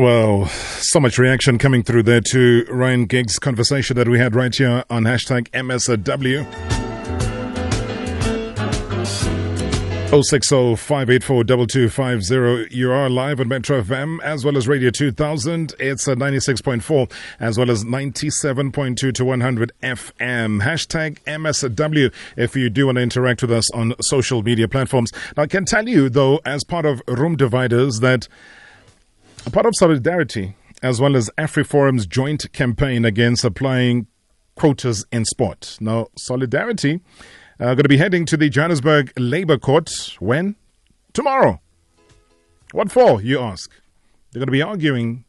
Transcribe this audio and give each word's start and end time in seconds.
Well, 0.00 0.46
so 0.46 0.98
much 0.98 1.18
reaction 1.18 1.58
coming 1.58 1.82
through 1.82 2.04
there 2.04 2.22
to 2.22 2.64
Ryan 2.70 3.04
Giggs' 3.04 3.38
conversation 3.38 3.96
that 3.98 4.08
we 4.08 4.18
had 4.18 4.34
right 4.34 4.54
here 4.54 4.82
on 4.88 5.04
hashtag 5.04 5.50
MSW. 5.50 6.46
060 10.24 10.74
584 10.76 12.66
You 12.70 12.90
are 12.90 13.10
live 13.10 13.40
on 13.40 13.48
Metro 13.48 13.82
FM 13.82 14.22
as 14.22 14.42
well 14.42 14.56
as 14.56 14.66
Radio 14.66 14.88
2000. 14.88 15.74
It's 15.78 16.08
a 16.08 16.16
96.4 16.16 17.12
as 17.38 17.58
well 17.58 17.70
as 17.70 17.84
97.2 17.84 19.12
to 19.12 19.24
100 19.26 19.72
FM. 19.82 20.62
Hashtag 20.62 21.18
MSW 21.24 22.10
if 22.38 22.56
you 22.56 22.70
do 22.70 22.86
want 22.86 22.96
to 22.96 23.02
interact 23.02 23.42
with 23.42 23.52
us 23.52 23.70
on 23.72 23.92
social 24.00 24.42
media 24.42 24.66
platforms. 24.66 25.12
Now, 25.36 25.42
I 25.42 25.46
can 25.46 25.66
tell 25.66 25.86
you, 25.86 26.08
though, 26.08 26.40
as 26.46 26.64
part 26.64 26.86
of 26.86 27.02
Room 27.06 27.36
Dividers, 27.36 28.00
that 28.00 28.28
a 29.46 29.50
part 29.50 29.66
of 29.66 29.74
solidarity 29.76 30.56
as 30.82 31.00
well 31.00 31.16
as 31.16 31.30
AfriForum's 31.38 32.06
joint 32.06 32.50
campaign 32.52 33.04
against 33.04 33.44
applying 33.44 34.06
quotas 34.56 35.04
in 35.12 35.24
sport. 35.24 35.76
Now, 35.80 36.08
solidarity 36.16 37.00
uh, 37.58 37.74
going 37.74 37.82
to 37.82 37.88
be 37.88 37.98
heading 37.98 38.24
to 38.26 38.36
the 38.36 38.48
Johannesburg 38.48 39.12
Labour 39.18 39.58
Court 39.58 39.90
when? 40.18 40.56
Tomorrow. 41.12 41.60
What 42.72 42.90
for, 42.90 43.20
you 43.20 43.40
ask? 43.40 43.70
They're 44.30 44.40
going 44.40 44.46
to 44.46 44.52
be 44.52 44.62
arguing 44.62 45.24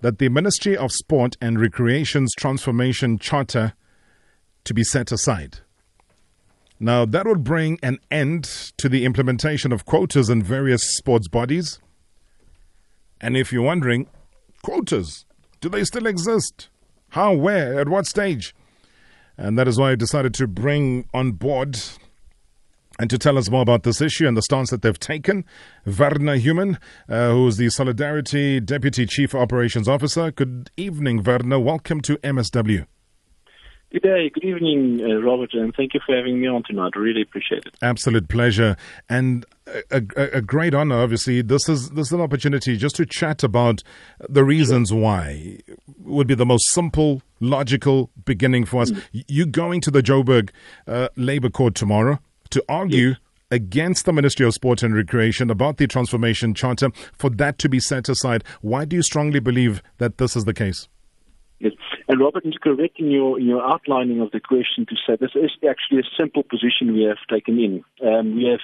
that 0.00 0.18
the 0.18 0.28
Ministry 0.28 0.76
of 0.76 0.90
Sport 0.90 1.36
and 1.40 1.60
Recreation's 1.60 2.34
Transformation 2.34 3.18
Charter 3.18 3.74
to 4.64 4.74
be 4.74 4.82
set 4.82 5.12
aside. 5.12 5.58
Now, 6.80 7.04
that 7.04 7.26
would 7.26 7.44
bring 7.44 7.78
an 7.82 7.98
end 8.10 8.44
to 8.78 8.88
the 8.88 9.04
implementation 9.04 9.70
of 9.70 9.84
quotas 9.84 10.28
in 10.28 10.42
various 10.42 10.96
sports 10.96 11.28
bodies. 11.28 11.78
And 13.22 13.36
if 13.36 13.52
you're 13.52 13.62
wondering, 13.62 14.08
quotas, 14.62 15.24
do 15.60 15.68
they 15.68 15.84
still 15.84 16.06
exist? 16.06 16.68
How, 17.10 17.32
where, 17.32 17.78
at 17.78 17.88
what 17.88 18.06
stage? 18.06 18.54
And 19.38 19.56
that 19.56 19.68
is 19.68 19.78
why 19.78 19.92
I 19.92 19.94
decided 19.94 20.34
to 20.34 20.48
bring 20.48 21.08
on 21.14 21.32
board 21.32 21.78
and 22.98 23.08
to 23.08 23.18
tell 23.18 23.38
us 23.38 23.48
more 23.48 23.62
about 23.62 23.84
this 23.84 24.00
issue 24.00 24.26
and 24.26 24.36
the 24.36 24.42
stance 24.42 24.70
that 24.70 24.82
they've 24.82 24.98
taken, 24.98 25.44
Werner 25.86 26.36
Human, 26.36 26.78
uh, 27.08 27.30
who 27.30 27.46
is 27.46 27.56
the 27.56 27.70
Solidarity 27.70 28.60
Deputy 28.60 29.06
Chief 29.06 29.34
Operations 29.34 29.88
Officer. 29.88 30.30
Good 30.30 30.70
evening, 30.76 31.22
Werner. 31.22 31.60
Welcome 31.60 32.00
to 32.02 32.16
MSW. 32.18 32.86
Good 33.92 34.02
day, 34.02 34.30
good 34.32 34.44
evening, 34.44 35.00
uh, 35.02 35.20
Robert, 35.20 35.52
and 35.52 35.74
thank 35.74 35.92
you 35.92 36.00
for 36.06 36.16
having 36.16 36.40
me 36.40 36.48
on 36.48 36.62
tonight. 36.66 36.96
Really 36.96 37.20
appreciate 37.20 37.66
it. 37.66 37.74
Absolute 37.82 38.26
pleasure, 38.26 38.74
and 39.10 39.44
a, 39.90 40.36
a, 40.36 40.40
great 40.40 40.74
honor. 40.74 41.00
Obviously, 41.02 41.42
this 41.42 41.68
is 41.68 41.90
this 41.90 42.08
is 42.08 42.12
an 42.12 42.20
opportunity 42.20 42.76
just 42.76 42.96
to 42.96 43.06
chat 43.06 43.42
about 43.42 43.82
the 44.28 44.44
reasons 44.44 44.92
why. 44.92 45.58
Would 45.98 46.26
be 46.26 46.34
the 46.34 46.46
most 46.46 46.70
simple, 46.70 47.22
logical 47.40 48.10
beginning 48.24 48.64
for 48.64 48.82
us. 48.82 48.90
Mm. 48.90 49.24
You 49.28 49.46
going 49.46 49.80
to 49.82 49.90
the 49.90 50.02
Joburg 50.02 50.50
uh, 50.86 51.08
Labour 51.16 51.50
Court 51.50 51.74
tomorrow 51.74 52.18
to 52.50 52.64
argue. 52.68 53.08
Yes. 53.08 53.18
Against 53.50 54.06
the 54.06 54.14
Ministry 54.14 54.46
of 54.46 54.54
Sport 54.54 54.82
and 54.82 54.94
Recreation 54.94 55.50
about 55.50 55.76
the 55.76 55.86
Transformation 55.86 56.54
Charter, 56.54 56.88
for 57.12 57.28
that 57.28 57.58
to 57.58 57.68
be 57.68 57.80
set 57.80 58.08
aside. 58.08 58.44
Why 58.62 58.86
do 58.86 58.96
you 58.96 59.02
strongly 59.02 59.40
believe 59.40 59.82
that 59.98 60.16
this 60.16 60.36
is 60.36 60.46
the 60.46 60.54
case? 60.54 60.88
Yes. 61.58 61.74
And 62.08 62.18
Robert 62.18 62.46
is 62.46 62.56
correct 62.62 62.98
in 62.98 63.10
your 63.10 63.38
in 63.38 63.46
your 63.46 63.62
outlining 63.62 64.20
of 64.22 64.30
the 64.32 64.40
question 64.40 64.84
to 64.86 64.96
say 65.06 65.16
this 65.20 65.30
is 65.34 65.50
actually 65.68 66.00
a 66.00 66.16
simple 66.18 66.42
position 66.42 66.94
we 66.94 67.04
have 67.04 67.18
taken 67.30 67.58
in. 67.58 67.84
Um, 68.06 68.36
we 68.36 68.44
have 68.46 68.60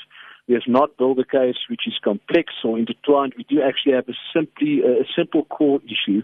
we 0.49 0.55
have 0.55 0.67
not 0.67 0.97
built 0.97 1.19
a 1.19 1.25
case 1.25 1.57
which 1.69 1.83
is 1.87 1.95
complex 2.03 2.53
or 2.65 2.79
intertwined. 2.79 3.35
We 3.37 3.45
do 3.45 3.63
actually 3.63 3.93
have 3.93 4.09
a 4.09 4.15
simply 4.35 4.81
uh, 4.83 5.03
a 5.03 5.07
simple 5.17 5.45
core 5.45 5.81
issue, 5.85 6.23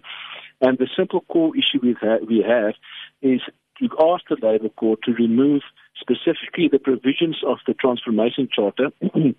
and 0.60 0.78
the 0.78 0.88
simple 0.96 1.20
core 1.28 1.52
issue 1.56 1.80
we 1.82 1.94
have, 2.00 2.22
we 2.26 2.44
have 2.46 2.74
is 3.22 3.42
to 3.78 3.88
ask 4.00 4.24
the 4.28 4.36
Labour 4.40 4.70
Court 4.70 5.00
to 5.04 5.12
remove 5.12 5.62
specifically 6.00 6.68
the 6.70 6.78
provisions 6.78 7.36
of 7.46 7.58
the 7.66 7.74
Transformation 7.74 8.48
Charter 8.52 8.90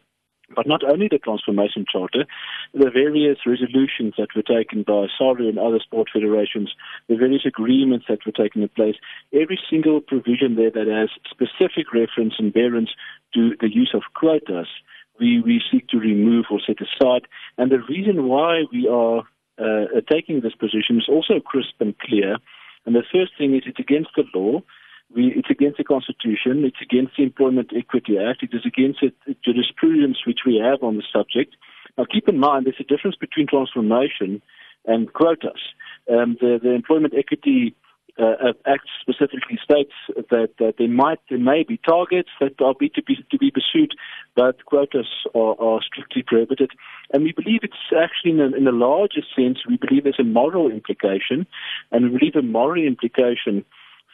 But 0.54 0.68
not 0.68 0.84
only 0.84 1.08
the 1.10 1.18
Transformation 1.18 1.86
Charter, 1.92 2.26
the 2.74 2.92
various 2.92 3.40
resolutions 3.46 4.14
that 4.18 4.36
were 4.36 4.44
taken 4.44 4.84
by 4.84 5.08
SARU 5.18 5.50
and 5.50 5.58
other 5.58 5.80
sport 5.80 6.10
federations, 6.14 6.72
the 7.08 7.16
various 7.16 7.46
agreements 7.46 8.06
that 8.10 8.26
were 8.26 8.32
taken 8.32 8.62
in 8.62 8.70
place, 8.70 8.96
every 9.34 9.60
single 9.70 10.02
provision 10.02 10.56
there 10.56 10.70
that 10.70 10.88
has 10.88 11.10
specific 11.30 11.94
reference 11.94 12.36
and 12.38 12.54
bearance 12.54 12.92
to 13.34 13.56
the 13.60 13.74
use 13.74 13.92
of 13.94 14.04
quotas, 14.14 14.68
we, 15.20 15.42
we 15.42 15.62
seek 15.72 15.88
to 15.88 15.98
remove 15.98 16.46
or 16.52 16.60
set 16.66 16.78
aside. 16.82 17.28
And 17.58 17.72
the 17.72 17.82
reason 17.90 18.28
why 18.28 18.64
we 18.72 18.88
are 18.88 19.24
uh, 19.58 20.02
taking 20.12 20.42
this 20.42 20.56
position 20.56 20.98
is 20.98 21.08
also 21.10 21.40
crisp 21.40 21.76
and 21.80 21.98
clear. 22.00 22.38
And 22.86 22.96
the 22.96 23.04
first 23.12 23.32
thing 23.38 23.56
is 23.56 23.64
it's 23.66 23.80
against 23.80 24.10
the 24.16 24.24
law. 24.34 24.62
We, 25.14 25.34
it's 25.36 25.50
against 25.50 25.78
the 25.78 25.84
Constitution. 25.84 26.66
It's 26.66 26.82
against 26.82 27.14
the 27.18 27.24
Employment 27.24 27.72
Equity 27.76 28.18
Act. 28.18 28.44
It 28.44 28.54
is 28.54 28.66
against 28.66 29.00
the 29.02 29.36
jurisprudence 29.44 30.18
which 30.26 30.40
we 30.46 30.62
have 30.64 30.84
on 30.84 30.98
the 30.98 31.04
subject. 31.14 31.56
Now, 31.98 32.06
keep 32.12 32.28
in 32.28 32.40
mind 32.40 32.66
there's 32.66 32.76
a 32.80 32.84
difference 32.84 33.16
between 33.16 33.48
transformation 33.48 34.42
and 34.86 35.12
quotas. 35.14 35.62
Um, 36.12 36.38
the, 36.40 36.60
the 36.62 36.72
Employment 36.72 37.14
Equity 37.18 37.76
uh, 38.18 38.54
Act 38.66 38.88
specifically 39.02 39.60
states 39.64 39.92
that, 40.30 40.50
that 40.60 40.76
there 40.78 40.88
might 40.88 41.20
there 41.30 41.40
may 41.40 41.64
be 41.64 41.78
targets 41.78 42.30
that 42.40 42.62
are 42.62 42.74
be 42.74 42.90
to 42.90 43.04
be 43.04 43.18
to 43.30 43.38
be 43.38 43.52
pursued, 43.52 43.94
but 44.36 44.64
quotas 44.66 45.08
are, 45.34 45.60
are 45.60 45.82
strictly 45.82 46.24
prohibited. 46.26 46.72
And 47.12 47.24
we 47.24 47.34
believe 47.34 47.62
it's 47.64 47.74
actually 47.92 48.32
in 48.32 48.40
a, 48.40 48.56
in 48.56 48.68
a 48.68 48.72
larger 48.72 49.22
sense. 49.36 49.60
We 49.68 49.78
believe 49.78 50.04
there's 50.04 50.20
a 50.20 50.24
moral 50.24 50.72
implication, 50.72 51.46
and 51.92 52.06
we 52.06 52.20
believe 52.20 52.36
a 52.36 52.42
moral 52.42 52.84
implication 52.86 53.66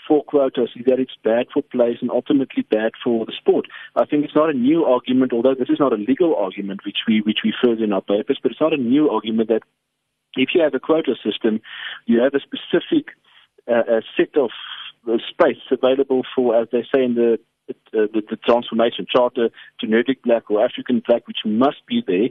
for 0.08 0.24
quotas 0.24 0.70
is 0.76 0.86
that 0.86 1.00
it's 1.00 1.18
bad 1.24 1.48
for 1.54 1.62
players 1.62 2.00
and 2.02 2.10
ultimately 2.10 2.64
bad 2.64 2.92
for 3.04 3.26
the 3.26 3.34
sport. 3.38 3.66
I 3.96 4.06
think 4.06 4.26
it's 4.26 4.36
not 4.36 4.50
a 4.50 4.54
new 4.54 4.84
argument, 4.86 5.34
although 5.34 5.56
this 5.56 5.70
is 5.70 5.80
not 5.80 5.94
a 5.94 5.96
legal 5.96 6.36
argument 6.36 6.82
which 6.86 7.00
we 7.08 7.22
which 7.22 7.40
we 7.44 7.54
further 7.64 7.84
in 7.84 7.94
our 7.94 8.02
papers, 8.02 8.40
but 8.42 8.52
it's 8.52 8.62
not 8.62 8.74
a 8.74 8.78
new 8.78 9.10
argument 9.10 9.50
that 9.50 9.64
if 10.36 10.50
you 10.54 10.62
have 10.62 10.74
a 10.74 10.80
quota 10.80 11.16
system, 11.24 11.62
you 12.06 12.22
have 12.22 12.34
a 12.34 12.40
specific 12.40 13.08
uh, 13.68 14.02
set 14.18 14.36
of 14.38 14.50
uh, 15.08 15.18
space 15.30 15.62
available 15.72 16.22
for, 16.36 16.60
as 16.60 16.68
they 16.72 16.84
say 16.94 17.04
in 17.04 17.16
the 17.16 17.38
uh, 17.94 18.08
the, 18.14 18.22
the, 18.30 18.38
transformation 18.38 19.06
charter 19.10 19.50
to 19.50 19.86
generic 19.86 20.24
black 20.24 20.50
or 20.50 20.64
African 20.64 21.02
black, 21.06 21.28
which 21.28 21.40
must 21.46 21.86
be 21.88 22.04
there. 22.06 22.30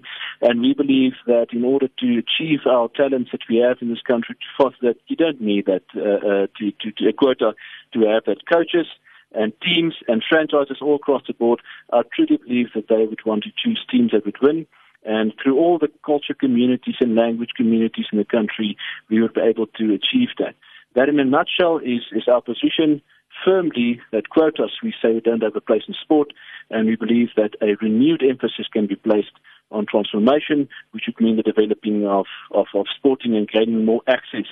And 0.49 0.61
we 0.61 0.75
believe 0.75 1.13
that 1.27 1.49
in 1.53 1.65
order 1.65 1.89
to 1.89 2.19
achieve 2.19 2.61
our 2.67 2.89
talents 2.89 3.31
that 3.33 3.43
we 3.49 3.59
have 3.59 3.79
in 3.81 3.89
this 3.89 4.03
country, 4.03 4.35
to 4.35 4.63
foster 4.63 4.79
that, 4.89 4.97
you 5.09 5.17
don't 5.17 5.41
need 5.41 5.67
that 5.67 5.85
uh, 5.97 6.01
uh, 6.01 6.47
to, 6.59 6.71
to, 6.81 6.93
to 6.93 7.09
a 7.09 7.13
quota 7.13 7.55
to 7.93 8.01
have 8.01 8.25
that 8.27 8.49
coaches 8.51 8.87
and 9.33 9.53
teams 9.63 9.95
and 10.09 10.25
franchises 10.29 10.79
all 10.81 10.97
across 10.97 11.23
the 11.27 11.35
board. 11.35 11.61
I 11.93 12.03
truly 12.15 12.37
believe 12.37 12.69
that 12.75 12.89
they 12.89 13.07
would 13.07 13.25
want 13.25 13.45
to 13.45 13.51
choose 13.57 13.85
teams 13.91 14.13
that 14.13 14.25
would 14.25 14.41
win. 14.43 14.67
And 15.05 15.33
through 15.43 15.59
all 15.59 15.79
the 15.79 15.89
culture 16.05 16.35
communities 16.35 16.97
and 17.01 17.15
language 17.15 17.51
communities 17.57 18.07
in 18.13 18.19
the 18.19 18.25
country, 18.25 18.77
we 19.09 19.23
would 19.23 19.35
be 19.35 19.41
able 19.41 19.67
to 19.67 19.95
achieve 19.95 20.29
that. 20.39 20.55
That, 20.95 21.09
in 21.09 21.21
a 21.21 21.25
nutshell, 21.25 21.79
is, 21.79 22.03
is 22.13 22.25
our 22.27 22.43
position 22.43 23.01
firmly 23.45 24.01
that 24.13 24.29
quotas, 24.31 24.73
we 24.83 24.95
say, 25.03 25.21
don't 25.21 25.43
have 25.43 25.57
a 25.57 25.61
place 25.61 25.83
in 25.89 25.95
sport, 26.03 26.33
and 26.71 26.87
we 26.87 26.97
believe 26.97 27.29
that 27.37 27.55
a 27.63 27.77
renewed 27.83 28.23
emphasis 28.23 28.67
can 28.73 28.87
be 28.87 28.97
placed 28.97 29.33
on 29.71 29.87
transformation, 29.87 30.69
which 30.93 31.05
would 31.07 31.25
mean 31.25 31.37
the 31.37 31.43
developing 31.43 32.07
of, 32.07 32.27
of, 32.53 32.67
of 32.75 32.87
sporting 32.97 33.37
and 33.37 33.49
gaining 33.49 33.85
more 33.85 34.03
access 34.09 34.47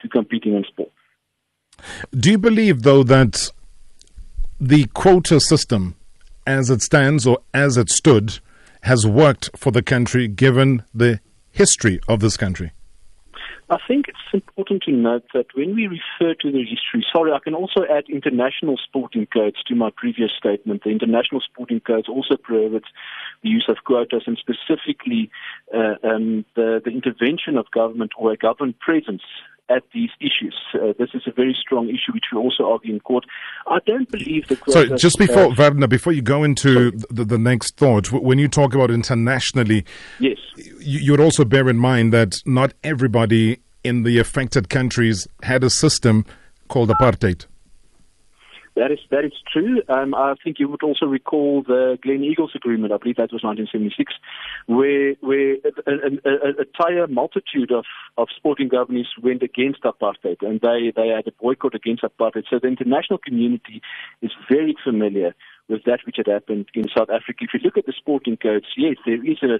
to 0.00 0.08
competing 0.08 0.54
in 0.54 0.64
sport. 0.64 0.90
Do 2.12 2.30
you 2.30 2.38
believe, 2.38 2.82
though, 2.82 3.02
that 3.04 3.50
the 4.60 4.86
quota 4.86 5.40
system, 5.40 5.96
as 6.46 6.70
it 6.70 6.82
stands 6.82 7.26
or 7.26 7.38
as 7.52 7.76
it 7.76 7.90
stood, 7.90 8.38
has 8.82 9.06
worked 9.06 9.50
for 9.56 9.70
the 9.72 9.82
country 9.82 10.28
given 10.28 10.84
the 10.94 11.20
history 11.50 12.00
of 12.08 12.20
this 12.20 12.36
country? 12.36 12.72
I 13.74 13.78
think 13.88 14.06
it's 14.06 14.32
important 14.32 14.84
to 14.84 14.92
note 14.92 15.24
that 15.34 15.46
when 15.56 15.74
we 15.74 15.88
refer 15.88 16.34
to 16.42 16.52
the 16.52 16.60
history, 16.60 17.04
sorry, 17.12 17.32
I 17.32 17.40
can 17.42 17.54
also 17.54 17.80
add 17.90 18.04
international 18.08 18.76
sporting 18.76 19.26
codes 19.26 19.56
to 19.66 19.74
my 19.74 19.90
previous 19.96 20.30
statement. 20.38 20.84
The 20.84 20.90
international 20.90 21.40
sporting 21.40 21.80
codes 21.80 22.08
also 22.08 22.36
prohibits 22.36 22.86
the 23.42 23.48
use 23.48 23.66
of 23.68 23.78
quotas 23.84 24.22
and 24.28 24.38
specifically 24.38 25.28
uh, 25.74 25.96
um, 26.04 26.44
the, 26.54 26.82
the 26.84 26.92
intervention 26.92 27.56
of 27.58 27.68
government 27.72 28.12
or 28.16 28.30
a 28.30 28.36
government 28.36 28.78
presence 28.78 29.22
at 29.68 29.82
these 29.92 30.10
issues. 30.20 30.54
Uh, 30.74 30.92
this 30.98 31.08
is 31.14 31.22
a 31.26 31.32
very 31.32 31.56
strong 31.58 31.88
issue 31.88 32.12
which 32.12 32.26
we 32.32 32.38
also 32.38 32.70
argue 32.70 32.94
in 32.94 33.00
court. 33.00 33.24
I 33.66 33.78
don't 33.86 34.08
believe 34.10 34.46
the. 34.46 34.56
Sorry, 34.68 34.90
just 34.96 35.18
before 35.18 35.46
uh, 35.46 35.54
Werner, 35.56 35.88
before 35.88 36.12
you 36.12 36.22
go 36.22 36.44
into 36.44 36.92
the, 37.10 37.24
the, 37.24 37.38
next 37.38 37.76
thought, 37.76 38.12
when 38.12 38.38
you 38.38 38.46
talk 38.46 38.74
about 38.74 38.90
internationally, 38.90 39.84
yes, 40.20 40.36
you 40.56 41.12
would 41.12 41.20
also 41.20 41.44
bear 41.44 41.68
in 41.68 41.78
mind 41.78 42.12
that 42.12 42.42
not 42.44 42.74
everybody 42.84 43.60
in 43.84 44.02
the 44.02 44.18
affected 44.18 44.68
countries 44.68 45.28
had 45.42 45.62
a 45.62 45.70
system 45.70 46.24
called 46.68 46.88
apartheid. 46.88 47.46
That 48.76 48.90
is 48.90 48.98
that 49.12 49.24
is 49.24 49.32
true. 49.52 49.82
Um, 49.88 50.16
I 50.16 50.34
think 50.42 50.58
you 50.58 50.68
would 50.68 50.82
also 50.82 51.06
recall 51.06 51.62
the 51.62 51.96
Gleneagles 52.04 52.56
Agreement. 52.56 52.92
I 52.92 52.96
believe 52.96 53.16
that 53.16 53.30
was 53.32 53.44
1976, 53.44 54.12
where 54.66 55.14
where 55.20 55.54
a, 55.62 55.92
a, 55.92 56.10
a, 56.24 56.34
a 56.34 56.62
entire 56.66 57.06
multitude 57.06 57.70
of, 57.70 57.84
of 58.18 58.28
sporting 58.36 58.66
governors 58.66 59.06
went 59.22 59.44
against 59.44 59.82
apartheid, 59.82 60.38
and 60.40 60.60
they 60.60 60.92
they 60.96 61.08
had 61.08 61.28
a 61.28 61.32
boycott 61.40 61.76
against 61.76 62.02
apartheid. 62.02 62.44
So 62.50 62.58
the 62.60 62.66
international 62.66 63.18
community 63.18 63.80
is 64.22 64.32
very 64.50 64.74
familiar 64.82 65.36
with 65.68 65.84
that 65.84 66.00
which 66.04 66.16
had 66.16 66.26
happened 66.26 66.66
in 66.74 66.84
South 66.96 67.08
Africa. 67.10 67.40
If 67.42 67.50
you 67.54 67.60
look 67.64 67.78
at 67.78 67.86
the 67.86 67.94
sporting 67.96 68.36
codes, 68.36 68.66
yes, 68.76 68.96
there 69.06 69.24
is 69.24 69.38
an 69.42 69.58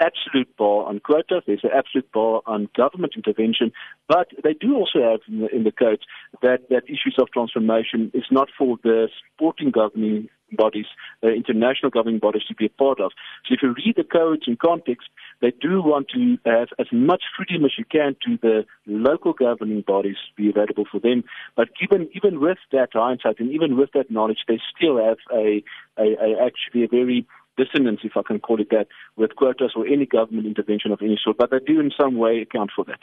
absolute 0.00 0.54
bar 0.56 0.86
on 0.86 1.00
quotas, 1.00 1.42
there's 1.46 1.64
an 1.64 1.70
absolute 1.74 2.10
bar 2.12 2.42
on 2.46 2.68
government 2.76 3.14
intervention, 3.16 3.72
but 4.08 4.28
they 4.42 4.54
do 4.54 4.74
also 4.74 5.00
have 5.02 5.20
in 5.28 5.40
the, 5.40 5.54
in 5.54 5.64
the 5.64 5.72
codes 5.72 6.02
that, 6.42 6.68
that 6.70 6.84
issues 6.84 7.16
of 7.18 7.30
transformation 7.32 8.10
is 8.14 8.24
not 8.30 8.48
for 8.58 8.78
the 8.82 9.08
sporting 9.34 9.70
governing 9.70 10.28
bodies, 10.54 10.86
uh, 11.22 11.28
international 11.28 11.90
governing 11.90 12.18
bodies 12.18 12.42
to 12.48 12.54
be 12.54 12.66
a 12.66 12.70
part 12.70 13.00
of. 13.00 13.12
So 13.46 13.54
if 13.54 13.62
you 13.62 13.74
read 13.74 13.94
the 13.96 14.04
codes 14.04 14.44
in 14.46 14.56
context, 14.56 15.08
they 15.40 15.52
do 15.60 15.82
want 15.82 16.08
to 16.14 16.38
have 16.44 16.68
as 16.78 16.86
much 16.92 17.22
freedom 17.36 17.64
as 17.64 17.72
you 17.78 17.84
can 17.84 18.16
to 18.26 18.38
the 18.40 18.64
local 18.86 19.32
governing 19.32 19.82
bodies 19.82 20.16
to 20.28 20.42
be 20.42 20.50
available 20.50 20.84
for 20.90 21.00
them. 21.00 21.24
But 21.56 21.68
even 21.82 22.08
even 22.14 22.40
with 22.40 22.58
that 22.72 22.90
hindsight 22.92 23.40
and 23.40 23.50
even 23.50 23.76
with 23.76 23.90
that 23.94 24.10
knowledge, 24.10 24.44
they 24.48 24.60
still 24.76 24.96
have 25.04 25.18
a, 25.32 25.62
a, 25.98 26.16
a 26.26 26.44
actually 26.44 26.84
a 26.84 26.88
very 26.88 27.26
dissonance, 27.56 28.00
if 28.02 28.16
I 28.16 28.22
can 28.26 28.40
call 28.40 28.60
it 28.60 28.70
that, 28.70 28.88
with 29.16 29.36
quotas 29.36 29.72
or 29.76 29.86
any 29.86 30.06
government 30.06 30.46
intervention 30.46 30.90
of 30.92 31.00
any 31.02 31.18
sort. 31.22 31.36
But 31.38 31.50
they 31.50 31.60
do 31.60 31.80
in 31.80 31.92
some 31.98 32.16
way 32.16 32.40
account 32.40 32.70
for 32.74 32.84
that 32.86 33.00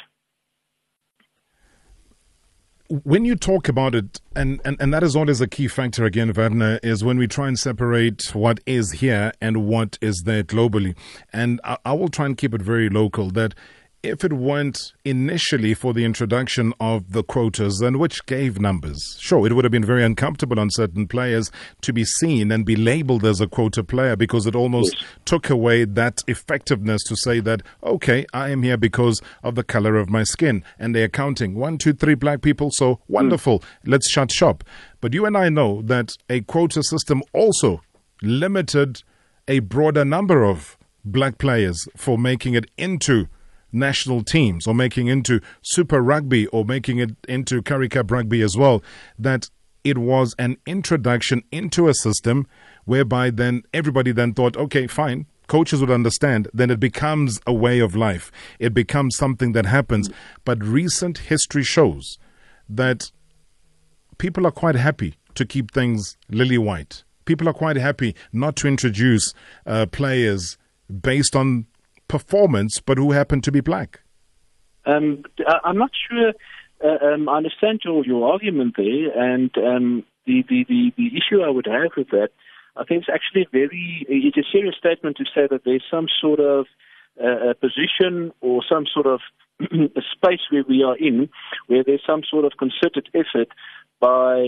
when 2.91 3.23
you 3.23 3.35
talk 3.38 3.69
about 3.69 3.95
it, 3.95 4.19
and, 4.35 4.59
and, 4.65 4.75
and 4.81 4.93
that 4.93 5.01
is 5.01 5.15
always 5.15 5.39
a 5.39 5.47
key 5.47 5.69
factor 5.69 6.03
again, 6.03 6.33
Werner, 6.35 6.77
is 6.83 7.03
when 7.03 7.17
we 7.17 7.25
try 7.25 7.47
and 7.47 7.57
separate 7.57 8.35
what 8.35 8.59
is 8.65 8.91
here 8.91 9.31
and 9.39 9.65
what 9.65 9.97
is 10.01 10.23
there 10.23 10.43
globally. 10.43 10.95
And 11.31 11.61
I, 11.63 11.77
I 11.85 11.93
will 11.93 12.09
try 12.09 12.25
and 12.25 12.38
keep 12.38 12.53
it 12.53 12.61
very 12.61 12.89
local 12.89 13.29
that 13.31 13.55
if 14.03 14.24
it 14.24 14.33
weren't 14.33 14.94
initially 15.06 15.75
for 15.75 15.94
the 15.94 16.03
introduction 16.03 16.74
of 16.80 17.12
the 17.12 17.24
quotas 17.24 17.81
and 17.81 18.00
which 18.00 18.25
gave 18.25 18.59
numbers, 18.59 19.15
sure, 19.19 19.45
it 19.45 19.53
would 19.53 19.63
have 19.63 19.71
been 19.71 19.86
very 19.86 20.03
uncomfortable 20.03 20.59
on 20.59 20.71
certain 20.71 21.07
players 21.07 21.51
to 21.81 21.94
be 21.94 22.03
seen 22.03 22.51
and 22.51 22.65
be 22.65 22.75
labeled 22.75 23.24
as 23.24 23.39
a 23.39 23.48
quota 23.48 23.83
player 23.83 24.15
because 24.15 24.48
it 24.48 24.56
almost 24.56 24.95
yes. 24.95 25.06
took 25.25 25.50
away 25.51 25.86
that 25.86 26.24
effectiveness 26.27 27.03
to 27.03 27.15
say 27.15 27.39
that, 27.39 27.62
okay, 27.83 28.25
I 28.33 28.50
am 28.50 28.63
here 28.63 28.77
because 28.77 29.21
of 29.44 29.53
the 29.53 29.63
color 29.63 29.98
of 29.98 30.09
my 30.09 30.24
skin. 30.24 30.63
And 30.80 30.95
they're 30.95 31.09
counting 31.09 31.54
one, 31.54 31.77
two, 31.77 31.94
three 31.94 32.15
black 32.15 32.42
people, 32.42 32.71
so 32.71 33.00
wonderful, 33.07 33.59
mm. 33.59 33.65
let's 33.86 34.09
shut 34.09 34.31
shop. 34.31 34.63
But 35.00 35.13
you 35.13 35.25
and 35.25 35.38
I 35.38 35.50
know 35.50 35.81
that 35.83 36.13
a 36.27 36.42
quota 36.42 36.81
system 36.81 37.21
also 37.33 37.81
limited 38.24 39.04
a 39.47 39.59
broader 39.59 40.06
number 40.06 40.44
of 40.44 40.77
black 41.06 41.38
players 41.38 41.88
for 41.95 42.18
making 42.18 42.56
it 42.56 42.69
into 42.77 43.27
national 43.71 44.23
teams 44.23 44.68
or 44.68 44.73
making 44.73 45.07
into 45.07 45.41
Super 45.62 46.01
Rugby 46.01 46.47
or 46.47 46.65
making 46.65 47.00
it 47.00 47.12
into 47.27 47.62
Currie 47.62 47.89
Cup 47.89 48.12
Rugby 48.12 48.41
as 48.41 48.57
well, 48.57 48.83
that 49.18 49.50
it 49.83 49.97
was 49.97 50.35
an 50.38 50.57
introduction 50.65 51.44
into 51.51 51.88
a 51.88 51.94
system 51.94 52.47
whereby 52.85 53.29
then 53.29 53.63
everybody 53.73 54.12
then 54.12 54.33
thought, 54.33 54.57
okay, 54.57 54.88
fine, 54.88 55.25
coaches 55.47 55.81
would 55.81 55.91
understand, 55.91 56.47
then 56.53 56.69
it 56.69 56.79
becomes 56.79 57.39
a 57.45 57.53
way 57.53 57.79
of 57.79 57.95
life. 57.95 58.31
It 58.59 58.73
becomes 58.73 59.18
something 59.18 59.51
that 59.53 59.65
happens. 59.65 60.09
But 60.45 60.63
recent 60.63 61.18
history 61.18 61.63
shows 61.63 62.18
that 62.69 63.12
people 64.18 64.47
are 64.47 64.51
quite 64.51 64.75
happy 64.75 65.15
to 65.35 65.45
keep 65.45 65.71
things 65.71 66.18
lily 66.29 66.57
white. 66.57 67.03
People 67.25 67.50
are 67.50 67.53
quite 67.53 67.75
happy 67.75 68.15
not 68.31 68.56
to 68.57 68.68
introduce 68.68 69.33
uh, 69.65 69.85
players 69.88 70.57
based 71.01 71.35
on 71.35 71.65
performance, 72.11 72.81
but 72.81 72.97
who 72.97 73.13
happened 73.13 73.43
to 73.45 73.51
be 73.53 73.61
black? 73.61 74.01
Um, 74.85 75.23
I'm 75.63 75.77
not 75.77 75.91
sure. 76.09 76.33
Uh, 76.83 77.13
um, 77.13 77.29
I 77.29 77.37
understand 77.37 77.81
your, 77.85 78.05
your 78.05 78.29
argument 78.29 78.73
there, 78.75 79.11
and 79.15 79.49
um, 79.57 80.03
the, 80.25 80.43
the, 80.49 80.65
the, 80.67 80.91
the 80.97 81.07
issue 81.15 81.41
I 81.41 81.49
would 81.49 81.67
have 81.67 81.91
with 81.95 82.09
that, 82.09 82.29
I 82.75 82.83
think 82.83 83.03
it's 83.03 83.09
actually 83.13 83.47
very, 83.51 84.05
it's 84.09 84.37
a 84.37 84.51
serious 84.51 84.75
statement 84.77 85.17
to 85.17 85.25
say 85.25 85.47
that 85.49 85.61
there's 85.63 85.85
some 85.89 86.07
sort 86.19 86.39
of 86.41 86.65
uh, 87.23 87.53
position 87.61 88.31
or 88.41 88.61
some 88.67 88.85
sort 88.91 89.07
of 89.07 89.21
a 89.61 90.01
space 90.15 90.41
where 90.51 90.63
we 90.67 90.83
are 90.83 90.97
in, 90.97 91.29
where 91.67 91.83
there's 91.85 92.03
some 92.05 92.23
sort 92.29 92.45
of 92.45 92.53
concerted 92.57 93.07
effort 93.13 93.49
by, 93.99 94.41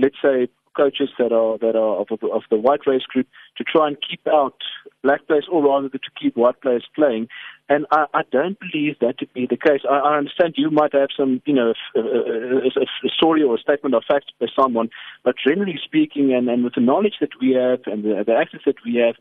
let's 0.00 0.20
say, 0.22 0.48
coaches 0.82 1.10
that 1.18 1.32
are 1.40 1.58
that 1.64 1.76
are 1.84 1.94
of, 2.02 2.08
of 2.38 2.42
the 2.52 2.60
white 2.66 2.84
race 2.90 3.06
group 3.12 3.28
to 3.56 3.64
try 3.64 3.84
and 3.88 3.96
keep 4.08 4.24
out 4.38 4.58
black 5.02 5.26
players, 5.26 5.48
or 5.50 5.58
rather 5.68 5.88
to 5.88 6.10
keep 6.20 6.34
white 6.36 6.60
players 6.62 6.86
playing. 6.98 7.24
And 7.68 7.86
I, 7.98 8.06
I 8.14 8.22
don't 8.36 8.58
believe 8.64 8.94
that 9.00 9.18
to 9.20 9.26
be 9.36 9.46
the 9.46 9.56
case. 9.56 9.82
I, 9.88 9.96
I 10.10 10.12
understand 10.20 10.54
you 10.56 10.70
might 10.70 10.94
have 11.00 11.10
some, 11.14 11.32
you 11.44 11.54
know, 11.58 11.70
a, 11.94 12.00
a, 12.00 12.84
a 13.08 13.10
story 13.18 13.42
or 13.42 13.56
a 13.56 13.64
statement 13.66 13.94
of 13.94 14.04
fact 14.08 14.32
by 14.40 14.46
someone, 14.58 14.88
but 15.24 15.34
generally 15.46 15.78
speaking, 15.88 16.32
and, 16.32 16.48
and 16.48 16.64
with 16.64 16.74
the 16.74 16.80
knowledge 16.90 17.16
that 17.20 17.34
we 17.40 17.48
have 17.52 17.80
and 17.86 18.04
the, 18.04 18.24
the 18.26 18.34
access 18.34 18.62
that 18.64 18.80
we 18.86 18.96
have, 19.04 19.16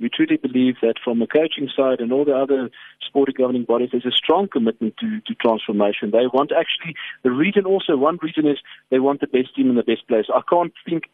we 0.00 0.08
truly 0.08 0.36
believe 0.36 0.76
that 0.82 0.94
from 1.02 1.18
the 1.18 1.26
coaching 1.26 1.68
side 1.76 2.00
and 2.00 2.12
all 2.12 2.24
the 2.24 2.36
other 2.36 2.70
sporting 3.06 3.34
governing 3.36 3.64
bodies, 3.64 3.90
there's 3.92 4.06
a 4.06 4.10
strong 4.10 4.48
commitment 4.48 4.94
to, 4.98 5.20
to 5.26 5.34
transformation. 5.34 6.10
They 6.10 6.26
want 6.32 6.52
actually, 6.52 6.94
the 7.22 7.30
reason 7.30 7.66
also, 7.66 7.96
one 7.96 8.18
reason 8.22 8.46
is 8.46 8.58
they 8.90 8.98
want 8.98 9.20
the 9.20 9.26
best 9.26 9.54
team 9.54 9.68
in 9.68 9.76
the 9.76 9.82
best 9.82 10.08
place. 10.08 10.26
I 10.34 10.40
can't 10.48 10.72
think 10.88 11.04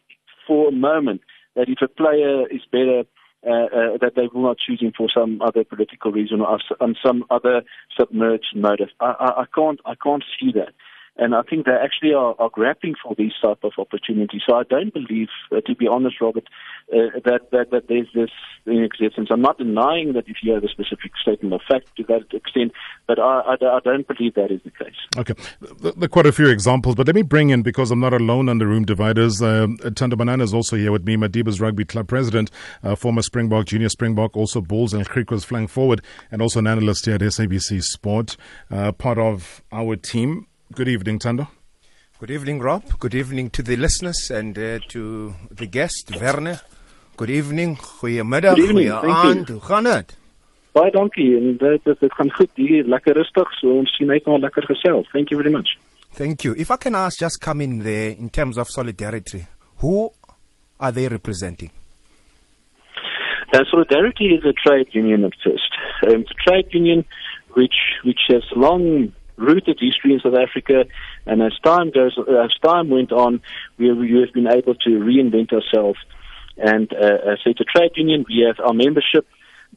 for 0.47 0.69
a 0.69 0.71
moment 0.71 1.21
that 1.55 1.67
if 1.67 1.79
a 1.81 1.87
player 1.87 2.47
is 2.47 2.61
better, 2.71 3.03
uh, 3.45 3.51
uh, 3.51 3.97
that 4.01 4.13
they 4.15 4.27
will 4.33 4.43
not 4.43 4.57
choose 4.57 4.81
him 4.81 4.93
for 4.97 5.07
some 5.13 5.41
other 5.41 5.63
political 5.63 6.11
reason 6.11 6.41
or 6.41 6.59
on 6.79 6.95
some 7.05 7.23
other 7.29 7.61
submerged 7.97 8.55
motive. 8.55 8.89
I, 8.99 9.13
I, 9.19 9.41
I 9.41 9.45
can't, 9.53 9.79
I 9.85 9.93
can't 9.95 10.23
see 10.39 10.51
that. 10.53 10.73
And 11.17 11.33
I 11.33 11.41
think 11.41 11.65
they 11.65 11.71
actually 11.71 12.13
are, 12.13 12.35
are 12.39 12.49
grappling 12.49 12.95
for 13.03 13.15
these 13.15 13.33
type 13.41 13.63
of 13.63 13.73
opportunities. 13.77 14.41
So 14.47 14.55
I 14.55 14.63
don't 14.63 14.93
believe, 14.93 15.29
uh, 15.51 15.61
to 15.61 15.75
be 15.75 15.87
honest, 15.87 16.21
Robert, 16.21 16.47
uh, 16.93 17.19
that, 17.25 17.49
that, 17.51 17.71
that 17.71 17.87
there's 17.87 18.07
this 18.13 18.29
in 18.65 18.83
existence. 18.83 19.29
I'm 19.31 19.41
not 19.41 19.57
denying 19.57 20.13
that 20.13 20.25
if 20.27 20.37
you 20.43 20.53
have 20.53 20.63
a 20.63 20.67
specific 20.67 21.11
statement 21.21 21.53
of 21.53 21.61
fact 21.67 21.95
to 21.97 22.03
that 22.03 22.25
extent, 22.33 22.71
but 23.07 23.17
I, 23.17 23.41
I, 23.41 23.53
I 23.53 23.79
don't 23.83 24.07
believe 24.07 24.35
that 24.35 24.51
is 24.51 24.61
the 24.63 24.71
case. 24.71 24.95
Okay. 25.17 25.33
There 25.81 25.93
are 26.03 26.07
quite 26.07 26.27
a 26.27 26.31
few 26.31 26.47
examples, 26.47 26.95
but 26.95 27.07
let 27.07 27.15
me 27.15 27.23
bring 27.23 27.49
in, 27.49 27.63
because 27.63 27.89
I'm 27.89 27.99
not 27.99 28.13
alone 28.13 28.47
on 28.47 28.59
the 28.59 28.67
room 28.67 28.85
dividers, 28.85 29.41
uh, 29.41 29.67
Thando 29.97 30.17
Manana 30.17 30.43
is 30.43 30.53
also 30.53 30.75
here 30.75 30.91
with 30.91 31.05
me, 31.05 31.17
Madiba's 31.17 31.59
Rugby 31.59 31.85
Club 31.85 32.07
president, 32.07 32.51
uh, 32.83 32.95
former 32.95 33.21
Springbok, 33.21 33.65
junior 33.65 33.89
Springbok, 33.89 34.37
also 34.37 34.61
Bulls 34.61 34.93
and 34.93 35.07
Griquas 35.09 35.45
flying 35.45 35.67
forward, 35.67 36.03
and 36.31 36.41
also 36.41 36.59
an 36.59 36.67
analyst 36.67 37.05
here 37.05 37.15
at 37.15 37.21
SABC 37.21 37.81
Sport, 37.81 38.37
uh, 38.69 38.91
part 38.91 39.17
of 39.17 39.63
our 39.71 39.95
team. 39.95 40.45
Good 40.73 40.89
evening, 40.89 41.19
Thando. 41.19 41.47
Good 42.19 42.29
evening, 42.29 42.59
Rob. 42.59 42.83
Good 42.99 43.15
evening 43.15 43.49
to 43.51 43.63
the 43.63 43.77
listeners 43.77 44.29
and 44.31 44.57
uh, 44.57 44.79
to 44.89 45.33
the 45.49 45.65
guest, 45.65 46.11
Werner. 46.19 46.59
Good 47.15 47.29
evening. 47.29 47.77
Goeiemiddag. 47.77 48.57
Goeie 48.57 48.91
aand. 48.93 49.49
Hoe 49.49 49.61
gaan 49.61 49.83
dit? 49.83 50.17
Baie 50.75 50.91
dankie 50.91 51.37
en 51.37 51.57
dit 51.57 51.85
dit 51.85 52.13
gaan 52.13 52.31
goed 52.31 52.51
hier, 52.55 52.83
lekker 52.83 53.15
rustig. 53.15 53.53
So 53.59 53.77
ons 53.79 53.95
sien 53.95 54.11
uit 54.11 54.25
na 54.27 54.37
lekker 54.37 54.67
gesels. 54.67 55.07
Thank 55.13 55.29
you 55.29 55.39
very 55.41 55.53
much. 55.55 55.77
Thank 56.13 56.43
you. 56.43 56.53
If 56.55 56.69
I 56.69 56.77
can 56.77 56.95
ask 56.95 57.19
just 57.19 57.39
come 57.41 57.63
in 57.63 57.79
there 57.83 58.11
in 58.11 58.29
terms 58.29 58.57
of 58.57 58.67
solidarity. 58.69 59.45
Who 59.79 60.11
are 60.79 60.91
they 60.91 61.07
representing? 61.07 61.71
Uh, 63.53 63.63
solidarity 63.71 64.35
is 64.35 64.43
a 64.43 64.53
trade 64.53 64.89
union 64.91 65.23
at 65.23 65.33
first. 65.43 65.71
Um, 66.05 66.21
it's 66.21 66.31
a 66.31 66.49
trade 66.49 66.67
union 66.73 67.05
which 67.53 67.77
which 68.03 68.19
has 68.27 68.43
long 68.55 69.13
rooted 69.37 69.79
history 69.79 70.13
in 70.13 70.19
South 70.19 70.35
Africa. 70.35 70.85
And 71.25 71.41
as 71.41 71.53
time 71.63 71.91
goes, 71.91 72.17
as 72.17 72.51
time 72.63 72.89
went 72.89 73.11
on, 73.11 73.41
we, 73.77 73.91
we 73.93 74.19
have 74.21 74.33
been 74.33 74.47
able 74.47 74.75
to 74.75 74.89
reinvent 74.89 75.53
ourselves. 75.53 75.99
And 76.57 76.91
uh, 76.91 77.37
so 77.43 77.51
it's 77.51 77.61
a 77.61 77.63
trade 77.63 77.91
union. 77.95 78.25
We 78.27 78.45
have 78.47 78.59
our 78.65 78.73
membership 78.73 79.25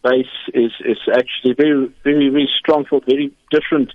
base 0.03 0.27
is 0.55 0.73
is 0.85 0.99
actually 1.13 1.55
very 1.55 1.93
very 2.05 2.29
very 2.31 2.49
strong 2.59 2.85
for 2.89 3.01
very 3.07 3.33
different 3.51 3.93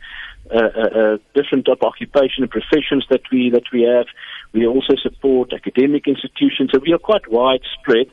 uh, 0.52 0.58
uh, 0.58 1.00
uh 1.00 1.18
different 1.34 1.68
of 1.68 1.82
occupation 1.82 2.44
and 2.44 2.52
professions 2.52 3.06
that 3.10 3.22
we 3.32 3.50
that 3.50 3.64
we 3.74 3.84
have. 3.84 4.06
We 4.54 4.68
also 4.68 4.96
support 5.02 5.52
academic 5.54 6.08
institutions, 6.08 6.70
so 6.74 6.80
we 6.80 6.94
are 6.94 7.00
quite 7.00 7.28
widespread. 7.30 8.08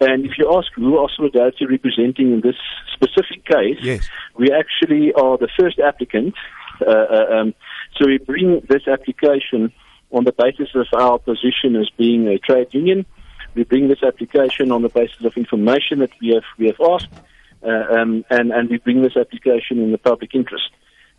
And 0.00 0.24
if 0.24 0.32
you 0.38 0.52
ask 0.56 0.68
who 0.74 0.98
are 0.98 1.08
Solidarity 1.14 1.66
representing 1.66 2.32
in 2.32 2.40
this 2.40 2.56
specific 2.92 3.44
case, 3.44 3.78
yes. 3.80 4.08
we 4.36 4.50
actually 4.50 5.12
are 5.12 5.38
the 5.38 5.48
first 5.58 5.78
applicant 5.78 6.34
uh, 6.80 6.84
uh, 6.84 7.26
um, 7.30 7.54
so 7.96 8.06
we 8.06 8.18
bring 8.18 8.60
this 8.68 8.86
application 8.88 9.72
on 10.10 10.24
the 10.24 10.32
basis 10.32 10.68
of 10.74 10.86
our 10.92 11.18
position 11.18 11.76
as 11.76 11.88
being 11.96 12.28
a 12.28 12.38
trade 12.38 12.68
union. 12.72 13.06
We 13.54 13.64
bring 13.64 13.88
this 13.88 14.02
application 14.02 14.72
on 14.72 14.82
the 14.82 14.88
basis 14.88 15.24
of 15.24 15.36
information 15.36 16.00
that 16.00 16.10
we 16.20 16.30
have 16.30 16.44
we 16.58 16.66
have 16.66 16.80
asked, 16.80 17.12
uh, 17.62 17.68
um, 17.68 18.24
and 18.30 18.50
and 18.52 18.68
we 18.68 18.78
bring 18.78 19.02
this 19.02 19.16
application 19.16 19.80
in 19.80 19.92
the 19.92 19.98
public 19.98 20.34
interest. 20.34 20.70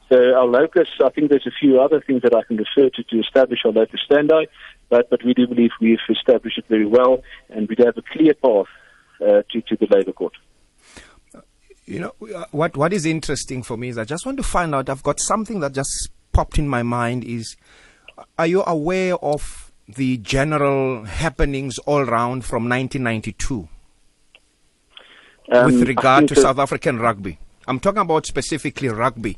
So 0.10 0.18
our 0.36 0.46
locus, 0.46 0.88
I 1.04 1.10
think 1.10 1.30
there's 1.30 1.48
a 1.48 1.52
few 1.60 1.82
other 1.82 2.00
things 2.00 2.22
that 2.22 2.36
I 2.36 2.44
can 2.44 2.58
refer 2.58 2.90
to 2.90 3.04
to 3.04 3.20
establish 3.20 3.60
our 3.66 3.72
locus 3.72 4.02
standi, 4.10 4.48
but, 4.90 5.10
but 5.10 5.24
we 5.24 5.34
do 5.34 5.48
believe 5.48 5.72
we've 5.82 5.98
established 6.10 6.60
it 6.60 6.66
very 6.70 6.86
well, 6.86 7.24
and 7.50 7.68
we 7.68 7.76
have 7.84 7.98
a 7.98 8.04
clear 8.04 8.34
path 8.36 8.68
uh, 9.22 9.42
to, 9.52 9.62
to 9.62 9.76
the 9.78 9.88
Labour 9.90 10.12
Court. 10.12 10.34
You 11.86 12.00
know, 12.00 12.36
uh, 12.36 12.46
what, 12.52 12.78
what 12.78 12.94
is 12.94 13.06
interesting 13.06 13.64
for 13.64 13.78
me 13.78 13.90
is 13.90 13.98
I 13.98 14.06
just 14.06 14.26
want 14.26 14.38
to 14.38 14.44
find 14.44 14.76
out, 14.76 14.90
I've 14.90 15.04
got 15.04 15.20
something 15.20 15.60
that 15.62 15.74
just 15.74 16.10
popped 16.32 16.58
in 16.58 16.68
my 16.68 16.84
mind 16.84 17.24
is, 17.24 17.56
are 18.38 18.48
you 18.48 18.64
aware 18.66 19.16
of 19.16 19.72
the 19.88 20.18
general 20.18 21.06
happenings 21.06 21.78
all 21.80 22.04
round 22.04 22.44
from 22.46 22.68
1992 22.70 23.68
um, 25.52 25.66
with 25.66 25.88
regard 25.88 26.28
to 26.28 26.36
South 26.36 26.60
African 26.60 27.00
rugby? 27.00 27.40
I'm 27.68 27.80
talking 27.80 28.02
about 28.02 28.26
specifically 28.26 28.90
rugby. 28.90 29.38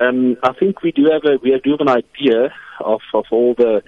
Um, 0.00 0.36
I 0.42 0.52
think 0.52 0.82
we 0.82 0.92
do 0.92 1.10
have 1.12 1.24
a 1.24 1.38
we 1.42 1.58
do 1.62 1.72
have 1.72 1.80
an 1.80 1.88
idea 1.88 2.52
of, 2.80 3.00
of 3.14 3.24
all 3.30 3.54
the 3.54 3.82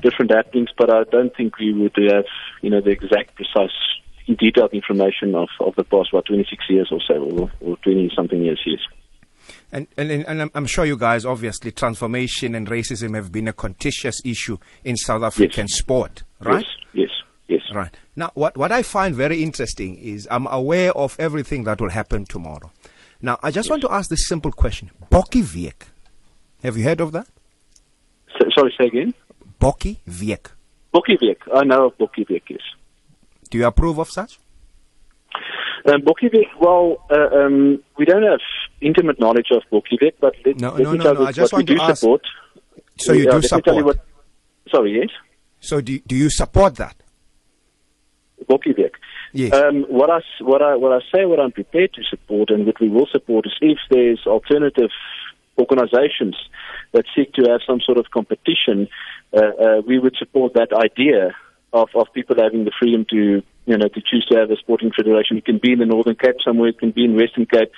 different 0.00 0.30
happenings, 0.30 0.70
but 0.76 0.90
I 0.92 1.04
don't 1.04 1.34
think 1.36 1.58
we 1.58 1.72
would 1.72 1.96
have 1.96 2.24
you 2.62 2.70
know 2.70 2.80
the 2.80 2.90
exact 2.90 3.34
precise 3.34 3.70
detailed 4.26 4.72
information 4.72 5.34
of, 5.34 5.48
of 5.58 5.74
the 5.76 5.84
past 5.84 6.12
what 6.12 6.24
26 6.26 6.64
years 6.68 6.88
or 6.92 7.00
so 7.06 7.14
or, 7.14 7.50
or 7.60 7.76
20 7.78 8.12
something 8.14 8.42
years 8.42 8.60
yes. 8.64 8.78
And, 9.72 9.86
and, 9.96 10.10
and 10.10 10.50
I'm 10.54 10.66
sure 10.66 10.84
you 10.84 10.96
guys, 10.96 11.24
obviously, 11.24 11.70
transformation 11.70 12.54
and 12.54 12.68
racism 12.68 13.14
have 13.14 13.30
been 13.30 13.48
a 13.48 13.52
contentious 13.52 14.20
issue 14.24 14.58
in 14.84 14.96
South 14.96 15.22
African 15.22 15.66
yes. 15.68 15.78
sport, 15.78 16.22
right? 16.40 16.64
Yes, 16.92 17.08
yes, 17.48 17.62
yes. 17.66 17.74
Right. 17.74 17.96
Now, 18.16 18.30
what, 18.34 18.56
what 18.56 18.72
I 18.72 18.82
find 18.82 19.14
very 19.14 19.42
interesting 19.42 19.96
is 19.96 20.26
I'm 20.30 20.46
aware 20.48 20.92
of 20.92 21.16
everything 21.18 21.64
that 21.64 21.80
will 21.80 21.90
happen 21.90 22.24
tomorrow. 22.24 22.70
Now, 23.22 23.38
I 23.42 23.50
just 23.50 23.66
yes. 23.66 23.70
want 23.70 23.82
to 23.82 23.92
ask 23.92 24.08
this 24.08 24.26
simple 24.26 24.52
question. 24.52 24.90
Bokkie 25.10 25.72
Have 26.62 26.76
you 26.76 26.84
heard 26.84 27.00
of 27.00 27.12
that? 27.12 27.26
So, 28.38 28.48
sorry, 28.54 28.74
say 28.78 28.86
again? 28.86 29.14
Bokkie 29.60 29.98
Week. 30.20 30.48
Bokkie 30.94 31.36
I 31.54 31.64
know 31.64 31.86
of 31.86 31.98
Bokkie 31.98 32.26
yes. 32.48 32.60
Do 33.50 33.58
you 33.58 33.66
approve 33.66 33.98
of 33.98 34.10
such? 34.10 34.38
Um, 35.86 36.02
well, 36.60 37.04
uh, 37.10 37.36
um, 37.36 37.82
we 37.96 38.04
don't 38.04 38.22
have 38.22 38.40
intimate 38.80 39.18
knowledge 39.18 39.48
of 39.50 39.62
Bokkie 39.70 40.12
but 40.20 40.34
let, 40.44 40.60
no, 40.60 40.72
let 40.72 40.82
no, 40.82 40.92
no, 40.92 41.12
no. 41.12 41.26
I 41.26 41.32
just 41.32 41.52
want 41.52 41.66
to 41.68 41.76
ask. 41.80 42.00
Support. 42.00 42.22
So 42.98 43.12
you 43.12 43.30
do 43.30 43.42
support? 43.42 43.84
What, 43.84 43.98
sorry, 44.70 44.98
yes. 45.00 45.10
So 45.60 45.80
do 45.80 45.98
do 46.00 46.16
you 46.16 46.30
support 46.30 46.76
that? 46.76 46.96
Bokkie 48.48 48.74
Yes. 49.32 49.52
Um, 49.52 49.84
what 49.88 50.10
I 50.10 50.20
what 50.40 50.62
I 50.62 50.76
what 50.76 50.92
I 50.92 51.00
say, 51.14 51.24
what 51.24 51.40
I'm 51.40 51.52
prepared 51.52 51.92
to 51.94 52.02
support, 52.04 52.50
and 52.50 52.66
what 52.66 52.80
we 52.80 52.88
will 52.88 53.06
support 53.06 53.46
is 53.46 53.52
if 53.60 53.78
there's 53.90 54.20
alternative 54.26 54.90
organisations 55.58 56.36
that 56.92 57.04
seek 57.14 57.32
to 57.34 57.42
have 57.50 57.60
some 57.66 57.80
sort 57.80 57.98
of 57.98 58.10
competition, 58.10 58.88
uh, 59.32 59.40
uh, 59.40 59.82
we 59.86 59.98
would 59.98 60.16
support 60.16 60.54
that 60.54 60.72
idea 60.72 61.34
of, 61.72 61.88
of 61.94 62.12
people 62.12 62.36
having 62.38 62.64
the 62.64 62.72
freedom 62.78 63.06
to 63.10 63.42
you 63.66 63.78
know 63.78 63.88
to 63.88 64.00
choose 64.00 64.26
to 64.30 64.38
have 64.38 64.50
a 64.50 64.56
sporting 64.56 64.90
federation. 64.90 65.36
It 65.36 65.44
can 65.44 65.58
be 65.58 65.72
in 65.72 65.78
the 65.78 65.86
Northern 65.86 66.16
Cape 66.16 66.36
somewhere, 66.44 66.70
it 66.70 66.78
can 66.78 66.90
be 66.90 67.04
in 67.04 67.14
Western 67.14 67.46
Cape, 67.46 67.70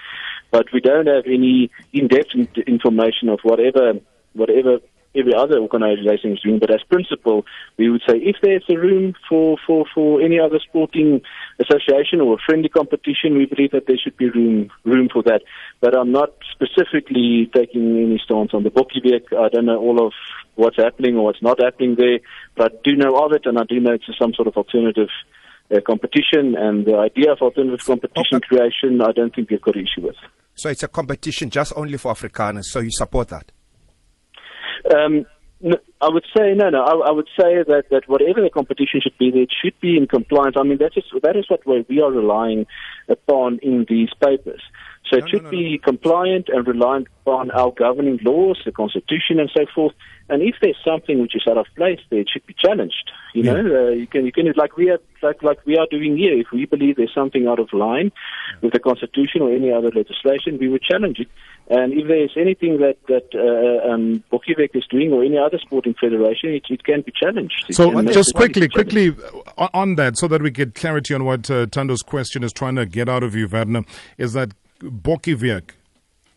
but 0.50 0.66
we 0.72 0.80
don't 0.80 1.06
have 1.06 1.24
any 1.26 1.70
in-depth 1.92 2.34
information 2.66 3.28
of 3.28 3.40
whatever 3.42 3.94
whatever 4.32 4.78
every 5.14 5.34
other 5.34 5.58
organization 5.58 6.32
is 6.32 6.40
doing. 6.40 6.58
But 6.58 6.70
as 6.70 6.82
principle, 6.88 7.44
we 7.76 7.90
would 7.90 8.02
say 8.08 8.16
if 8.16 8.36
there's 8.42 8.64
a 8.70 8.76
room 8.76 9.14
for, 9.28 9.56
for, 9.66 9.84
for 9.94 10.20
any 10.20 10.38
other 10.38 10.58
sporting 10.66 11.20
association 11.60 12.20
or 12.20 12.34
a 12.34 12.42
friendly 12.44 12.68
competition, 12.68 13.36
we 13.36 13.46
believe 13.46 13.72
that 13.72 13.86
there 13.86 13.96
should 14.02 14.16
be 14.16 14.30
room 14.30 14.70
room 14.84 15.08
for 15.12 15.22
that. 15.24 15.42
But 15.80 15.96
I'm 15.96 16.12
not 16.12 16.30
specifically 16.52 17.50
taking 17.54 17.96
any 17.96 18.20
stance 18.24 18.54
on 18.54 18.62
the 18.62 18.70
Bokkie 18.70 19.02
I 19.04 19.48
don't 19.48 19.66
know 19.66 19.78
all 19.78 20.06
of 20.06 20.12
what's 20.54 20.76
happening 20.76 21.16
or 21.16 21.24
what's 21.24 21.42
not 21.42 21.60
happening 21.62 21.96
there, 21.96 22.20
but 22.56 22.72
I 22.72 22.76
do 22.84 22.96
know 22.96 23.16
of 23.18 23.32
it, 23.32 23.46
and 23.46 23.58
I 23.58 23.64
do 23.64 23.80
know 23.80 23.92
it's 23.92 24.04
some 24.18 24.34
sort 24.34 24.48
of 24.48 24.56
alternative. 24.56 25.08
Uh, 25.70 25.80
competition 25.86 26.54
and 26.54 26.84
the 26.84 26.94
idea 26.96 27.32
of 27.32 27.38
alternative 27.40 27.82
competition 27.86 28.36
okay. 28.36 28.46
creation, 28.46 29.00
I 29.00 29.12
don't 29.12 29.34
think 29.34 29.48
we've 29.48 29.62
got 29.62 29.74
an 29.74 29.86
issue 29.86 30.06
with. 30.06 30.16
So 30.54 30.68
it's 30.68 30.82
a 30.82 30.88
competition 30.88 31.48
just 31.48 31.72
only 31.76 31.96
for 31.96 32.12
Afrikaners, 32.12 32.64
so 32.64 32.80
you 32.80 32.90
support 32.90 33.28
that? 33.28 33.52
Um, 34.94 35.26
I 36.00 36.08
would 36.08 36.24
say 36.36 36.54
no, 36.54 36.70
no. 36.70 36.82
I, 36.82 37.08
I, 37.08 37.10
would 37.12 37.28
say 37.38 37.62
that, 37.62 37.84
that 37.90 38.08
whatever 38.08 38.42
the 38.42 38.50
competition 38.50 39.00
should 39.00 39.16
be, 39.16 39.28
it 39.28 39.52
should 39.62 39.78
be 39.80 39.96
in 39.96 40.08
compliance. 40.08 40.56
I 40.58 40.64
mean, 40.64 40.78
that 40.78 40.92
is 40.96 41.04
that 41.22 41.36
is 41.36 41.44
what 41.48 41.64
we 41.88 42.00
are 42.00 42.10
relying 42.10 42.66
upon 43.08 43.60
in 43.62 43.86
these 43.88 44.08
papers. 44.20 44.60
So 45.08 45.18
it 45.18 45.28
should 45.28 45.44
no, 45.44 45.50
no, 45.50 45.56
be 45.56 45.80
compliant 45.82 46.48
and 46.48 46.66
reliant 46.66 47.06
upon 47.20 47.52
our 47.52 47.70
governing 47.70 48.18
laws, 48.24 48.60
the 48.64 48.72
constitution, 48.72 49.38
and 49.38 49.50
so 49.56 49.66
forth. 49.72 49.92
And 50.28 50.42
if 50.42 50.56
there's 50.60 50.76
something 50.84 51.20
which 51.20 51.34
is 51.34 51.42
out 51.48 51.58
of 51.58 51.66
place, 51.76 52.00
there 52.10 52.20
it 52.20 52.28
should 52.32 52.46
be 52.46 52.54
challenged. 52.58 53.10
You 53.34 53.42
yeah. 53.44 53.52
know, 53.52 53.86
uh, 53.86 53.90
you 53.90 54.06
can 54.06 54.26
you 54.26 54.32
can 54.32 54.52
like 54.56 54.76
we 54.76 54.90
are 54.90 54.98
like 55.22 55.42
like 55.42 55.64
we 55.66 55.76
are 55.76 55.86
doing 55.90 56.16
here. 56.16 56.38
If 56.38 56.48
we 56.52 56.66
believe 56.66 56.96
there's 56.96 57.14
something 57.14 57.46
out 57.46 57.58
of 57.58 57.72
line 57.72 58.12
with 58.60 58.72
the 58.72 58.78
constitution 58.78 59.42
or 59.42 59.52
any 59.52 59.72
other 59.72 59.90
legislation, 59.90 60.58
we 60.58 60.68
would 60.68 60.82
challenge 60.82 61.18
it. 61.18 61.28
And 61.68 61.92
if 61.92 62.06
there's 62.08 62.32
anything 62.36 62.78
that 62.78 62.96
that 63.08 63.28
uh, 63.34 63.90
um, 63.90 64.22
Bokkie 64.30 64.54
is 64.74 64.86
doing 64.88 65.12
or 65.12 65.24
any 65.24 65.38
other 65.38 65.58
sporting 65.58 65.94
federation, 65.94 66.50
it, 66.50 66.64
it 66.68 66.84
can 66.84 67.02
be 67.02 67.12
challenged. 67.12 67.64
It 67.68 67.74
so 67.74 68.02
just 68.02 68.34
quickly, 68.34 68.68
quickly 68.68 69.14
on 69.56 69.94
that, 69.96 70.18
so 70.18 70.28
that 70.28 70.42
we 70.42 70.50
get 70.50 70.74
clarity 70.74 71.14
on 71.14 71.24
what 71.24 71.50
uh, 71.50 71.66
Thando's 71.66 72.02
question 72.02 72.42
is 72.42 72.52
trying 72.52 72.74
to 72.76 72.86
get 72.86 73.08
out 73.08 73.22
of 73.22 73.34
you, 73.34 73.48
Werner, 73.48 73.84
is 74.18 74.32
that 74.34 74.50
Bokkie 74.80 75.36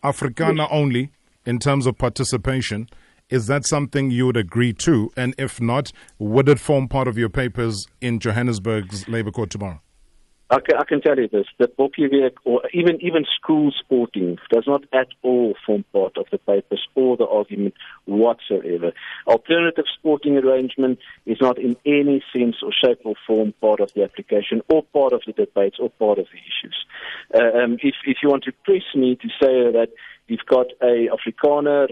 Afrikaner 0.04 0.58
yes. 0.58 0.68
only 0.72 1.12
in 1.46 1.60
terms 1.60 1.86
of 1.86 1.98
participation. 1.98 2.88
Is 3.30 3.48
that 3.48 3.66
something 3.66 4.12
you 4.12 4.28
would 4.28 4.38
agree 4.38 4.72
to? 4.74 5.12
And 5.18 5.34
if 5.40 5.60
not, 5.60 5.92
would 6.20 6.48
it 6.48 6.60
form 6.60 6.88
part 6.88 7.08
of 7.08 7.18
your 7.18 7.30
papers 7.30 7.88
in 8.00 8.20
Johannesburg's 8.20 9.08
Labour 9.08 9.32
Court 9.32 9.50
tomorrow? 9.50 9.82
I 10.52 10.60
can, 10.60 10.78
I 10.78 10.84
can 10.84 11.02
tell 11.02 11.18
you 11.18 11.28
this: 11.28 11.48
that 11.58 11.76
Bokkie 11.76 12.08
or 12.46 12.62
even 12.72 13.02
even 13.02 13.26
school 13.36 13.72
sporting 13.84 14.38
does 14.54 14.66
not 14.68 14.84
at 14.94 15.08
all 15.24 15.56
form 15.66 15.84
part 15.92 16.18
of 16.18 16.28
the 16.32 16.38
papers 16.38 16.88
or 16.94 17.18
the 17.18 17.26
argument 17.26 17.74
whatsoever. 18.06 18.92
Alternative 19.26 19.86
sporting 19.98 20.38
arrangement 20.38 21.00
is 21.26 21.40
not 21.42 21.58
in 21.58 21.76
any 21.84 22.24
sense 22.32 22.58
or 22.62 22.72
shape 22.72 23.00
or 23.06 23.16
form 23.26 23.56
part 23.60 23.80
of 23.80 23.90
the 23.96 24.04
application 24.04 24.62
or 24.70 24.84
part 24.84 25.14
of 25.14 25.24
the 25.26 25.34
debates 25.34 25.78
or 25.80 25.90
part 25.90 26.20
of 26.20 26.28
the 26.32 26.38
issues. 26.38 26.86
Uh, 27.34 27.64
um, 27.64 27.78
if 27.82 27.96
if 28.06 28.18
you 28.22 28.30
want 28.30 28.44
to 28.44 28.52
press 28.66 28.84
me 28.94 29.16
to 29.16 29.28
say 29.42 29.72
that 29.72 29.88
you've 30.28 30.46
got 30.46 30.68
a 30.84 31.10
Afrikaner 31.10 31.88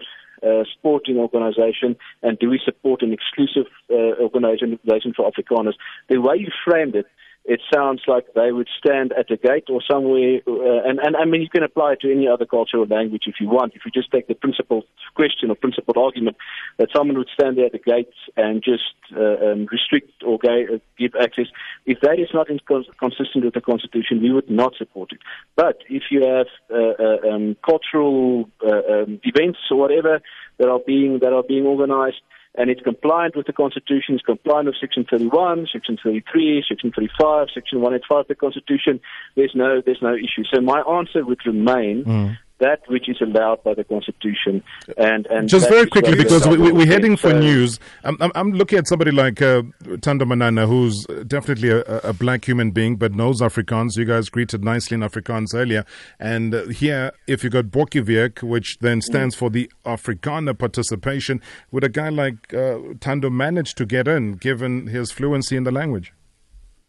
uh, 0.46 0.64
sporting 0.78 1.18
organisation, 1.18 1.96
and 2.22 2.38
do 2.40 2.50
we 2.50 2.60
support 2.64 3.02
an 3.02 3.14
exclusive 3.14 3.72
uh, 3.92 4.22
organisation 4.22 5.14
for 5.16 5.30
Afrikaners? 5.30 5.74
The 6.10 6.20
way 6.20 6.38
you 6.38 6.50
framed 6.66 6.96
it 6.96 7.06
it 7.46 7.60
sounds 7.74 8.02
like 8.08 8.26
they 8.36 8.54
would 8.54 8.70
stand 8.78 9.12
at 9.12 9.30
a 9.30 9.36
gate 9.36 9.66
or 9.70 9.82
somewhere. 9.90 10.40
Uh, 10.48 10.88
and, 10.88 11.00
and 11.00 11.18
I 11.18 11.26
mean, 11.26 11.42
you 11.42 11.50
can 11.50 11.64
apply 11.64 11.94
it 11.94 12.02
to 12.02 12.12
any 12.12 12.26
other 12.26 12.46
cultural 12.46 12.86
language 12.86 13.24
if 13.28 13.36
you 13.42 13.50
want. 13.50 13.74
If 13.76 13.82
you 13.86 13.92
just 13.92 14.12
take 14.12 14.28
the 14.28 14.34
principal 14.34 14.84
question 15.16 15.52
or 15.52 15.56
principal 15.56 16.02
argument 16.02 16.38
that 16.78 16.88
someone 16.96 17.18
would 17.18 17.28
stand 17.34 17.58
there 17.58 17.66
at 17.66 17.74
the 17.74 17.80
gate 17.80 18.08
and 18.38 18.64
just 18.64 18.96
uh, 19.16 19.52
um, 19.52 19.68
restrict 19.70 20.24
or 20.26 20.40
uh, 20.46 20.78
give 20.98 21.12
access, 21.20 21.48
if 21.86 22.00
that 22.02 22.18
is 22.18 22.30
not 22.34 22.48
consistent 22.48 23.44
with 23.44 23.54
the 23.54 23.62
Constitution, 23.62 24.22
we 24.22 24.32
would 24.32 24.50
not 24.50 24.76
support 24.78 25.12
it. 25.12 25.20
But 25.58 25.80
if 25.90 26.04
you 26.12 26.22
have 26.26 26.48
uh, 26.72 27.04
uh 27.04 27.34
um, 27.34 27.58
cultural 27.66 28.50
uh, 28.66 29.04
um, 29.04 29.20
events 29.24 29.60
or 29.70 29.78
whatever 29.78 30.22
that 30.60 30.70
are 30.70 30.80
being 30.80 31.20
that 31.20 31.34
are 31.34 31.44
being 31.44 31.66
organized, 31.66 32.22
and 32.56 32.70
it's 32.70 32.82
compliant 32.82 33.36
with 33.36 33.48
the 33.48 33.54
Constitution, 33.54 34.16
it's 34.16 34.24
compliant 34.24 34.68
with 34.68 34.76
Section 34.80 35.06
31, 35.10 35.68
Section 35.72 35.98
33, 36.04 36.64
Section 36.68 36.92
35, 36.92 37.48
Section 37.54 37.82
185 37.82 38.20
of 38.20 38.28
the 38.28 38.36
Constitution. 38.36 39.00
There's 39.36 39.54
no, 39.56 39.82
there's 39.84 40.02
no 40.02 40.14
issue. 40.14 40.44
So 40.54 40.62
my 40.62 40.82
answer 40.82 41.26
would 41.26 41.46
remain 41.46 42.04
mm 42.06 42.38
that 42.64 42.82
which 42.88 43.10
is 43.10 43.18
allowed 43.22 43.62
by 43.64 43.74
the 43.74 43.84
Constitution. 43.84 44.64
And, 44.98 45.26
and 45.28 45.50
just 45.50 45.68
very 45.70 45.88
quickly, 45.88 46.16
because 46.16 46.48
we, 46.48 46.72
are 46.72 46.86
heading 46.86 47.18
for 47.18 47.32
so 47.32 47.40
news. 47.40 47.80
I'm, 48.04 48.18
I'm, 48.36 48.52
looking 48.54 48.80
at 48.80 48.88
somebody 48.88 49.12
like 49.12 49.42
uh, 49.42 49.64
Thando 50.04 50.26
Manana, 50.26 50.66
who's 50.66 51.06
definitely 51.28 51.70
a, 51.70 51.82
a, 51.82 52.14
black 52.14 52.46
human 52.46 52.72
being, 52.72 52.96
but 52.96 53.14
knows 53.14 53.42
Afrikaans. 53.42 53.98
You 53.98 54.06
guys 54.06 54.30
greeted 54.30 54.64
nicely 54.64 54.96
in 54.96 55.02
Afrikaans 55.02 55.54
earlier. 55.54 55.86
And 56.20 56.56
uh, 56.56 56.68
here, 56.68 57.12
if 57.28 57.44
you 57.44 57.50
got 57.50 57.66
Bokkie 57.66 58.02
which 58.42 58.80
then 58.80 59.02
stands 59.02 59.36
mm. 59.36 59.40
for 59.40 59.50
the 59.50 59.70
Afrikaner 59.86 60.58
participation, 60.58 61.42
would 61.72 61.84
a 61.84 61.90
guy 61.90 62.10
like 62.10 62.54
uh, 62.54 62.96
Thando 63.04 63.30
manage 63.32 63.76
to 63.76 63.86
get 63.86 64.08
in, 64.08 64.34
given 64.34 64.88
his 64.88 65.12
fluency 65.12 65.58
in 65.58 65.64
the 65.64 65.72
language? 65.72 66.14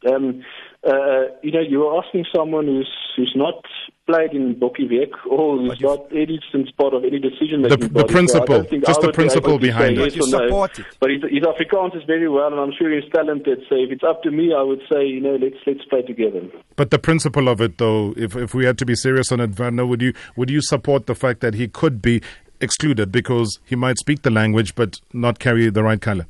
Um, 0.09 0.45
uh, 0.87 1.33
you 1.43 1.51
know, 1.51 1.61
you 1.61 1.85
are 1.85 2.05
asking 2.05 2.27
someone 2.35 2.67
who's 2.67 2.91
who's 3.17 3.33
not 3.35 3.65
played 4.07 4.33
in 4.33 4.55
Bokkieweek 4.57 5.13
or 5.31 5.59
who's 5.59 5.81
not 5.81 6.07
any 6.13 6.39
since 6.53 6.71
part 6.73 6.95
of 6.95 7.05
any 7.05 7.19
decision 7.19 7.63
The, 7.63 7.71
making 7.71 7.93
the 7.93 8.05
principle, 8.05 8.65
so 8.65 8.79
just 8.79 9.01
the 9.01 9.13
principle 9.13 9.59
behind 9.59 9.99
it. 9.99 10.15
You 10.15 10.23
support 10.23 10.79
it. 10.79 10.87
But 11.01 11.11
he's, 11.11 11.23
he's 11.31 11.43
Afrikaans 11.43 11.97
is 11.97 12.03
very 12.07 12.29
well, 12.29 12.49
and 12.49 12.61
I'm 12.61 12.73
sure 12.79 12.95
he's 12.95 13.11
talented. 13.13 13.61
So 13.69 13.77
if 13.77 13.91
it's 13.91 14.05
up 14.05 14.23
to 14.25 14.31
me, 14.31 14.53
I 14.57 14.63
would 14.63 14.81
say, 14.93 15.07
you 15.07 15.21
know, 15.21 15.37
let's 15.37 15.57
let's 15.67 15.85
play 15.89 16.03
together. 16.03 16.43
But 16.77 16.91
the 16.91 16.99
principle 16.99 17.49
of 17.49 17.61
it, 17.61 17.79
though, 17.79 18.15
if 18.17 18.37
if 18.37 18.55
we 18.55 18.67
had 18.67 18.79
to 18.79 18.87
be 18.87 18.95
serious 18.95 19.33
on 19.33 19.41
it, 19.41 19.59
Werner, 19.59 19.87
would 19.87 20.03
you 20.03 20.13
would 20.37 20.51
you 20.51 20.61
support 20.61 21.07
the 21.07 21.15
fact 21.15 21.41
that 21.41 21.55
he 21.55 21.69
could 21.69 22.03
be 22.03 22.23
excluded 22.61 23.11
because 23.11 23.59
he 23.65 23.77
might 23.77 23.99
speak 23.99 24.23
the 24.23 24.31
language 24.31 24.75
but 24.75 25.01
not 25.13 25.39
carry 25.39 25.71
the 25.71 25.83
right 25.83 26.01
color? 26.01 26.27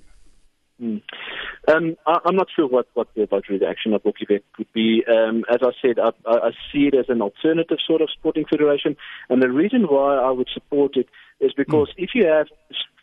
Mm. 0.80 1.02
Um, 1.66 1.96
I, 2.06 2.18
am 2.26 2.36
not 2.36 2.48
sure 2.54 2.66
what, 2.66 2.88
what 2.94 3.08
the 3.14 3.26
voter 3.26 3.54
reaction 3.54 3.94
of 3.94 4.02
Bokkieweek 4.02 4.42
would 4.58 4.72
be. 4.72 5.02
Um, 5.08 5.44
as 5.50 5.60
I 5.62 5.70
said, 5.80 5.98
I, 5.98 6.10
I, 6.26 6.50
see 6.72 6.86
it 6.88 6.94
as 6.94 7.06
an 7.08 7.22
alternative 7.22 7.78
sort 7.86 8.02
of 8.02 8.10
sporting 8.10 8.44
federation, 8.44 8.96
and 9.30 9.42
the 9.42 9.50
reason 9.50 9.84
why 9.84 10.16
I 10.16 10.30
would 10.30 10.48
support 10.52 10.96
it 10.96 11.08
is 11.40 11.52
because 11.56 11.88
mm. 11.88 12.04
if 12.04 12.10
you 12.14 12.26
have 12.26 12.48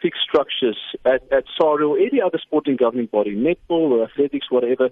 fixed 0.01 0.22
structures 0.27 0.77
at, 1.06 1.22
at 1.32 1.44
SARU 1.60 1.89
or 1.89 1.98
any 1.98 2.22
other 2.22 2.39
sporting 2.41 2.75
governing 2.75 3.08
body, 3.08 3.36
netball 3.36 3.91
or 3.91 4.03
athletics, 4.03 4.48
whatever, 4.50 4.89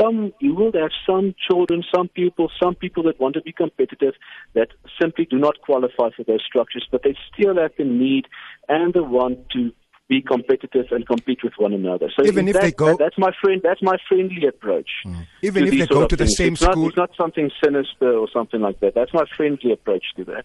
some 0.00 0.32
you 0.40 0.54
will 0.54 0.72
have 0.72 0.90
some 1.06 1.34
children, 1.48 1.84
some 1.94 2.08
people, 2.08 2.50
some 2.62 2.74
people 2.74 3.02
that 3.04 3.20
want 3.20 3.34
to 3.34 3.42
be 3.42 3.52
competitive 3.52 4.14
that 4.54 4.68
simply 5.00 5.24
do 5.24 5.38
not 5.38 5.60
qualify 5.60 6.10
for 6.16 6.24
those 6.26 6.42
structures, 6.46 6.86
but 6.90 7.02
they 7.02 7.16
still 7.32 7.56
have 7.56 7.72
the 7.78 7.84
need 7.84 8.26
and 8.68 8.94
the 8.94 9.02
want 9.02 9.38
to 9.50 9.72
be 10.08 10.20
competitive 10.20 10.86
and 10.90 11.06
compete 11.06 11.42
with 11.42 11.54
one 11.56 11.72
another. 11.72 12.10
So 12.14 12.26
even 12.26 12.48
if 12.48 12.54
that, 12.54 12.62
they 12.62 12.72
go, 12.72 12.88
that, 12.88 12.98
that's 12.98 13.18
my 13.18 13.32
friend. 13.40 13.60
That's 13.62 13.82
my 13.82 13.96
friendly 14.08 14.46
approach. 14.46 14.90
Mm. 15.06 15.26
Even 15.42 15.64
if 15.64 15.70
they 15.70 15.86
go 15.86 16.06
to 16.06 16.16
the 16.16 16.26
things. 16.26 16.36
same 16.36 16.52
it's 16.52 16.62
school, 16.62 16.76
not, 16.76 16.88
it's 16.88 16.96
not 16.96 17.10
something 17.16 17.50
sinister 17.62 18.12
or 18.12 18.28
something 18.30 18.60
like 18.60 18.80
that. 18.80 18.94
That's 18.94 19.14
my 19.14 19.24
friendly 19.36 19.72
approach 19.72 20.04
to 20.16 20.24
that. 20.24 20.44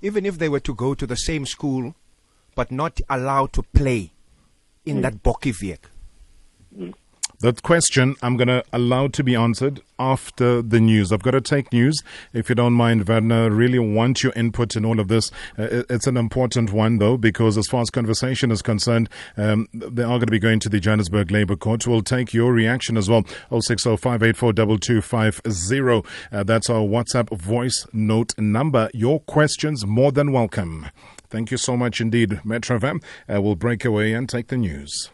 Even 0.00 0.24
if 0.24 0.38
they 0.38 0.48
were 0.48 0.60
to 0.60 0.74
go 0.74 0.94
to 0.94 1.06
the 1.06 1.16
same 1.16 1.44
school, 1.44 1.94
but 2.54 2.70
not 2.70 3.00
allowed 3.10 3.52
to 3.54 3.62
play 3.62 4.12
in 4.86 4.98
mm. 4.98 5.02
that 5.02 5.22
Bokkieweek. 5.22 5.78
Mm. 6.76 6.94
That 7.40 7.62
question 7.62 8.16
I'm 8.20 8.36
going 8.36 8.48
to 8.48 8.64
allow 8.72 9.06
to 9.06 9.22
be 9.22 9.36
answered 9.36 9.80
after 9.96 10.60
the 10.60 10.80
news. 10.80 11.12
I've 11.12 11.22
got 11.22 11.30
to 11.30 11.40
take 11.40 11.72
news. 11.72 12.02
If 12.32 12.48
you 12.48 12.56
don't 12.56 12.72
mind, 12.72 13.06
Werner, 13.06 13.48
really 13.48 13.78
want 13.78 14.24
your 14.24 14.32
input 14.34 14.74
in 14.74 14.84
all 14.84 14.98
of 14.98 15.06
this. 15.06 15.30
Uh, 15.56 15.84
it's 15.88 16.08
an 16.08 16.16
important 16.16 16.72
one, 16.72 16.98
though, 16.98 17.16
because 17.16 17.56
as 17.56 17.68
far 17.68 17.82
as 17.82 17.90
conversation 17.90 18.50
is 18.50 18.60
concerned, 18.60 19.08
um, 19.36 19.68
they 19.72 20.02
are 20.02 20.18
going 20.18 20.26
to 20.26 20.32
be 20.32 20.40
going 20.40 20.58
to 20.58 20.68
the 20.68 20.80
Johannesburg 20.80 21.30
Labour 21.30 21.54
Court. 21.54 21.86
We'll 21.86 22.02
take 22.02 22.34
your 22.34 22.52
reaction 22.52 22.96
as 22.96 23.08
well. 23.08 23.22
0605842250. 23.52 26.04
Uh, 26.32 26.42
that's 26.42 26.68
our 26.68 26.80
WhatsApp 26.80 27.30
voice 27.38 27.86
note 27.92 28.36
number. 28.36 28.90
Your 28.92 29.20
questions 29.20 29.86
more 29.86 30.10
than 30.10 30.32
welcome. 30.32 30.88
Thank 31.30 31.52
you 31.52 31.56
so 31.56 31.76
much 31.76 32.00
indeed, 32.00 32.44
Metro 32.44 32.80
FM. 32.80 33.00
Uh, 33.32 33.40
we'll 33.40 33.54
break 33.54 33.84
away 33.84 34.12
and 34.12 34.28
take 34.28 34.48
the 34.48 34.56
news. 34.56 35.12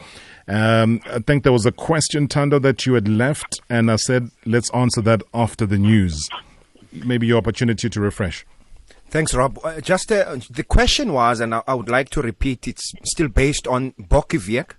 Um, 0.46 1.00
I 1.06 1.18
think 1.18 1.42
there 1.42 1.52
was 1.52 1.66
a 1.66 1.72
question, 1.72 2.28
Thando, 2.28 2.62
that 2.62 2.86
you 2.86 2.94
had 2.94 3.08
left, 3.08 3.60
and 3.68 3.90
I 3.90 3.96
said, 3.96 4.30
let's 4.46 4.70
answer 4.70 5.00
that 5.00 5.24
after 5.34 5.66
the 5.66 5.76
news. 5.76 6.28
Maybe 6.92 7.26
your 7.26 7.38
opportunity 7.38 7.90
to 7.90 8.00
refresh. 8.00 8.46
Thanks, 9.10 9.32
Rob. 9.32 9.58
Uh, 9.64 9.80
just 9.80 10.12
uh, 10.12 10.36
the 10.50 10.64
question 10.64 11.14
was, 11.14 11.40
and 11.40 11.54
I, 11.54 11.62
I, 11.66 11.72
would 11.72 11.88
like 11.88 12.10
to 12.10 12.20
repeat, 12.20 12.68
it's 12.68 12.92
still 13.04 13.28
based 13.28 13.66
on 13.66 13.92
Bokkieweek. 13.92 14.72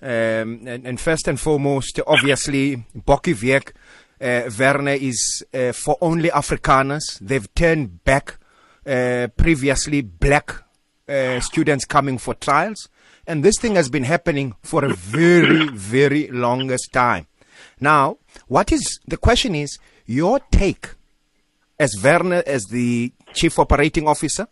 Um, 0.00 0.66
and, 0.66 0.86
and, 0.86 0.98
first 0.98 1.28
and 1.28 1.38
foremost, 1.38 2.00
obviously, 2.06 2.86
Bokkieweek, 2.96 3.72
uh, 4.18 4.50
Werner 4.58 4.92
is 4.92 5.44
uh, 5.52 5.72
for 5.72 5.98
only 6.00 6.30
Afrikaners. 6.30 7.18
They've 7.20 7.54
turned 7.54 8.02
back 8.02 8.38
uh, 8.86 9.28
previously 9.36 10.00
black 10.00 10.54
uh, 11.06 11.40
students 11.40 11.84
coming 11.84 12.16
for 12.16 12.32
trials. 12.32 12.88
And 13.26 13.44
this 13.44 13.58
thing 13.58 13.74
has 13.74 13.90
been 13.90 14.04
happening 14.04 14.54
for 14.62 14.86
a 14.86 14.94
very, 14.94 15.68
very 15.68 16.28
longest 16.28 16.94
time. 16.94 17.26
Now, 17.78 18.16
what 18.48 18.72
is 18.72 19.00
the 19.06 19.18
question 19.18 19.54
is 19.54 19.78
your 20.06 20.40
take 20.50 20.94
as 21.78 21.94
Werner, 22.02 22.42
as 22.46 22.64
the 22.70 23.12
chief 23.36 23.58
operating 23.58 24.08
officer, 24.08 24.48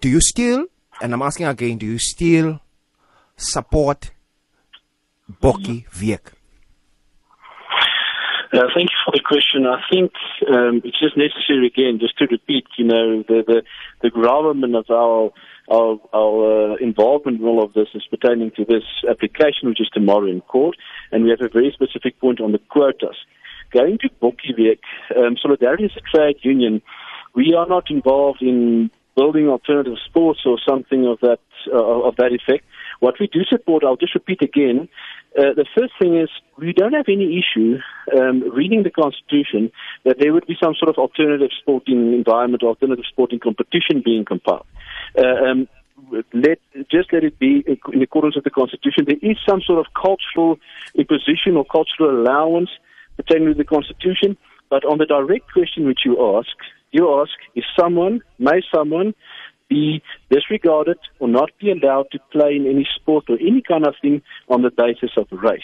do 0.00 0.08
you 0.08 0.20
still, 0.20 0.66
and 1.00 1.12
I'm 1.12 1.22
asking 1.22 1.46
again, 1.46 1.78
do 1.78 1.86
you 1.86 1.98
still 1.98 2.60
support 3.36 4.10
Bokkieweek? 5.40 6.34
Uh, 8.52 8.68
thank 8.76 8.90
you 8.90 8.98
for 9.06 9.12
the 9.12 9.22
question. 9.24 9.64
I 9.64 9.80
think 9.90 10.12
um, 10.52 10.82
it's 10.84 11.00
just 11.00 11.16
necessary 11.16 11.66
again, 11.66 11.98
just 11.98 12.18
to 12.18 12.26
repeat, 12.30 12.66
you 12.76 12.84
know, 12.84 13.22
the 13.26 13.42
the, 13.46 13.62
the 14.02 14.10
gravamen 14.10 14.74
of 14.74 14.84
our 14.90 15.30
our, 15.70 15.98
our 16.12 16.72
uh, 16.72 16.76
involvement 16.76 17.40
in 17.40 17.46
all 17.46 17.64
of 17.64 17.72
this 17.72 17.88
is 17.94 18.04
pertaining 18.10 18.50
to 18.56 18.66
this 18.66 18.84
application, 19.08 19.70
which 19.70 19.80
is 19.80 19.88
tomorrow 19.94 20.26
in 20.26 20.42
court, 20.42 20.76
and 21.12 21.24
we 21.24 21.30
have 21.30 21.40
a 21.40 21.48
very 21.48 21.72
specific 21.72 22.20
point 22.20 22.40
on 22.42 22.52
the 22.52 22.58
quotas. 22.68 23.16
Going 23.72 23.96
to 24.02 24.10
Bokkieweek, 24.20 24.84
um, 25.16 25.36
Solidarity 25.40 25.84
is 25.84 25.96
a 25.96 26.04
trade 26.14 26.36
union. 26.42 26.82
We 27.34 27.54
are 27.54 27.66
not 27.66 27.90
involved 27.90 28.42
in 28.42 28.90
building 29.16 29.48
alternative 29.48 29.96
sports 30.06 30.40
or 30.46 30.58
something 30.66 31.06
of 31.06 31.20
that 31.20 31.40
uh, 31.72 32.08
of 32.08 32.16
that 32.16 32.32
effect. 32.32 32.64
What 33.00 33.14
we 33.20 33.26
do 33.26 33.44
support, 33.44 33.84
I'll 33.84 33.96
just 33.96 34.14
repeat 34.14 34.42
again. 34.42 34.88
Uh, 35.38 35.54
the 35.54 35.66
first 35.76 35.92
thing 35.98 36.16
is 36.16 36.28
we 36.56 36.72
don't 36.72 36.92
have 36.92 37.06
any 37.08 37.40
issue 37.40 37.78
um, 38.16 38.50
reading 38.50 38.82
the 38.82 38.90
constitution 38.90 39.70
that 40.04 40.18
there 40.18 40.32
would 40.32 40.46
be 40.46 40.56
some 40.62 40.74
sort 40.74 40.88
of 40.88 40.96
alternative 40.96 41.50
sporting 41.60 42.12
environment, 42.14 42.62
or 42.62 42.70
alternative 42.70 43.04
sporting 43.08 43.40
competition 43.40 44.02
being 44.04 44.24
compiled. 44.24 44.66
Uh, 45.16 45.50
um, 45.50 45.68
let 46.34 46.58
just 46.90 47.12
let 47.12 47.24
it 47.24 47.38
be 47.38 47.64
in 47.92 48.02
accordance 48.02 48.34
with 48.34 48.44
the 48.44 48.50
constitution. 48.50 49.04
There 49.06 49.30
is 49.30 49.38
some 49.48 49.60
sort 49.62 49.78
of 49.78 49.86
cultural 49.94 50.58
imposition 50.94 51.56
or 51.56 51.64
cultural 51.64 52.10
allowance 52.10 52.70
pertaining 53.16 53.48
to 53.48 53.54
the 53.54 53.64
Constitution. 53.64 54.36
But 54.68 54.84
on 54.84 54.98
the 54.98 55.06
direct 55.06 55.52
question 55.52 55.86
which 55.86 56.00
you 56.04 56.36
ask, 56.36 56.48
you 56.92 57.20
ask, 57.20 57.32
is 57.54 57.64
someone, 57.78 58.20
may 58.38 58.62
someone 58.74 59.14
be 59.68 60.02
disregarded 60.30 60.98
or 61.18 61.28
not 61.28 61.50
be 61.60 61.70
allowed 61.70 62.06
to 62.12 62.18
play 62.30 62.54
in 62.54 62.66
any 62.66 62.86
sport 62.96 63.24
or 63.28 63.36
any 63.40 63.62
kind 63.66 63.86
of 63.86 63.94
thing 64.00 64.22
on 64.48 64.62
the 64.62 64.70
basis 64.70 65.10
of 65.16 65.26
race? 65.32 65.62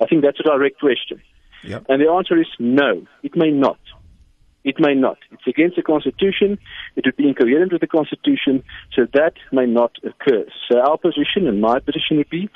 I 0.00 0.06
think 0.06 0.22
that's 0.22 0.40
a 0.40 0.44
direct 0.44 0.78
question. 0.80 1.20
Yep. 1.64 1.86
And 1.88 2.00
the 2.00 2.10
answer 2.10 2.40
is 2.40 2.46
no, 2.58 3.06
it 3.22 3.36
may 3.36 3.50
not. 3.50 3.78
It 4.64 4.76
may 4.78 4.94
not. 4.94 5.18
It's 5.32 5.46
against 5.46 5.76
the 5.76 5.82
Constitution. 5.82 6.58
It 6.94 7.04
would 7.06 7.16
be 7.16 7.28
incoherent 7.28 7.72
with 7.72 7.80
the 7.80 7.86
Constitution, 7.86 8.62
so 8.94 9.06
that 9.14 9.34
may 9.50 9.66
not 9.66 9.92
occur. 10.04 10.44
So 10.70 10.78
our 10.78 10.98
position 10.98 11.46
and 11.46 11.60
my 11.60 11.78
position 11.80 12.18
would 12.18 12.30
be 12.30 12.50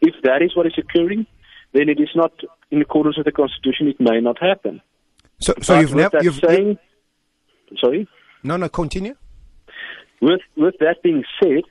If 0.00 0.14
that 0.22 0.42
is 0.42 0.56
what 0.56 0.66
is 0.66 0.74
occurring, 0.78 1.26
then 1.72 1.88
it 1.88 2.00
is 2.00 2.10
not 2.14 2.32
in 2.70 2.80
accordance 2.80 3.16
with 3.16 3.26
the 3.26 3.32
constitution. 3.32 3.88
It 3.88 4.00
may 4.00 4.20
not 4.20 4.40
happen. 4.40 4.80
So, 5.40 5.54
so 5.62 5.78
you've 5.80 5.92
that 5.92 6.22
you've, 6.22 6.36
saying, 6.36 6.78
sorry. 7.80 8.08
no, 8.42 8.56
no, 8.56 8.68
continue. 8.68 9.14
With 10.20 10.40
with 10.56 10.74
that 10.80 11.02
being 11.02 11.24
said, 11.40 11.62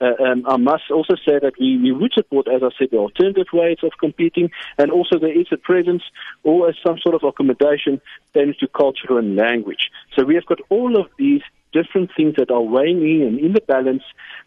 uh, 0.00 0.12
um, 0.22 0.44
I 0.46 0.56
must 0.56 0.90
also 0.90 1.14
say 1.14 1.38
that 1.40 1.54
we, 1.58 1.78
we 1.78 1.92
would 1.92 2.12
support, 2.12 2.48
as 2.48 2.62
I 2.62 2.68
said, 2.78 2.88
the 2.90 2.98
alternative 2.98 3.46
ways 3.52 3.78
of 3.82 3.92
competing, 3.98 4.50
and 4.76 4.90
also 4.90 5.18
there 5.18 5.38
is 5.38 5.46
a 5.52 5.56
presence 5.56 6.02
or 6.42 6.72
some 6.84 6.98
sort 6.98 7.14
of 7.14 7.22
accommodation 7.24 8.00
thanks 8.34 8.58
to 8.58 8.68
culture 8.68 9.18
and 9.18 9.36
language. 9.36 9.90
So 10.14 10.24
we 10.24 10.34
have 10.34 10.46
got 10.46 10.60
all 10.68 11.00
of 11.00 11.06
these 11.18 11.42
different 11.72 12.10
things 12.16 12.34
that 12.36 12.50
are 12.50 12.60
weighing 12.60 13.02
in 13.02 13.26
and 13.26 13.38
in 13.38 13.52
the 13.52 13.60
balance, 13.60 14.02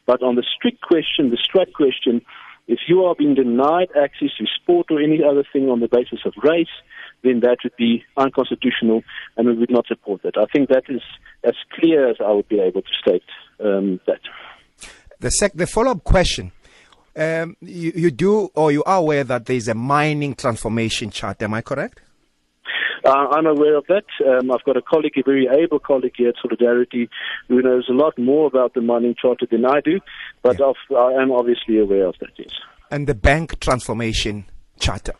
but 0.06 0.22
on 0.22 0.36
the 0.36 0.44
strict 0.44 0.82
question, 0.82 1.32
the 1.32 1.38
straight 1.38 1.74
question, 1.74 2.22
if 2.68 2.82
you 2.88 3.04
are 3.06 3.16
being 3.16 3.34
denied 3.34 3.90
access 4.00 4.30
to 4.38 4.46
sport 4.46 4.88
or 4.92 5.02
any 5.02 5.24
other 5.24 5.44
thing 5.52 5.70
on 5.70 5.80
the 5.80 5.88
basis 5.88 6.20
of 6.26 6.34
race, 6.44 6.68
then 7.24 7.42
that 7.42 7.58
would 7.64 7.76
be 7.78 8.04
unconstitutional, 8.18 9.04
and 9.38 9.48
we 9.48 9.54
would 9.56 9.70
not 9.70 9.88
support 9.88 10.22
that. 10.24 10.38
I 10.38 10.46
think 10.46 10.70
that 10.70 10.84
is 10.90 11.02
as 11.44 11.56
clear 11.74 12.10
as 12.10 12.18
I 12.20 12.32
would 12.32 12.48
be 12.48 12.60
able 12.60 12.82
to 12.82 12.94
state 13.00 13.24
um, 13.60 14.00
that. 14.08 14.22
The 15.20 15.32
sec- 15.32 15.54
the 15.54 15.68
follow-up 15.68 16.04
question. 16.04 16.52
Um, 17.16 17.58
you, 17.60 17.92
you 17.96 18.12
do, 18.12 18.50
or 18.56 18.72
you 18.72 18.84
are 18.86 19.00
aware 19.00 19.26
that 19.26 19.46
there 19.46 19.56
is 19.56 19.68
a 19.68 19.74
mining 19.74 20.36
transformation 20.36 21.10
chart. 21.10 21.42
Am 21.42 21.54
I 21.54 21.62
correct? 21.62 22.02
Uh, 23.04 23.28
I'm 23.32 23.46
aware 23.46 23.76
of 23.78 23.86
that. 23.88 24.06
Um, 24.26 24.52
I've 24.52 24.64
got 24.64 24.78
a 24.78 24.82
colleague, 24.82 25.18
a 25.18 25.24
very 25.24 25.48
able 25.48 25.80
colleague 25.80 26.14
here 26.16 26.30
at 26.30 26.36
Solidarity, 26.42 27.10
who 27.48 27.62
knows 27.62 27.88
a 27.90 27.94
lot 27.94 28.18
more 28.18 28.48
about 28.48 28.74
the 28.74 28.82
mining 28.82 29.16
charter 29.20 29.48
than 29.50 29.66
I 29.66 29.82
do, 29.82 30.00
but 30.44 30.62
of, 30.62 30.76
I 30.92 31.14
am 31.14 31.32
obviously 31.32 31.80
aware 31.80 32.08
of 32.08 32.16
that, 32.20 32.32
yes. 32.38 32.52
And 32.92 33.08
the 33.08 33.16
bank 33.16 33.60
transformation 33.60 34.46
charter. 34.80 35.14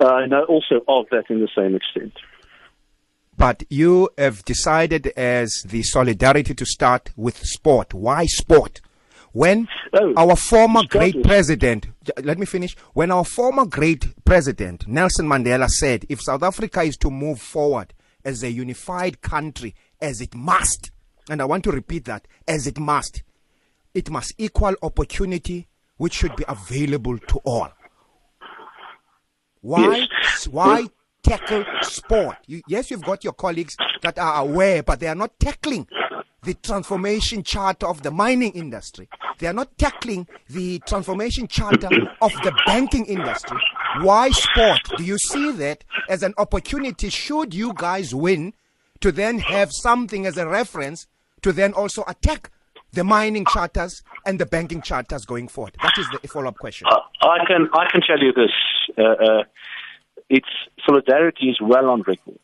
Uh, 0.00 0.26
also 0.48 0.80
of 0.86 1.06
that 1.10 1.24
in 1.28 1.40
the 1.40 1.48
same 1.56 1.74
extent. 1.74 2.12
But 3.36 3.62
you 3.70 4.10
have 4.18 4.44
decided 4.44 5.08
as 5.16 5.62
the 5.66 5.82
solidarity 5.82 6.54
to 6.54 6.66
start 6.66 7.10
with 7.16 7.38
sport. 7.38 7.94
Why 7.94 8.26
sport? 8.26 8.80
When 9.32 9.68
Oh, 9.92 10.12
our 10.16 10.36
former 10.36 10.82
great 10.88 11.22
president, 11.22 11.86
let 12.22 12.38
me 12.38 12.46
finish. 12.46 12.76
When 12.92 13.10
our 13.10 13.24
former 13.24 13.64
great 13.64 14.24
president, 14.24 14.86
Nelson 14.86 15.26
Mandela, 15.26 15.68
said, 15.68 16.04
if 16.08 16.20
South 16.20 16.42
Africa 16.42 16.82
is 16.82 16.96
to 16.98 17.10
move 17.10 17.40
forward 17.40 17.94
as 18.24 18.42
a 18.42 18.50
unified 18.50 19.20
country, 19.22 19.74
as 20.00 20.20
it 20.20 20.34
must, 20.34 20.90
and 21.30 21.40
I 21.40 21.44
want 21.44 21.64
to 21.64 21.70
repeat 21.70 22.04
that, 22.06 22.26
as 22.46 22.66
it 22.66 22.78
must, 22.78 23.22
it 23.94 24.10
must 24.10 24.34
equal 24.38 24.74
opportunity 24.82 25.68
which 25.96 26.14
should 26.14 26.36
be 26.36 26.44
available 26.48 27.18
to 27.18 27.38
all. 27.44 27.68
Why? 29.60 30.06
Yes. 30.22 30.48
Why 30.48 30.86
tackle 31.22 31.64
sport? 31.82 32.36
You, 32.46 32.62
yes, 32.68 32.90
you've 32.90 33.04
got 33.04 33.24
your 33.24 33.32
colleagues 33.32 33.76
that 34.02 34.18
are 34.18 34.42
aware, 34.42 34.82
but 34.82 35.00
they 35.00 35.08
are 35.08 35.14
not 35.14 35.38
tackling 35.38 35.86
the 36.42 36.54
transformation 36.54 37.42
charter 37.42 37.86
of 37.86 38.02
the 38.02 38.10
mining 38.10 38.52
industry. 38.52 39.08
They 39.38 39.46
are 39.46 39.52
not 39.52 39.76
tackling 39.78 40.26
the 40.48 40.78
transformation 40.80 41.46
charter 41.48 41.88
of 42.20 42.32
the 42.42 42.52
banking 42.66 43.06
industry. 43.06 43.58
Why 44.00 44.30
sport? 44.30 44.80
Do 44.96 45.04
you 45.04 45.18
see 45.18 45.52
that 45.52 45.84
as 46.08 46.22
an 46.22 46.34
opportunity 46.38 47.08
should 47.10 47.54
you 47.54 47.72
guys 47.74 48.14
win 48.14 48.54
to 49.00 49.12
then 49.12 49.38
have 49.38 49.72
something 49.72 50.26
as 50.26 50.36
a 50.36 50.48
reference 50.48 51.06
to 51.42 51.52
then 51.52 51.72
also 51.72 52.04
attack 52.08 52.50
the 52.92 53.04
mining 53.04 53.44
charters 53.46 54.02
and 54.26 54.38
the 54.38 54.46
banking 54.46 54.82
charters 54.82 55.24
going 55.24 55.48
forward? 55.48 55.76
That 55.82 55.98
is 55.98 56.06
the 56.10 56.28
follow-up 56.28 56.58
question. 56.58 56.86
Uh, 56.90 57.00
I 57.22 57.44
can 57.46 57.68
I 57.72 57.86
can 57.90 58.00
tell 58.00 58.18
you 58.18 58.32
this. 58.32 58.52
Uh, 58.96 59.02
uh, 59.02 59.44
it's 60.28 60.48
solidarity 60.86 61.46
is 61.48 61.58
well 61.60 61.88
on 61.90 62.02
record 62.02 62.38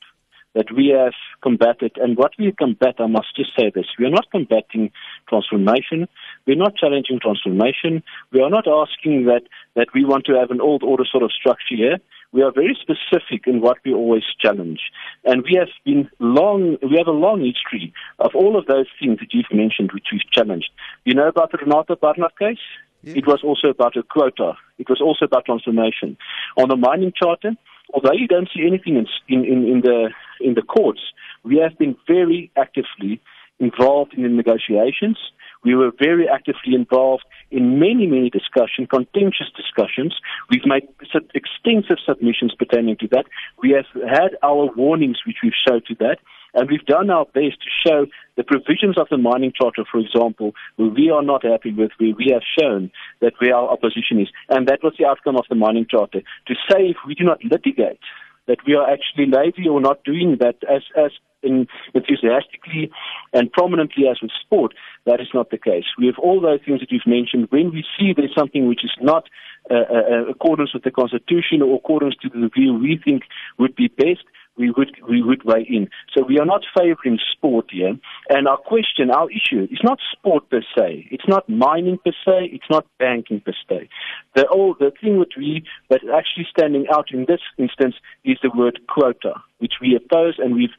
that 0.54 0.70
we 0.70 0.94
have 0.96 1.14
combated, 1.42 1.92
and 1.96 2.16
what 2.16 2.30
we 2.38 2.52
combat, 2.52 2.94
I 2.98 3.06
must 3.06 3.34
just 3.36 3.50
say 3.58 3.70
this: 3.74 3.86
we 3.98 4.06
are 4.06 4.10
not 4.10 4.30
combating 4.30 4.90
transformation. 5.28 6.08
We're 6.46 6.56
not 6.56 6.76
challenging 6.76 7.18
transformation. 7.20 8.02
We 8.32 8.40
are 8.40 8.50
not 8.50 8.66
asking 8.68 9.26
that 9.26 9.42
that 9.74 9.88
we 9.94 10.04
want 10.04 10.26
to 10.26 10.34
have 10.34 10.50
an 10.50 10.60
old 10.60 10.82
order 10.82 11.04
sort 11.10 11.24
of 11.24 11.32
structure 11.32 11.76
here. 11.76 11.98
We 12.34 12.42
are 12.42 12.50
very 12.50 12.76
specific 12.82 13.46
in 13.46 13.60
what 13.60 13.78
we 13.84 13.94
always 13.94 14.24
challenge, 14.40 14.80
and 15.24 15.44
we 15.44 15.56
have 15.56 15.68
been 15.84 16.10
long. 16.18 16.78
We 16.82 16.96
have 16.98 17.06
a 17.06 17.12
long 17.12 17.44
history 17.44 17.94
of 18.18 18.32
all 18.34 18.58
of 18.58 18.66
those 18.66 18.86
things 18.98 19.20
that 19.20 19.32
you've 19.32 19.52
mentioned, 19.52 19.92
which 19.92 20.08
we've 20.10 20.28
challenged. 20.32 20.70
You 21.04 21.14
know 21.14 21.28
about 21.28 21.52
the 21.52 21.58
Renate 21.58 22.00
Barnard 22.00 22.36
case? 22.36 22.58
It 23.04 23.28
was 23.28 23.40
also 23.44 23.68
about 23.68 23.96
a 23.96 24.02
quota. 24.02 24.54
It 24.78 24.88
was 24.88 25.00
also 25.00 25.26
about 25.26 25.44
transformation. 25.44 26.16
On 26.56 26.68
the 26.68 26.76
mining 26.76 27.12
charter, 27.14 27.52
although 27.92 28.14
you 28.14 28.26
don't 28.26 28.48
see 28.52 28.66
anything 28.66 28.96
in, 28.96 29.06
in, 29.28 29.44
in, 29.44 29.68
in 29.68 29.80
the 29.82 30.10
in 30.40 30.54
the 30.54 30.62
courts, 30.62 31.02
we 31.44 31.58
have 31.58 31.78
been 31.78 31.94
very 32.08 32.50
actively 32.56 33.20
involved 33.60 34.14
in 34.14 34.24
the 34.24 34.28
negotiations. 34.28 35.18
We 35.64 35.74
were 35.74 35.92
very 35.98 36.28
actively 36.28 36.74
involved 36.74 37.24
in 37.50 37.78
many, 37.78 38.06
many 38.06 38.30
discussions, 38.30 38.88
contentious 38.90 39.50
discussions. 39.56 40.14
We've 40.50 40.66
made 40.66 40.88
extensive 41.34 41.98
submissions 42.06 42.54
pertaining 42.58 42.96
to 42.98 43.08
that. 43.08 43.24
We 43.62 43.70
have 43.70 43.86
had 44.08 44.36
our 44.42 44.70
warnings, 44.76 45.18
which 45.26 45.38
we've 45.42 45.52
showed 45.66 45.86
to 45.86 45.94
that. 46.00 46.18
And 46.54 46.70
we've 46.70 46.86
done 46.86 47.10
our 47.10 47.24
best 47.24 47.58
to 47.62 47.70
show 47.84 48.06
the 48.36 48.44
provisions 48.44 48.96
of 48.96 49.08
the 49.10 49.18
mining 49.18 49.52
charter, 49.60 49.84
for 49.90 49.98
example, 49.98 50.54
where 50.76 50.88
we 50.88 51.10
are 51.10 51.22
not 51.22 51.44
happy 51.44 51.72
with, 51.72 51.90
where 51.98 52.14
we 52.16 52.30
have 52.32 52.42
shown 52.58 52.92
that 53.20 53.32
where 53.40 53.56
our 53.56 53.68
opposition 53.68 54.20
is. 54.20 54.28
And 54.48 54.68
that 54.68 54.78
was 54.82 54.94
the 54.96 55.06
outcome 55.06 55.36
of 55.36 55.46
the 55.48 55.56
mining 55.56 55.86
charter. 55.90 56.20
To 56.20 56.54
say 56.70 56.86
if 56.86 56.96
we 57.06 57.16
do 57.16 57.24
not 57.24 57.42
litigate, 57.42 57.98
that 58.46 58.58
we 58.66 58.74
are 58.74 58.88
actually 58.90 59.26
lazy 59.26 59.68
or 59.68 59.80
not 59.80 60.04
doing 60.04 60.36
that 60.40 60.56
as, 60.68 60.82
as 60.96 61.12
in 61.42 61.66
enthusiastically 61.94 62.90
and 63.32 63.52
prominently 63.52 64.08
as 64.08 64.18
with 64.22 64.30
sport, 64.40 64.72
that 65.06 65.20
is 65.20 65.28
not 65.34 65.50
the 65.50 65.58
case. 65.58 65.84
We 65.98 66.06
have 66.06 66.18
all 66.18 66.40
those 66.40 66.60
things 66.64 66.80
that 66.80 66.90
you've 66.90 67.06
mentioned. 67.06 67.48
When 67.50 67.70
we 67.70 67.84
see 67.98 68.12
there's 68.16 68.34
something 68.36 68.66
which 68.66 68.84
is 68.84 68.92
not 69.00 69.28
uh, 69.70 69.74
uh, 69.74 70.24
accordance 70.28 70.74
with 70.74 70.84
the 70.84 70.90
constitution 70.90 71.62
or 71.62 71.76
accordance 71.76 72.16
to 72.22 72.28
the 72.28 72.50
view 72.54 72.74
we 72.74 73.00
think 73.02 73.22
would 73.58 73.74
be 73.76 73.88
best, 73.88 74.24
we 74.56 74.70
would 74.70 74.96
we 75.08 75.22
would 75.22 75.42
weigh 75.44 75.66
in. 75.68 75.88
So 76.14 76.24
we 76.24 76.38
are 76.38 76.46
not 76.46 76.62
favouring 76.76 77.18
sport 77.32 77.66
here. 77.70 77.94
And 78.28 78.48
our 78.48 78.56
question, 78.56 79.10
our 79.10 79.28
issue, 79.30 79.66
is 79.70 79.80
not 79.82 79.98
sport 80.12 80.48
per 80.50 80.62
se. 80.76 81.08
It's 81.10 81.28
not 81.28 81.48
mining 81.48 81.98
per 82.04 82.12
se. 82.24 82.50
It's 82.52 82.70
not 82.70 82.86
banking 82.98 83.40
per 83.40 83.54
se. 83.68 83.88
The 84.34 84.46
all 84.46 84.74
the 84.78 84.92
thing 85.00 85.18
that 85.18 85.36
we 85.36 85.64
that 85.90 86.00
actually 86.14 86.46
standing 86.50 86.86
out 86.92 87.10
in 87.12 87.26
this 87.26 87.40
instance 87.58 87.96
is 88.24 88.38
the 88.42 88.50
word 88.54 88.80
quota, 88.88 89.34
which 89.58 89.74
we 89.80 89.96
oppose, 89.96 90.34
and 90.38 90.54
we've 90.54 90.76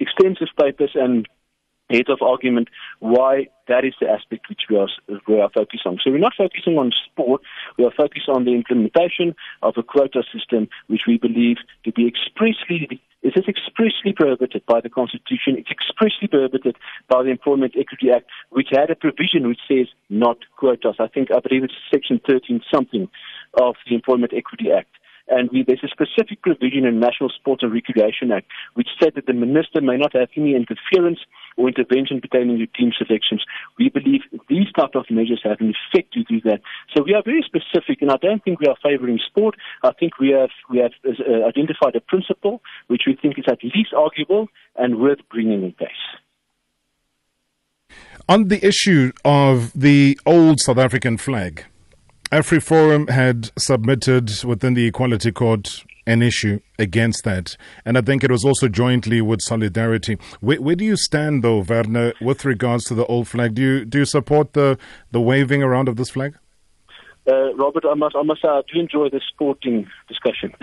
extensive 0.00 0.48
papers 0.58 0.92
and 0.94 1.28
heads 1.90 2.08
of 2.08 2.20
argument 2.20 2.68
why 2.98 3.46
that 3.68 3.84
is 3.84 3.94
the 4.00 4.08
aspect 4.08 4.48
which 4.48 4.62
we 4.68 4.76
are 4.76 4.88
we 5.28 5.40
are 5.40 5.50
focused 5.50 5.86
on. 5.86 5.98
So 6.02 6.10
we're 6.10 6.18
not 6.18 6.34
focusing 6.36 6.78
on 6.78 6.92
sport. 7.04 7.42
We 7.78 7.84
are 7.84 7.92
focused 7.92 8.28
on 8.28 8.44
the 8.44 8.52
implementation 8.52 9.34
of 9.62 9.74
a 9.76 9.82
quota 9.82 10.22
system, 10.32 10.68
which 10.88 11.02
we 11.06 11.18
believe 11.18 11.58
to 11.84 11.92
be 11.92 12.06
expressly 12.06 13.00
it 13.26 13.36
is 13.36 13.48
expressly 13.48 14.12
prohibited 14.14 14.64
by 14.66 14.80
the 14.80 14.88
Constitution. 14.88 15.58
It's 15.58 15.70
expressly 15.70 16.28
prohibited 16.28 16.76
by 17.08 17.24
the 17.24 17.30
Employment 17.30 17.74
Equity 17.76 18.12
Act, 18.14 18.26
which 18.50 18.68
had 18.70 18.88
a 18.88 18.94
provision 18.94 19.48
which 19.48 19.58
says 19.66 19.88
not 20.08 20.38
quotas. 20.56 20.94
I 21.00 21.08
think 21.08 21.32
I 21.34 21.40
believe 21.40 21.64
it's 21.64 21.74
Section 21.92 22.20
13 22.24 22.62
something 22.72 23.08
of 23.60 23.74
the 23.88 23.96
Employment 23.96 24.32
Equity 24.32 24.70
Act. 24.70 24.90
And 25.28 25.50
we, 25.50 25.64
there's 25.66 25.82
a 25.82 25.88
specific 25.88 26.42
provision 26.42 26.84
in 26.84 27.00
National 27.00 27.30
Sports 27.30 27.62
and 27.62 27.72
Recreation 27.72 28.30
Act 28.32 28.46
which 28.74 28.88
said 29.02 29.12
that 29.16 29.26
the 29.26 29.32
minister 29.32 29.80
may 29.80 29.96
not 29.96 30.12
have 30.14 30.28
any 30.36 30.54
interference 30.54 31.18
or 31.56 31.68
intervention 31.68 32.20
pertaining 32.20 32.58
to 32.58 32.66
team 32.66 32.92
selections. 32.96 33.44
We 33.78 33.88
believe 33.88 34.20
these 34.48 34.70
type 34.78 34.94
of 34.94 35.06
measures 35.10 35.40
have 35.44 35.60
an 35.60 35.72
effect 35.74 36.12
to 36.14 36.22
do 36.24 36.40
that. 36.42 36.60
So 36.94 37.02
we 37.02 37.14
are 37.14 37.22
very 37.24 37.44
specific, 37.44 38.02
and 38.02 38.10
I 38.10 38.16
don't 38.20 38.42
think 38.44 38.60
we 38.60 38.66
are 38.66 38.76
favouring 38.82 39.18
sport. 39.26 39.56
I 39.82 39.92
think 39.98 40.18
we 40.18 40.30
have 40.30 40.50
we 40.70 40.78
have 40.78 40.92
uh, 41.04 41.46
identified 41.46 41.96
a 41.96 42.00
principle 42.00 42.62
which 42.86 43.02
we 43.06 43.16
think 43.20 43.38
is 43.38 43.44
at 43.48 43.62
least 43.62 43.92
arguable 43.96 44.48
and 44.76 45.00
worth 45.00 45.20
bringing 45.30 45.64
in 45.64 45.72
place. 45.72 45.90
On 48.28 48.48
the 48.48 48.64
issue 48.66 49.12
of 49.24 49.72
the 49.72 50.18
old 50.26 50.60
South 50.60 50.78
African 50.78 51.16
flag, 51.16 51.64
AfriForum 52.32 53.08
had 53.08 53.50
submitted 53.56 54.44
within 54.44 54.74
the 54.74 54.86
Equality 54.86 55.30
Court 55.30 55.84
an 56.08 56.22
issue 56.22 56.58
against 56.76 57.22
that. 57.22 57.56
And 57.84 57.96
I 57.96 58.00
think 58.00 58.24
it 58.24 58.32
was 58.32 58.44
also 58.44 58.68
jointly 58.68 59.20
with 59.20 59.40
Solidarity. 59.40 60.18
Where, 60.40 60.60
where 60.60 60.74
do 60.74 60.84
you 60.84 60.96
stand, 60.96 61.44
though, 61.44 61.60
Werner, 61.60 62.12
with 62.20 62.44
regards 62.44 62.84
to 62.86 62.94
the 62.94 63.06
old 63.06 63.28
flag? 63.28 63.54
Do 63.54 63.62
you, 63.62 63.84
do 63.84 63.98
you 63.98 64.04
support 64.04 64.54
the, 64.54 64.76
the 65.12 65.20
waving 65.20 65.62
around 65.62 65.88
of 65.88 65.96
this 65.96 66.10
flag? 66.10 66.36
Uh, 67.28 67.52
Robert, 67.54 67.84
I 67.84 67.94
must, 67.94 68.14
I 68.14 68.22
must 68.22 68.42
say, 68.42 68.48
I 68.48 68.62
do 68.72 68.78
enjoy 68.78 69.08
the 69.08 69.20
sporting 69.28 69.88
discussion. 70.08 70.54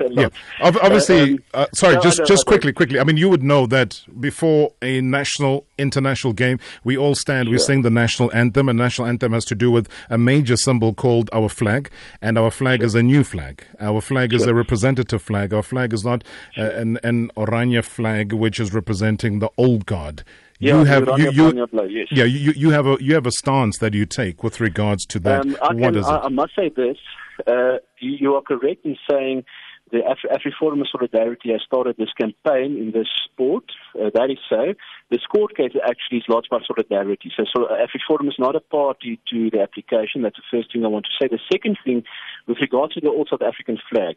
yeah, 0.10 0.28
obviously. 0.60 1.20
Uh, 1.20 1.34
um, 1.34 1.38
uh, 1.54 1.66
sorry, 1.72 1.94
no, 1.94 2.00
just 2.00 2.26
just 2.26 2.46
quickly, 2.46 2.72
quickly. 2.72 2.98
I 2.98 3.04
mean, 3.04 3.16
you 3.16 3.28
would 3.28 3.44
know 3.44 3.66
that 3.66 4.02
before 4.18 4.72
a 4.82 5.00
national, 5.00 5.66
international 5.78 6.32
game, 6.32 6.58
we 6.82 6.96
all 6.98 7.14
stand, 7.14 7.46
sure. 7.46 7.52
we 7.52 7.58
sing 7.58 7.82
the 7.82 7.90
national 7.90 8.32
anthem. 8.32 8.68
A 8.68 8.72
national 8.72 9.06
anthem 9.06 9.32
has 9.32 9.44
to 9.46 9.54
do 9.54 9.70
with 9.70 9.88
a 10.08 10.18
major 10.18 10.56
symbol 10.56 10.94
called 10.94 11.30
our 11.32 11.48
flag, 11.48 11.90
and 12.20 12.36
our 12.36 12.50
flag 12.50 12.80
sure. 12.80 12.86
is 12.86 12.94
a 12.96 13.02
new 13.02 13.22
flag. 13.22 13.64
Our 13.78 14.00
flag 14.00 14.32
sure. 14.32 14.40
is 14.40 14.46
a 14.46 14.54
representative 14.54 15.22
flag. 15.22 15.54
Our 15.54 15.62
flag 15.62 15.92
is 15.92 16.04
not 16.04 16.24
uh, 16.58 16.62
an 16.62 16.98
an 17.04 17.30
Oranje 17.36 17.84
flag, 17.84 18.32
which 18.32 18.58
is 18.58 18.74
representing 18.74 19.38
the 19.38 19.50
old 19.56 19.86
guard. 19.86 20.24
Yeah, 20.60 20.80
you 20.80 20.84
have 20.84 21.08
you, 21.18 21.30
you, 21.30 21.68
yes. 21.88 22.08
yeah 22.10 22.24
you, 22.24 22.52
you 22.54 22.70
have 22.70 22.86
a 22.86 22.98
you 23.00 23.14
have 23.14 23.26
a 23.26 23.32
stance 23.32 23.78
that 23.78 23.94
you 23.94 24.04
take 24.04 24.44
with 24.44 24.60
regards 24.60 25.06
to 25.06 25.18
that. 25.20 25.40
Um, 25.40 25.56
I, 25.62 25.72
what 25.72 25.94
can, 25.94 26.04
I, 26.04 26.18
I, 26.18 26.28
must 26.28 26.54
say 26.54 26.68
this: 26.68 26.98
uh, 27.46 27.78
you, 27.98 28.12
you, 28.20 28.34
are 28.34 28.42
correct 28.42 28.84
in 28.84 28.94
saying 29.10 29.44
the 29.90 30.00
Afri- 30.00 30.30
AfriForum 30.30 30.82
of 30.82 30.88
Solidarity 30.92 31.50
has 31.52 31.62
started 31.64 31.96
this 31.96 32.12
campaign 32.12 32.76
in 32.76 32.92
this 32.92 33.08
sport. 33.24 33.64
Uh, 33.94 34.10
that 34.12 34.30
is 34.30 34.36
so. 34.50 34.74
The 35.10 35.18
court 35.32 35.56
case 35.56 35.72
actually 35.82 36.18
is 36.18 36.24
lodged 36.28 36.50
by 36.50 36.58
Solidarity. 36.66 37.32
So, 37.34 37.44
so 37.56 37.66
AfriForum 37.66 38.28
is 38.28 38.36
not 38.38 38.54
a 38.54 38.60
party 38.60 39.18
to 39.30 39.48
the 39.50 39.62
application. 39.62 40.20
That's 40.20 40.36
the 40.36 40.58
first 40.58 40.74
thing 40.74 40.84
I 40.84 40.88
want 40.88 41.06
to 41.06 41.12
say. 41.18 41.28
The 41.28 41.40
second 41.50 41.78
thing, 41.84 42.04
with 42.46 42.58
regard 42.60 42.90
to 42.92 43.00
the 43.00 43.08
All 43.08 43.26
South 43.30 43.42
African 43.42 43.78
flag, 43.90 44.16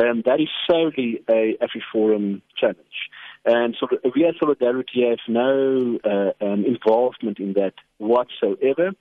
um, 0.00 0.22
that 0.24 0.40
is 0.40 0.48
solely 0.68 1.22
a 1.30 1.56
AfriForum 1.62 2.40
challenge. 2.58 3.10
And 3.44 3.76
so 3.78 3.88
we 4.14 4.24
as 4.24 4.34
Solidarity 4.38 5.08
have 5.08 5.18
no 5.26 5.98
uh, 6.04 6.44
um, 6.44 6.64
involvement 6.64 7.38
in 7.38 7.54
that 7.54 7.74
whatsoever. 7.98 8.92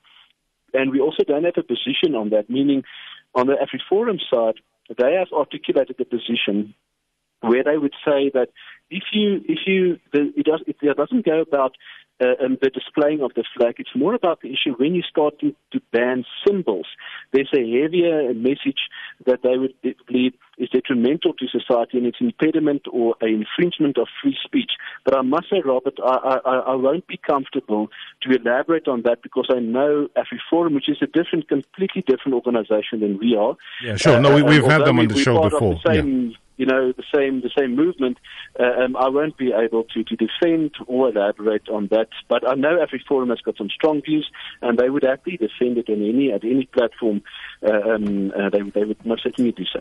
And 0.73 0.91
we 0.91 0.99
also 0.99 1.23
don't 1.23 1.43
have 1.43 1.57
a 1.57 1.63
position 1.63 2.15
on 2.15 2.29
that, 2.29 2.49
meaning 2.49 2.83
on 3.35 3.47
the 3.47 3.53
AfriForum 3.53 4.19
side, 4.31 4.55
they 4.97 5.13
have 5.13 5.27
articulated 5.31 5.99
a 5.99 6.05
position 6.05 6.73
where 7.41 7.63
they 7.63 7.77
would 7.77 7.93
say 8.05 8.31
that 8.33 8.49
if 8.89 9.03
you 9.13 9.41
if 9.47 9.59
you 9.65 9.99
the, 10.13 10.31
it, 10.35 10.45
does, 10.45 10.61
it 10.67 10.97
doesn't 10.97 11.25
go 11.25 11.41
about 11.41 11.75
uh, 12.21 12.45
um, 12.45 12.57
the 12.61 12.69
displaying 12.69 13.21
of 13.21 13.33
the 13.35 13.43
flag. 13.57 13.75
It's 13.79 13.95
more 13.95 14.13
about 14.13 14.41
the 14.41 14.49
issue 14.49 14.75
when 14.77 14.93
you 14.93 15.01
start 15.01 15.39
to, 15.39 15.55
to 15.71 15.81
ban 15.91 16.23
symbols. 16.45 16.87
There's 17.33 17.49
a 17.53 17.59
heavier 17.59 18.33
message 18.33 18.89
that 19.25 19.41
they 19.43 19.57
would 19.57 19.73
believe 20.07 20.33
is 20.57 20.69
detrimental 20.69 21.33
to 21.33 21.47
society 21.47 21.97
and 21.97 22.05
it's 22.05 22.21
an 22.21 22.27
impediment 22.27 22.83
or 22.91 23.15
an 23.21 23.29
infringement 23.29 23.97
of 23.97 24.07
free 24.21 24.37
speech. 24.43 24.71
But 25.03 25.17
I 25.17 25.21
must 25.21 25.49
say, 25.49 25.61
Robert, 25.65 25.97
I, 26.05 26.39
I, 26.45 26.55
I 26.73 26.75
won't 26.75 27.07
be 27.07 27.17
comfortable 27.17 27.87
to 28.21 28.35
elaborate 28.35 28.87
on 28.87 29.01
that 29.03 29.23
because 29.23 29.47
I 29.49 29.59
know 29.59 30.07
AfriForum, 30.15 30.75
which 30.75 30.89
is 30.89 30.97
a 31.01 31.07
different, 31.07 31.47
completely 31.47 32.03
different 32.05 32.35
organization 32.35 32.99
than 32.99 33.17
we 33.17 33.35
are. 33.35 33.55
Yeah, 33.83 33.95
sure. 33.95 34.19
No, 34.19 34.35
we, 34.35 34.55
have 34.55 34.65
uh, 34.65 34.69
had 34.69 34.85
them 34.85 34.99
on 34.99 35.07
the 35.07 35.17
show 35.17 35.41
before. 35.49 35.79
The 35.83 35.93
same, 35.93 36.29
yeah 36.29 36.37
you 36.61 36.67
know, 36.67 36.91
the 36.91 37.03
same 37.13 37.41
the 37.41 37.49
same 37.57 37.75
movement, 37.75 38.19
uh, 38.59 38.83
um, 38.83 38.95
I 38.95 39.09
won't 39.09 39.35
be 39.35 39.51
able 39.51 39.83
to, 39.95 40.03
to 40.03 40.15
defend 40.15 40.75
or 40.85 41.09
elaborate 41.09 41.67
on 41.69 41.87
that. 41.87 42.09
But 42.29 42.47
I 42.47 42.53
know 42.53 42.77
AfriForum 42.77 43.29
has 43.29 43.41
got 43.41 43.57
some 43.57 43.71
strong 43.71 44.03
views, 44.03 44.29
and 44.61 44.77
they 44.77 44.91
would 44.91 45.03
happily 45.03 45.37
defend 45.37 45.79
it 45.79 45.89
in 45.89 46.07
any 46.07 46.31
at 46.31 46.43
any 46.43 46.67
platform. 46.67 47.23
Uh, 47.67 47.93
um, 47.93 48.31
uh, 48.39 48.51
they, 48.51 48.61
they 48.75 48.83
would 48.83 49.03
most 49.03 49.23
certainly 49.23 49.53
do 49.53 49.65
so. 49.73 49.79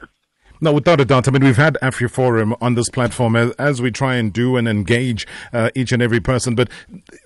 No, 0.60 0.72
without 0.72 1.00
a 1.00 1.04
doubt. 1.04 1.26
I 1.26 1.30
mean, 1.30 1.42
we've 1.42 1.56
had 1.56 1.78
AfriForum 1.82 2.56
on 2.60 2.74
this 2.74 2.90
platform 2.90 3.34
as, 3.34 3.52
as 3.52 3.80
we 3.80 3.90
try 3.90 4.16
and 4.16 4.32
do 4.32 4.56
and 4.56 4.68
engage 4.68 5.26
uh, 5.52 5.70
each 5.74 5.90
and 5.90 6.02
every 6.02 6.20
person. 6.20 6.54
But 6.54 6.68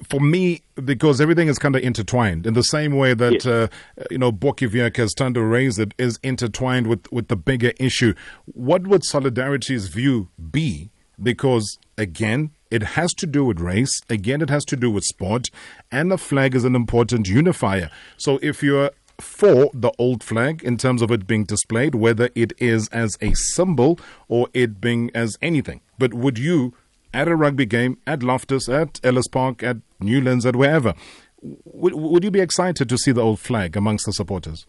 for 0.09 0.21
me, 0.21 0.63
because 0.85 1.21
everything 1.21 1.49
is 1.49 1.59
kind 1.59 1.75
of 1.75 1.83
intertwined 1.83 2.47
in 2.47 2.55
the 2.55 2.63
same 2.63 2.97
way 2.97 3.15
that, 3.15 3.33
yes. 3.33 3.47
uh, 3.47 3.69
you 4.11 4.19
know, 4.19 4.31
Botjie 4.31 4.97
has 4.97 5.15
turned 5.15 5.35
to 5.35 5.43
raise 5.43 5.79
it 5.79 5.95
is 5.99 6.19
intertwined 6.23 6.87
with, 6.87 7.11
with 7.11 7.29
the 7.29 7.37
bigger 7.37 7.73
issue. 7.81 8.15
What 8.47 8.87
would 8.87 9.05
Solidarity's 9.05 9.89
view 9.89 10.29
be? 10.51 10.91
Because, 11.21 11.79
again, 11.97 12.51
it 12.71 12.83
has 12.83 13.15
to 13.15 13.27
do 13.27 13.45
with 13.45 13.61
race. 13.61 14.01
Again, 14.11 14.43
it 14.43 14.51
has 14.51 14.65
to 14.67 14.77
do 14.77 14.91
with 14.91 15.05
sport. 15.05 15.49
And 15.93 16.11
the 16.11 16.19
flag 16.19 16.55
is 16.55 16.65
an 16.65 16.75
important 16.75 17.29
unifier. 17.29 17.91
So 18.17 18.39
if 18.43 18.63
you're 18.63 18.91
for 19.21 19.71
the 19.73 19.93
old 19.99 20.23
flag 20.23 20.63
in 20.63 20.77
terms 20.77 21.03
of 21.03 21.11
it 21.11 21.27
being 21.27 21.45
displayed, 21.45 21.95
whether 21.95 22.31
it 22.35 22.53
is 22.59 22.89
as 22.89 23.17
a 23.21 23.35
symbol 23.35 23.99
or 24.29 24.49
it 24.55 24.81
being 24.81 25.11
as 25.15 25.37
anything. 25.41 25.81
But 25.99 26.15
would 26.15 26.39
you, 26.39 26.75
at 27.13 27.29
a 27.29 27.37
rugby 27.37 27.67
game, 27.67 27.99
at 28.07 28.23
Loftus, 28.23 28.69
at 28.69 29.01
Ellis 29.05 29.29
Park, 29.29 29.63
at 29.63 29.79
Newlands, 30.01 30.45
at 30.47 30.57
wherever, 30.57 30.95
would, 31.43 31.95
would 31.95 32.25
you 32.25 32.31
be 32.31 32.41
excited 32.41 32.89
to 32.89 32.99
see 32.99 33.13
the 33.13 33.21
old 33.21 33.41
flag 33.41 33.77
amongst 33.77 34.07
the 34.07 34.13
supporters? 34.13 34.67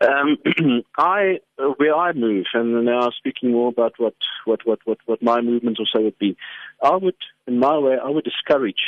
Um, 0.00 0.36
I, 0.98 1.38
where 1.76 1.94
I 1.94 2.12
move, 2.12 2.46
and 2.54 2.84
now 2.84 3.10
speaking 3.16 3.52
more 3.52 3.68
about 3.68 3.94
what, 3.98 4.14
what, 4.44 4.66
what, 4.66 4.80
what, 4.84 4.98
what 5.06 5.22
my 5.22 5.40
movements 5.40 5.80
also 5.80 6.04
would 6.04 6.18
be, 6.18 6.36
I 6.82 6.96
would, 6.96 7.16
in 7.46 7.58
my 7.58 7.78
way, 7.78 7.96
I 8.02 8.08
would 8.08 8.24
discourage 8.24 8.82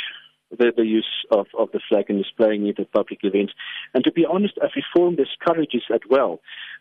the, 0.51 0.71
the 0.75 0.85
use 0.85 1.25
of, 1.31 1.47
of 1.57 1.71
the 1.71 1.79
flag 1.89 2.05
and 2.09 2.23
displaying 2.23 2.67
it 2.67 2.79
at 2.79 2.91
public 2.91 3.19
events. 3.23 3.53
And 3.93 4.03
to 4.03 4.11
be 4.11 4.25
honest, 4.25 4.57
AfriForum 4.57 5.17
discourages 5.17 5.83
that 5.89 6.01
well. 6.09 6.39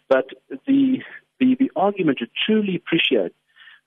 But 0.08 0.26
the, 0.66 0.98
the, 1.40 1.56
the 1.58 1.70
argument 1.76 2.18
to 2.18 2.26
truly 2.46 2.76
appreciate 2.76 3.34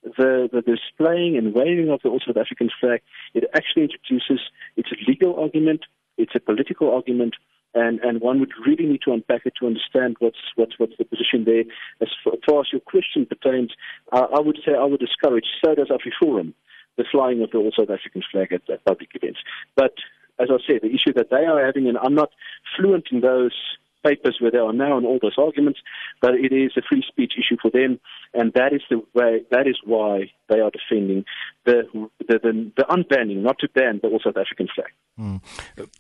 the, 0.04 0.50
the 0.52 0.62
displaying 0.62 1.38
and 1.38 1.54
waving 1.54 1.89
of 1.89 2.02
the 2.04 2.20
South 2.26 2.38
African 2.38 2.70
flag, 2.80 3.02
it 3.34 3.46
actually 3.56 3.84
introduces, 3.84 4.39
it's 4.78 4.92
a 4.92 5.10
legal 5.10 5.39
argument, 5.39 5.82
it's 6.18 6.36
a 6.36 6.39
political 6.39 6.94
argument, 6.94 7.36
and, 7.74 8.00
and 8.00 8.20
one 8.22 8.39
would 8.39 8.52
really 8.65 8.86
need 8.86 9.02
to 9.06 9.13
unpack 9.13 9.42
it 9.46 9.54
to 9.60 9.68
understand 9.68 10.15
what's, 10.20 10.39
what's, 10.56 10.74
what's 10.80 10.98
the 10.98 11.06
position 11.06 11.46
there. 11.46 11.63
As 12.02 12.10
far, 12.24 12.62
as 12.62 12.68
your 12.72 12.82
question 12.82 13.26
pertains, 13.26 13.72
uh, 14.12 14.28
I 14.36 14.39
would 14.39 14.58
say 14.65 14.74
I 14.74 14.86
would 14.86 15.00
discourage, 15.00 15.46
so 15.63 15.76
does 15.76 15.89
AfriForum, 15.89 16.54
the 16.97 17.06
flying 17.12 17.41
of 17.41 17.52
the 17.52 17.58
All 17.58 17.71
South 17.75 17.89
African 17.89 18.23
flag 18.32 18.52
at, 18.54 18.69
at 18.69 18.84
public 18.86 19.10
events. 19.13 19.39
But 19.75 19.93
as 20.39 20.49
I 20.52 20.58
said, 20.65 20.82
the 20.82 20.93
issue 20.93 21.13
that 21.13 21.30
they 21.30 21.45
are 21.45 21.65
having, 21.65 21.88
and 21.88 21.97
I'm 21.97 22.15
not 22.15 22.32
fluent 22.75 23.08
in 23.12 23.21
those 23.21 23.54
papers 24.03 24.38
where 24.39 24.51
they 24.51 24.57
are 24.57 24.73
now 24.73 24.97
and 24.97 25.05
all 25.05 25.19
those 25.21 25.35
arguments, 25.38 25.79
but 26.21 26.35
it 26.35 26.53
is 26.53 26.71
a 26.77 26.81
free 26.88 27.03
speech 27.07 27.33
issue 27.38 27.57
for 27.62 27.71
them, 27.71 27.99
and 28.33 28.53
that 28.53 28.73
is 28.73 28.81
the 28.89 29.01
way. 29.13 29.41
That 29.51 29.67
is 29.67 29.77
why 29.85 30.31
they 30.49 30.59
are 30.59 30.71
defending 30.71 31.25
the 31.65 31.83
the, 32.27 32.39
the, 32.43 32.71
the 32.77 32.83
unbanning, 32.89 33.41
not 33.41 33.59
to 33.59 33.69
ban, 33.73 33.99
but 34.01 34.12
also 34.12 34.31
the 34.31 34.41
African 34.41 34.67
flag. 34.73 34.91
Mm. 35.19 35.41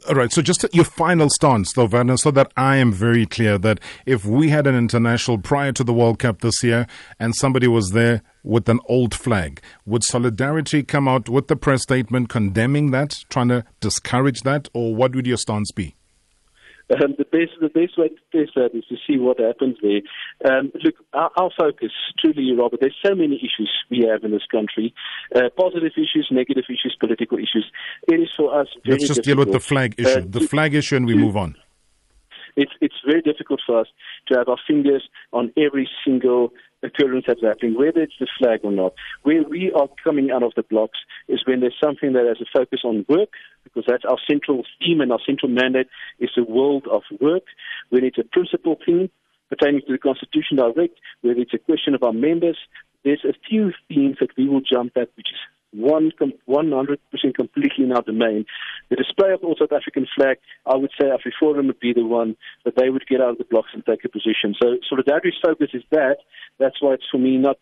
All 0.07 0.15
right. 0.15 0.31
So 0.31 0.41
just 0.41 0.65
your 0.73 0.85
final 0.85 1.29
stance, 1.29 1.73
though, 1.73 1.85
Werner, 1.85 2.17
so 2.17 2.31
that 2.31 2.51
I 2.55 2.77
am 2.77 2.93
very 2.93 3.25
clear 3.25 3.57
that 3.57 3.79
if 4.05 4.25
we 4.25 4.49
had 4.49 4.65
an 4.67 4.75
international 4.75 5.37
prior 5.37 5.71
to 5.73 5.83
the 5.83 5.93
World 5.93 6.19
Cup 6.19 6.41
this 6.41 6.63
year, 6.63 6.87
and 7.19 7.35
somebody 7.35 7.67
was 7.67 7.91
there 7.91 8.21
with 8.43 8.69
an 8.69 8.79
old 8.87 9.13
flag, 9.13 9.61
would 9.85 10.03
Solidarity 10.03 10.83
come 10.83 11.07
out 11.07 11.27
with 11.27 11.47
the 11.47 11.55
press 11.55 11.83
statement 11.83 12.29
condemning 12.29 12.91
that, 12.91 13.15
trying 13.29 13.49
to 13.49 13.65
discourage 13.81 14.41
that, 14.41 14.69
or 14.73 14.95
what 14.95 15.13
would 15.13 15.27
your 15.27 15.37
stance 15.37 15.71
be? 15.71 15.95
Um, 16.91 17.13
the 17.17 17.25
best 17.25 17.53
the 17.61 17.69
best 17.69 17.97
way 17.97 18.09
to 18.09 18.15
test 18.33 18.55
that 18.55 18.71
is 18.73 18.83
to 18.89 18.95
see 19.05 19.17
what 19.17 19.39
happens 19.39 19.77
there. 19.81 20.01
Um, 20.49 20.71
look, 20.83 20.95
our, 21.13 21.29
our, 21.37 21.51
focus, 21.57 21.91
truly, 22.17 22.51
Robert. 22.53 22.79
There's 22.81 22.97
so 23.05 23.13
many 23.13 23.35
issues 23.35 23.71
we 23.91 24.07
have 24.09 24.23
in 24.23 24.31
this 24.31 24.47
country: 24.51 24.93
uh, 25.35 25.49
positive 25.55 25.93
issues, 25.95 26.27
negative 26.31 26.65
issues, 26.67 26.95
political 26.99 27.37
issues. 27.37 27.69
It 28.07 28.15
is 28.15 28.29
for 28.35 28.59
us. 28.59 28.67
Let's 28.85 29.07
just 29.07 29.21
deal 29.23 29.37
with 29.37 29.51
the 29.51 29.59
flag 29.59 29.95
issue. 29.99 30.19
Uh, 30.19 30.23
the 30.25 30.41
flag 30.41 30.73
issue, 30.73 30.95
and 30.95 31.05
we 31.05 31.15
move 31.15 31.37
on. 31.37 31.55
It's 32.55 32.71
it's 32.81 32.95
very 33.05 33.21
difficult 33.21 33.61
for 33.65 33.79
us 33.79 33.87
to 34.27 34.37
have 34.37 34.49
our 34.49 34.57
fingers 34.67 35.07
on 35.31 35.53
every 35.57 35.87
single 36.03 36.51
occurrence 36.83 37.25
that's 37.27 37.43
happening, 37.43 37.77
whether 37.77 38.01
it's 38.01 38.13
the 38.19 38.27
flag 38.37 38.61
or 38.63 38.71
not. 38.71 38.93
Where 39.23 39.43
we 39.43 39.71
are 39.73 39.89
coming 40.03 40.31
out 40.31 40.43
of 40.43 40.53
the 40.55 40.63
blocks 40.63 40.99
is 41.27 41.43
when 41.45 41.59
there's 41.59 41.77
something 41.83 42.13
that 42.13 42.25
has 42.25 42.41
a 42.41 42.57
focus 42.57 42.81
on 42.83 43.05
work, 43.09 43.29
because 43.63 43.83
that's 43.87 44.05
our 44.05 44.17
central 44.29 44.63
theme 44.79 45.01
and 45.01 45.11
our 45.11 45.19
central 45.25 45.51
mandate 45.51 45.87
is 46.19 46.29
the 46.35 46.43
world 46.43 46.87
of 46.91 47.03
work. 47.19 47.43
When 47.89 48.03
it's 48.03 48.17
a 48.17 48.23
principle 48.23 48.77
theme 48.85 49.09
pertaining 49.49 49.81
to 49.87 49.91
the 49.91 49.97
Constitution 49.97 50.57
direct, 50.57 50.99
whether 51.21 51.39
it's 51.39 51.53
a 51.53 51.59
question 51.59 51.95
of 51.95 52.03
our 52.03 52.13
members, 52.13 52.57
there's 53.03 53.25
a 53.25 53.33
few 53.49 53.71
themes 53.87 54.17
that 54.19 54.35
we 54.37 54.47
will 54.47 54.61
jump 54.61 54.93
at, 54.95 55.09
which 55.15 55.31
is 55.31 55.39
one 55.71 56.11
100% 56.47 56.97
completely 57.35 57.85
in 57.85 57.91
our 57.91 58.01
domain. 58.01 58.45
The 58.89 58.95
display 58.95 59.31
of 59.31 59.41
the 59.41 59.55
South 59.59 59.71
African 59.71 60.07
flag, 60.15 60.37
I 60.65 60.75
would 60.75 60.91
say 60.99 61.07
AfriForum 61.07 61.67
would 61.67 61.79
be 61.79 61.93
the 61.93 62.05
one 62.05 62.35
that 62.65 62.75
they 62.75 62.89
would 62.89 63.05
get 63.07 63.21
out 63.21 63.31
of 63.31 63.37
the 63.37 63.45
blocks 63.45 63.69
and 63.73 63.85
take 63.85 64.03
a 64.05 64.09
position. 64.09 64.55
So 64.61 64.77
Solidarity's 64.87 65.39
focus 65.43 65.69
is 65.73 65.83
that. 65.91 66.17
That's 66.59 66.81
why 66.81 66.93
it's 66.93 67.07
for 67.11 67.19
me 67.19 67.37
not 67.37 67.57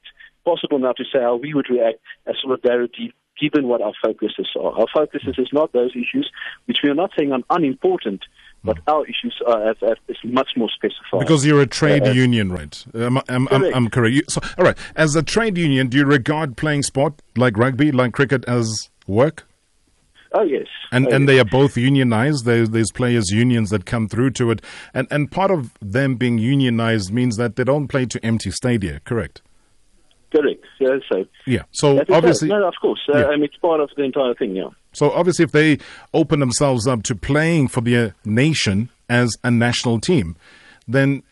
possible 0.46 0.80
now 0.80 0.94
to 0.94 1.04
say 1.04 1.20
how 1.20 1.36
we 1.36 1.54
would 1.54 1.70
react 1.70 2.00
as 2.26 2.36
Solidarity 2.42 3.14
given 3.40 3.68
what 3.68 3.82
our 3.82 3.94
focuses 4.04 4.50
are. 4.60 4.72
Our 4.80 4.88
focuses 4.94 5.36
is 5.38 5.50
not 5.52 5.72
those 5.74 5.92
issues, 5.92 6.30
which 6.66 6.80
we 6.84 6.90
are 6.90 6.96
not 6.96 7.12
saying 7.18 7.32
are 7.32 7.40
unimportant, 7.50 8.24
but 8.64 8.78
our 8.88 9.06
issues 9.06 9.40
are 9.48 9.66
have, 9.66 9.80
have, 9.80 9.98
is 10.08 10.18
much 10.24 10.50
more 10.56 10.70
specified. 10.70 11.20
Because 11.20 11.46
you're 11.46 11.62
a 11.62 11.68
trade 11.68 12.04
uh, 12.04 12.12
union, 12.12 12.52
right? 12.52 12.84
I'm, 12.94 13.18
I'm, 13.30 13.48
I'm, 13.50 13.74
I'm 13.74 13.90
correct. 13.90 14.16
You, 14.16 14.24
so, 14.28 14.42
all 14.58 14.66
right. 14.66 14.78
As 14.96 15.16
a 15.16 15.24
trade 15.24 15.58
union, 15.58 15.88
do 15.88 15.98
you 15.98 16.06
regard 16.06 16.58
playing 16.58 16.84
sport 16.84 17.14
like 17.36 17.58
rugby, 17.58 17.92
like 17.92 18.14
cricket, 18.14 18.44
as 18.46 18.90
work? 19.08 19.46
Oh 20.34 20.44
yes, 20.44 20.68
And 20.92 21.08
and 21.08 21.28
they 21.28 21.40
are 21.40 21.46
both 21.46 21.78
unionized. 21.78 22.44
There's 22.44 22.70
there's 22.72 22.92
players 22.92 23.32
unions 23.32 23.70
that 23.70 23.86
come 23.86 24.10
through 24.10 24.32
to 24.32 24.52
it, 24.52 24.62
and 24.94 25.08
and 25.10 25.32
part 25.32 25.52
of 25.52 25.72
them 25.82 26.16
being 26.16 26.38
unionized 26.38 27.14
means 27.14 27.38
that 27.38 27.56
they 27.56 27.64
don't 27.64 27.88
play 27.88 28.06
to 28.08 28.24
empty 28.26 28.52
stadia. 28.52 29.00
Correct. 29.06 29.42
So. 30.80 31.26
Yeah. 31.46 31.64
So 31.72 32.04
obviously, 32.10 32.50
no, 32.50 32.68
of 32.68 32.76
course, 32.82 33.00
uh, 33.14 33.18
yeah. 33.18 33.44
it's 33.44 33.58
part 33.58 33.80
of 33.80 33.90
the 33.96 34.04
entire 34.04 34.34
thing. 34.34 34.56
Yeah. 34.56 34.70
So 34.94 35.12
obviously, 35.12 35.44
if 35.44 35.52
they 35.52 35.78
open 36.14 36.40
themselves 36.40 36.88
up 36.88 37.04
to 37.04 37.16
playing 37.16 37.70
for 37.70 37.82
their 37.82 38.16
nation 38.26 38.90
as 39.10 39.36
a 39.44 39.52
national 39.52 40.00
team, 40.00 40.36
then 40.88 41.24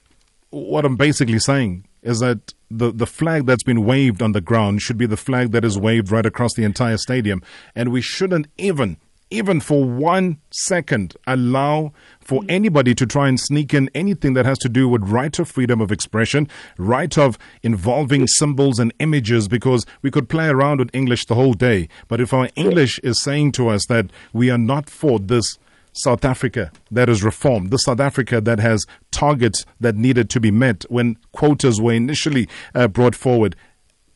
what 0.49 0.85
I'm 0.85 0.95
basically 0.95 1.39
saying 1.39 1.85
is 2.01 2.19
that 2.19 2.53
the, 2.69 2.91
the 2.91 3.07
flag 3.07 3.45
that's 3.45 3.63
been 3.63 3.83
waved 3.83 4.21
on 4.21 4.31
the 4.31 4.41
ground 4.41 4.81
should 4.81 4.97
be 4.97 5.05
the 5.05 5.17
flag 5.17 5.51
that 5.51 5.65
is 5.65 5.77
waved 5.77 6.11
right 6.11 6.25
across 6.25 6.53
the 6.53 6.63
entire 6.63 6.97
stadium. 6.97 7.41
And 7.75 7.91
we 7.91 8.01
shouldn't 8.01 8.47
even, 8.57 8.97
even 9.35 9.59
for 9.59 9.83
one 9.83 10.37
second, 10.49 11.15
allow 11.27 11.91
for 12.21 12.41
anybody 12.47 12.95
to 12.95 13.05
try 13.05 13.27
and 13.27 13.39
sneak 13.39 13.73
in 13.73 13.89
anything 13.93 14.33
that 14.33 14.45
has 14.45 14.57
to 14.59 14.69
do 14.69 14.87
with 14.87 15.03
right 15.03 15.37
of 15.37 15.49
freedom 15.49 15.81
of 15.81 15.91
expression, 15.91 16.47
right 16.77 17.17
of 17.17 17.37
involving 17.61 18.27
symbols 18.27 18.79
and 18.79 18.93
images, 18.99 19.47
because 19.49 19.85
we 20.01 20.09
could 20.09 20.29
play 20.29 20.47
around 20.47 20.79
with 20.79 20.89
English 20.93 21.25
the 21.25 21.35
whole 21.35 21.53
day. 21.53 21.89
But 22.07 22.21
if 22.21 22.33
our 22.33 22.49
English 22.55 22.99
is 22.99 23.21
saying 23.21 23.51
to 23.53 23.67
us 23.67 23.85
that 23.87 24.09
we 24.31 24.49
are 24.49 24.57
not 24.57 24.89
for 24.89 25.19
this 25.19 25.57
South 25.91 26.23
Africa 26.23 26.71
that 26.89 27.09
is 27.09 27.21
reformed, 27.23 27.71
the 27.71 27.77
South 27.77 27.99
Africa 27.99 28.39
that 28.39 28.59
has 28.59 28.85
targets 29.11 29.65
that 29.81 29.95
needed 29.95 30.29
to 30.29 30.39
be 30.39 30.51
met 30.51 30.85
when 30.89 31.17
quotas 31.33 31.81
were 31.81 31.93
initially 31.93 32.47
uh, 32.73 32.87
brought 32.87 33.15
forward, 33.15 33.55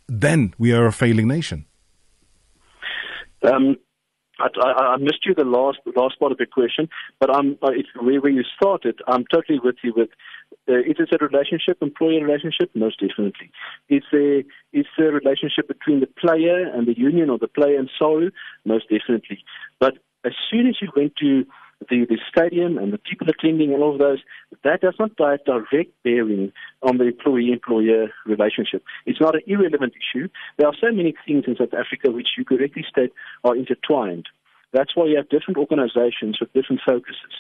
then 0.08 0.54
we 0.58 0.72
are 0.72 0.86
a 0.86 0.94
failing 0.94 1.28
nation. 1.28 1.66
Um, 3.44 3.78
I, 4.40 4.48
I, 4.62 4.72
I, 4.94 4.98
missed 4.98 5.26
you 5.26 5.34
the 5.36 5.44
last 5.44 5.80
last 5.96 6.20
part 6.20 6.32
of 6.32 6.38
the 6.38 6.46
question, 6.46 6.90
but 7.20 7.34
I'm 7.36 7.58
uh, 7.62 7.72
where, 8.02 8.22
where 8.22 8.32
you 8.32 8.44
started. 8.56 9.00
I'm 9.08 9.26
totally 9.32 9.60
with 9.60 9.76
you. 9.84 9.94
With 9.96 10.10
uh, 10.68 10.80
is 10.80 10.98
it 11.00 11.10
a 11.12 11.26
relationship, 11.26 11.78
employer 11.82 12.24
relationship? 12.24 12.72
Most 12.74 13.00
definitely. 13.00 13.52
Is 13.90 14.04
there 14.12 14.40
is 14.74 14.86
a 14.98 15.04
relationship 15.04 15.68
between 15.68 16.00
the 16.00 16.08
player 16.08 16.68
and 16.74 16.88
the 16.88 16.98
union, 16.98 17.30
or 17.30 17.38
the 17.38 17.48
player 17.48 17.78
and 17.78 17.90
SARU? 18.00 18.32
Most 18.66 18.90
definitely. 18.90 19.44
But 19.80 19.98
as 20.26 20.34
soon 20.50 20.68
as 20.68 20.76
you 20.82 20.90
went 20.96 21.16
to 21.18 21.46
the, 21.90 22.06
the 22.06 22.18
stadium 22.30 22.78
and 22.78 22.92
the 22.92 22.98
people 22.98 23.28
attending 23.30 23.74
and 23.74 23.82
all 23.82 23.94
of 23.94 24.00
those, 24.00 24.20
that 24.64 24.82
does 24.82 24.96
not 25.00 25.12
have 25.20 25.46
direct 25.46 25.92
bearing 26.04 26.52
on 26.84 26.98
the 26.98 27.06
employee-employer 27.06 28.08
relationship. 28.26 28.84
It's 29.06 29.22
not 29.22 29.36
an 29.36 29.42
irrelevant 29.48 29.94
issue. 29.96 30.28
There 30.58 30.68
are 30.68 30.76
so 30.80 30.92
many 30.92 31.16
things 31.26 31.46
in 31.48 31.56
South 31.56 31.74
Africa 31.74 32.12
which 32.12 32.30
you 32.38 32.46
correctly 32.46 32.86
state 32.90 33.14
are 33.44 33.56
intertwined. 33.56 34.28
That's 34.74 34.96
why 34.96 35.06
you 35.06 35.18
have 35.18 35.30
different 35.30 35.58
organizations 35.58 36.38
with 36.40 36.54
different 36.54 36.82
focuses. 36.86 37.34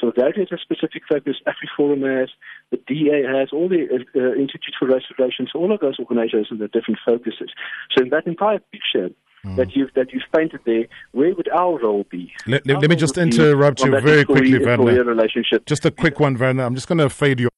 So 0.00 0.12
that 0.16 0.36
has 0.36 0.48
a 0.50 0.56
specific 0.56 1.02
focus. 1.08 1.36
AfriForum 1.46 2.06
has, 2.20 2.30
the 2.70 2.78
DA 2.78 3.22
has, 3.26 3.50
all 3.52 3.68
the 3.68 3.84
uh, 4.14 4.40
Institute 4.40 4.74
for 4.78 4.86
Race 4.86 5.04
Relations, 5.18 5.50
all 5.54 5.72
of 5.72 5.80
those 5.80 5.98
organizations 5.98 6.60
have 6.60 6.72
different 6.72 7.00
focuses. 7.04 7.50
So 7.94 8.04
in 8.04 8.10
that 8.10 8.26
entire 8.26 8.60
picture, 8.72 9.10
mm. 9.44 9.56
that 9.56 9.74
you've 9.74 9.92
that 9.94 10.12
you've 10.12 10.22
painted 10.34 10.60
there, 10.64 10.86
where 11.12 11.34
would 11.34 11.48
our 11.48 11.78
role 11.78 12.04
be? 12.10 12.32
Let, 12.46 12.66
let, 12.66 12.80
let 12.80 12.90
me 12.90 12.96
just 12.96 13.18
interrupt 13.18 13.80
you 13.80 13.90
very 14.00 14.24
quickly, 14.24 14.58
Werner. 14.58 15.04
Relationship. 15.04 15.66
Just 15.66 15.84
a 15.84 15.90
quick 15.90 16.20
one, 16.20 16.36
Werner. 16.36 16.64
I'm 16.64 16.74
just 16.74 16.88
going 16.88 16.98
to 16.98 17.10
fade 17.10 17.40
you. 17.40 17.48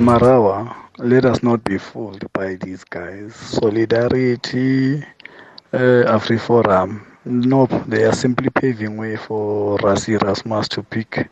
Marawa, 0.00 0.74
let 0.98 1.26
us 1.26 1.42
not 1.42 1.62
be 1.62 1.76
fooled 1.76 2.24
by 2.32 2.54
these 2.54 2.84
guys. 2.84 3.34
Solidarity, 3.34 5.02
uh, 5.74 6.16
AfriForum, 6.16 7.04
Nope, 7.26 7.84
they 7.86 8.04
are 8.04 8.14
simply 8.14 8.48
paving 8.48 8.96
way 8.96 9.14
for 9.14 9.76
Rassie 9.80 10.18
Erasmus 10.18 10.68
to 10.68 10.82
pick 10.82 11.28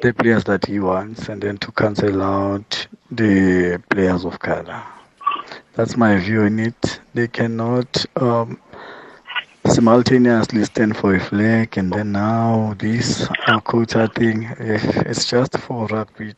the 0.00 0.14
players 0.14 0.44
that 0.44 0.64
he 0.64 0.80
wants 0.80 1.28
and 1.28 1.42
then 1.42 1.58
to 1.58 1.70
cancel 1.72 2.22
out 2.22 2.86
the 3.10 3.82
players 3.90 4.24
of 4.24 4.38
color. 4.38 4.82
That's 5.74 5.98
my 5.98 6.16
view 6.16 6.44
on 6.44 6.58
it. 6.58 7.00
They 7.12 7.28
cannot 7.28 8.06
um, 8.16 8.58
simultaneously 9.66 10.64
stand 10.64 10.96
for 10.96 11.14
a 11.14 11.20
flag 11.20 11.76
and 11.76 11.92
then 11.92 12.12
now 12.12 12.74
this 12.78 13.28
quota 13.64 14.10
thing. 14.14 14.46
Eh, 14.46 15.02
it's 15.04 15.26
just 15.26 15.58
for 15.58 15.86
rugby. 15.88 16.32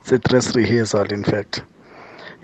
It's 0.00 0.12
a 0.12 0.18
dress 0.18 0.56
rehearsal, 0.56 1.12
in 1.12 1.24
fact. 1.24 1.62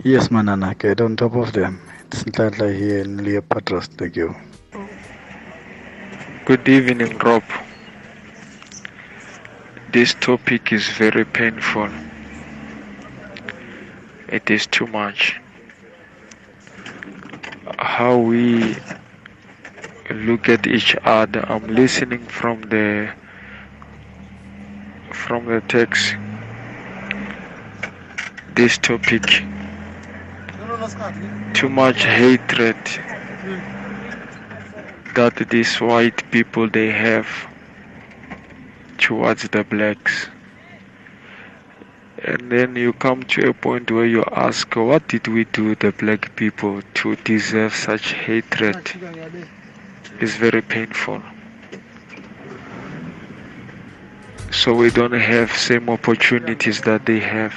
Yes, 0.03 0.29
Manana, 0.29 0.75
get 0.75 1.01
on 1.01 1.15
top 1.15 1.33
of 1.33 1.53
them. 1.53 1.81
It's 2.05 2.23
Ntlatla 2.23 2.77
here 2.77 2.99
in 2.99 3.17
Leopardras. 3.17 3.87
Thank 3.97 4.15
you. 4.15 4.35
Good 6.45 6.69
evening, 6.69 7.17
Rob. 7.17 7.41
This 9.91 10.13
topic 10.13 10.71
is 10.71 10.87
very 10.89 11.25
painful. 11.25 11.89
It 14.27 14.51
is 14.51 14.67
too 14.67 14.85
much. 14.85 15.41
How 17.79 18.19
we 18.19 18.75
look 20.11 20.47
at 20.47 20.67
each 20.67 20.95
other. 21.03 21.43
I'm 21.49 21.65
listening 21.65 22.23
from 22.27 22.61
the 22.61 23.11
from 25.11 25.47
the 25.47 25.61
text. 25.61 26.15
This 28.53 28.77
topic. 28.77 29.25
Too 31.55 31.69
much 31.69 32.03
hatred 32.03 32.77
hmm. 32.77 33.74
That 35.15 35.49
these 35.49 35.79
white 35.81 36.29
people 36.31 36.69
they 36.69 36.91
have 36.91 37.27
towards 38.97 39.47
the 39.49 39.63
blacks. 39.63 40.27
And 42.23 42.51
then 42.51 42.75
you 42.75 42.93
come 42.93 43.23
to 43.23 43.49
a 43.49 43.53
point 43.53 43.91
where 43.91 44.05
you 44.05 44.23
ask 44.31 44.75
what 44.75 45.07
did 45.07 45.27
we 45.27 45.45
do 45.45 45.75
the 45.75 45.91
black 45.91 46.35
people 46.35 46.81
to 46.95 47.15
deserve 47.17 47.73
such 47.73 48.13
hatred? 48.13 48.77
It's 50.19 50.35
very 50.35 50.61
painful. 50.61 51.21
So 54.51 54.73
we 54.73 54.89
don't 54.89 55.11
have 55.13 55.51
same 55.51 55.89
opportunities 55.89 56.81
that 56.81 57.05
they 57.05 57.19
have 57.19 57.53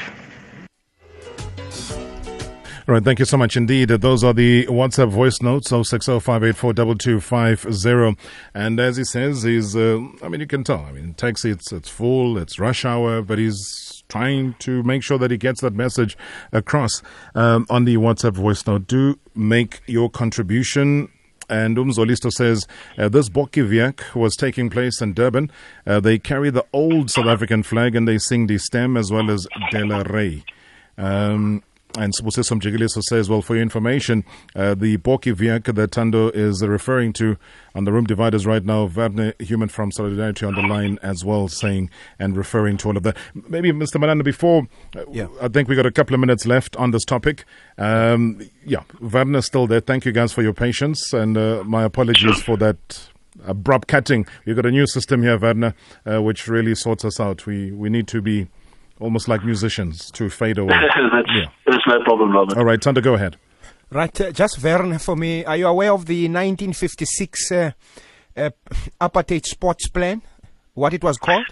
all 2.89 2.95
right, 2.95 3.05
thank 3.05 3.19
you 3.19 3.27
so 3.27 3.37
much 3.37 3.55
indeed. 3.55 3.91
Those 3.91 4.25
are 4.25 4.33
the 4.33 4.65
WhatsApp 4.65 5.11
voice 5.11 5.43
notes, 5.43 5.71
0605842250. 5.71 8.17
And 8.55 8.81
as 8.81 8.97
he 8.97 9.05
says, 9.05 9.43
he's, 9.43 9.77
uh, 9.77 10.01
I 10.23 10.29
mean, 10.29 10.41
you 10.41 10.47
can 10.47 10.65
tell. 10.65 10.81
I 10.81 10.93
mean, 10.93 11.13
taxi, 11.13 11.51
it's, 11.51 11.71
it's 11.71 11.91
full, 11.91 12.39
it's 12.39 12.59
rush 12.59 12.87
hour, 12.87 13.21
but 13.21 13.39
he's 13.39 14.03
trying 14.09 14.55
to 14.61 14.83
make 14.85 15.03
sure 15.03 15.19
that 15.19 15.31
he 15.31 15.37
gets 15.37 15.61
that 15.61 15.75
message 15.75 16.17
across 16.51 17.03
um, 17.35 17.67
on 17.69 17.85
the 17.85 17.99
WhatsApp 17.99 18.33
voice 18.33 18.67
note. 18.67 18.87
Do 18.87 19.19
make 19.35 19.83
your 19.85 20.09
contribution. 20.09 21.11
And 21.51 21.77
Umzolisto 21.77 22.33
says 22.33 22.67
uh, 22.97 23.11
this 23.11 23.29
Bokkie 23.29 23.61
was 24.15 24.35
taking 24.35 24.71
place 24.71 25.03
in 25.03 25.13
Durban. 25.13 25.53
Uh, 25.87 26.01
they 26.01 26.19
carry 26.19 26.49
the 26.49 26.65
old 26.73 27.11
South 27.11 27.27
African 27.27 27.63
flag 27.63 27.95
and 27.95 28.09
they 28.09 28.17
sing 28.17 28.47
the 28.47 28.57
stem 28.57 28.97
as 28.97 29.13
well 29.13 29.31
as 29.31 29.47
De 29.73 29.85
La 29.85 30.05
Rey. 30.07 30.43
Um, 30.99 31.63
and 31.97 32.13
Sibusiso 32.15 32.61
Mjikeliso 32.61 33.03
says, 33.03 33.29
well, 33.29 33.41
for 33.41 33.55
your 33.55 33.63
information, 33.63 34.25
uh, 34.55 34.75
the 34.75 34.99
Bokkie 34.99 35.33
Week 35.33 35.65
that 35.65 35.91
Thando 35.91 36.35
is 36.35 36.63
referring 36.63 37.13
to 37.15 37.37
on 37.75 37.85
the 37.85 37.93
room 37.93 38.05
dividers 38.05 38.47
right 38.47 38.65
now, 38.65 38.85
Werner 38.85 39.33
Human 39.39 39.69
from 39.69 39.91
Solidarity 39.91 40.45
on 40.45 40.55
the 40.55 40.63
line 40.63 40.99
as 41.03 41.25
well, 41.25 41.49
saying 41.49 41.91
and 42.19 42.37
referring 42.37 42.77
to 42.79 42.89
all 42.89 42.97
of 42.97 43.05
that. 43.05 43.17
Maybe, 43.35 43.73
Mr. 43.73 43.99
Manana, 43.99 44.23
before, 44.23 44.69
uh, 44.97 45.05
yeah. 45.11 45.29
I 45.41 45.49
think 45.49 45.69
we 45.69 45.77
got 45.77 45.87
a 45.87 45.91
couple 45.93 46.15
of 46.15 46.21
minutes 46.21 46.47
left 46.47 46.77
on 46.77 46.91
this 46.91 47.05
topic. 47.05 47.45
Um, 47.79 48.41
yeah, 48.65 48.83
is 49.01 49.47
still 49.47 49.67
there. 49.67 49.81
Thank 49.81 50.05
you 50.05 50.13
guys 50.13 50.33
for 50.33 50.43
your 50.43 50.53
patience, 50.55 51.13
and 51.13 51.39
uh, 51.39 51.63
my 51.65 51.85
apologies 51.85 52.43
for 52.43 52.57
that 52.59 53.09
abrupt 53.47 53.89
cutting. 53.89 54.27
We've 54.45 54.57
got 54.57 54.67
a 54.67 54.71
new 54.71 54.87
system 54.87 55.23
here, 55.23 55.39
Werner, 55.39 55.75
uh, 56.05 56.23
which 56.23 56.49
really 56.49 56.75
sorts 56.75 57.05
us 57.05 57.21
out. 57.21 57.47
We 57.47 57.71
we 57.71 57.89
need 57.89 58.09
to 58.09 58.21
be 58.21 58.49
almost 59.01 59.29
like 59.29 59.45
musicians 59.45 60.11
to 60.13 60.31
fade 60.31 60.59
away. 60.59 60.75
that's, 61.13 61.29
yeah. 61.35 61.47
that's 61.67 61.85
no 61.87 62.03
problem, 62.05 62.33
Robert. 62.33 62.57
All 62.57 62.65
right, 62.65 62.81
Thando, 62.81 63.03
go 63.03 63.15
ahead. 63.15 63.37
Right, 63.91 64.21
uh, 64.21 64.31
just 64.33 64.59
Vern 64.59 64.99
for 64.99 65.17
me. 65.17 65.45
Are 65.45 65.57
you 65.57 65.67
aware 65.67 65.93
of 65.93 66.07
the 66.07 66.25
1956 66.25 67.53
uh, 67.53 67.71
uh, 68.37 68.51
apartheid 69.01 69.47
sports 69.47 69.89
plan? 69.89 70.23
What 70.75 70.93
it 70.93 71.03
was 71.03 71.17
called? 71.17 71.47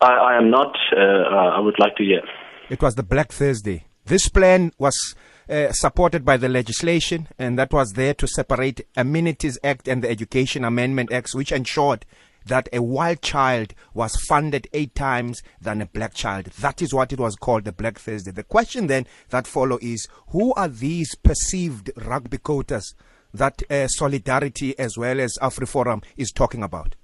I, 0.00 0.12
I 0.12 0.36
am 0.36 0.50
not. 0.50 0.74
Uh, 0.96 1.00
uh, 1.00 1.56
I 1.56 1.60
would 1.60 1.78
like 1.78 1.96
to 1.96 2.04
hear. 2.04 2.22
It 2.70 2.82
was 2.82 2.94
the 2.94 3.02
Black 3.02 3.32
Thursday. 3.32 3.84
This 4.04 4.28
plan 4.28 4.72
was 4.78 5.14
uh, 5.48 5.72
supported 5.72 6.24
by 6.24 6.36
the 6.36 6.48
legislation, 6.48 7.28
and 7.38 7.58
that 7.58 7.72
was 7.72 7.92
there 7.92 8.14
to 8.14 8.26
separate 8.26 8.86
Amenities 8.96 9.58
Act 9.62 9.88
and 9.88 10.02
the 10.02 10.08
Education 10.10 10.64
Amendment 10.64 11.12
Act, 11.12 11.34
which 11.34 11.52
ensured 11.52 12.06
that 12.48 12.68
a 12.72 12.82
white 12.82 13.22
child 13.22 13.74
was 13.94 14.16
funded 14.28 14.68
eight 14.72 14.94
times 14.94 15.42
than 15.60 15.80
a 15.80 15.86
black 15.86 16.14
child. 16.14 16.46
That 16.60 16.82
is 16.82 16.92
what 16.92 17.12
it 17.12 17.20
was 17.20 17.36
called 17.36 17.64
the 17.64 17.72
Black 17.72 17.98
Thursday. 17.98 18.30
The 18.30 18.42
question 18.42 18.86
then 18.86 19.06
that 19.30 19.46
follow 19.46 19.78
is 19.80 20.08
who 20.28 20.52
are 20.54 20.68
these 20.68 21.14
perceived 21.14 21.90
rugby 21.96 22.38
quotas 22.38 22.94
that 23.32 23.62
uh, 23.70 23.88
Solidarity 23.88 24.78
as 24.78 24.96
well 24.96 25.20
as 25.20 25.38
AfriForum 25.40 26.02
is 26.16 26.32
talking 26.32 26.62
about? 26.62 26.96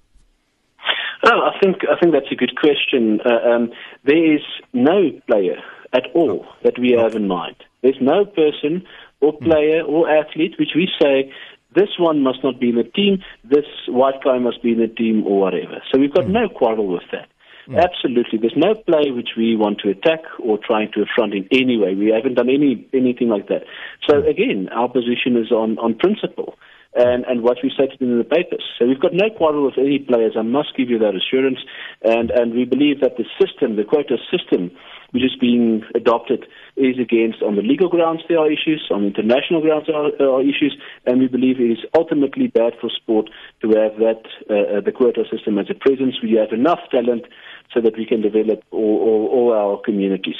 Oh, 1.26 1.40
I 1.40 1.58
think 1.62 1.76
I 1.90 1.98
think 1.98 2.12
that's 2.12 2.30
a 2.30 2.34
good 2.34 2.54
question. 2.56 3.20
Uh, 3.24 3.48
um, 3.48 3.72
there 4.04 4.34
is 4.34 4.42
no 4.74 5.10
player 5.26 5.56
at 5.94 6.04
all 6.14 6.44
that 6.62 6.78
we 6.78 6.92
have 6.98 7.14
in 7.14 7.28
mind. 7.28 7.56
There's 7.82 8.00
no 8.00 8.26
person 8.26 8.84
or 9.20 9.32
player 9.38 9.82
or 9.82 10.08
athlete 10.10 10.54
which 10.58 10.72
we 10.74 10.88
say 11.00 11.32
this 11.74 11.90
one 11.98 12.22
must 12.22 12.42
not 12.42 12.60
be 12.60 12.70
in 12.70 12.76
the 12.76 12.84
team, 12.84 13.22
this 13.44 13.66
white 13.88 14.22
guy 14.24 14.38
must 14.38 14.62
be 14.62 14.72
in 14.72 14.78
the 14.78 14.88
team, 14.88 15.24
or 15.26 15.40
whatever. 15.40 15.82
So 15.92 15.98
we've 15.98 16.14
got 16.14 16.24
mm. 16.24 16.32
no 16.32 16.48
quarrel 16.48 16.86
with 16.86 17.02
that. 17.12 17.28
Mm. 17.68 17.82
Absolutely. 17.82 18.38
There's 18.38 18.56
no 18.56 18.74
play 18.74 19.10
which 19.10 19.30
we 19.36 19.56
want 19.56 19.80
to 19.80 19.90
attack 19.90 20.20
or 20.38 20.58
trying 20.58 20.92
to 20.92 21.02
affront 21.02 21.34
in 21.34 21.48
any 21.50 21.78
way. 21.78 21.94
We 21.94 22.12
haven't 22.14 22.34
done 22.34 22.50
any 22.50 22.86
anything 22.92 23.28
like 23.28 23.48
that. 23.48 23.64
So 24.08 24.22
mm. 24.22 24.28
again, 24.28 24.68
our 24.72 24.88
position 24.88 25.36
is 25.36 25.50
on, 25.50 25.78
on 25.78 25.94
principle 25.94 26.58
and, 26.94 27.24
and 27.24 27.42
what 27.42 27.58
we 27.62 27.70
stated 27.74 28.00
in 28.00 28.18
the 28.18 28.24
papers. 28.24 28.62
So 28.78 28.86
we've 28.86 29.00
got 29.00 29.12
no 29.12 29.28
quarrel 29.36 29.66
with 29.66 29.78
any 29.78 29.98
players. 29.98 30.34
I 30.38 30.42
must 30.42 30.76
give 30.76 30.88
you 30.88 30.98
that 31.00 31.14
assurance. 31.14 31.58
And, 32.02 32.30
and 32.30 32.54
we 32.54 32.64
believe 32.64 33.00
that 33.00 33.16
the 33.16 33.26
system, 33.38 33.76
the 33.76 33.84
quota 33.84 34.16
system, 34.30 34.70
which 35.10 35.24
is 35.24 35.34
being 35.40 35.82
adopted, 35.94 36.46
is 36.76 36.98
against, 36.98 37.42
on 37.42 37.56
the 37.56 37.62
legal 37.62 37.88
grounds, 37.88 38.22
there 38.28 38.38
are 38.38 38.50
issues, 38.50 38.86
on 38.90 39.04
international 39.04 39.60
grounds, 39.60 39.86
there 39.86 39.96
are, 39.96 40.10
there 40.18 40.30
are 40.30 40.42
issues, 40.42 40.76
and 41.06 41.20
we 41.20 41.26
believe 41.26 41.58
it 41.58 41.70
is 41.70 41.84
ultimately 41.98 42.46
bad 42.46 42.74
for 42.80 42.90
sport 42.90 43.30
to 43.62 43.68
have 43.68 43.98
that, 43.98 44.22
uh, 44.50 44.78
uh 44.78 44.80
the 44.80 44.92
quota 44.92 45.24
system 45.30 45.58
as 45.58 45.66
a 45.70 45.74
presence. 45.74 46.14
We 46.22 46.38
have 46.38 46.52
enough 46.52 46.80
talent 46.90 47.26
so 47.72 47.80
that 47.80 47.96
we 47.96 48.06
can 48.06 48.22
develop 48.22 48.62
all, 48.70 48.80
all, 48.80 49.26
all 49.32 49.52
our 49.52 49.82
communities. 49.82 50.38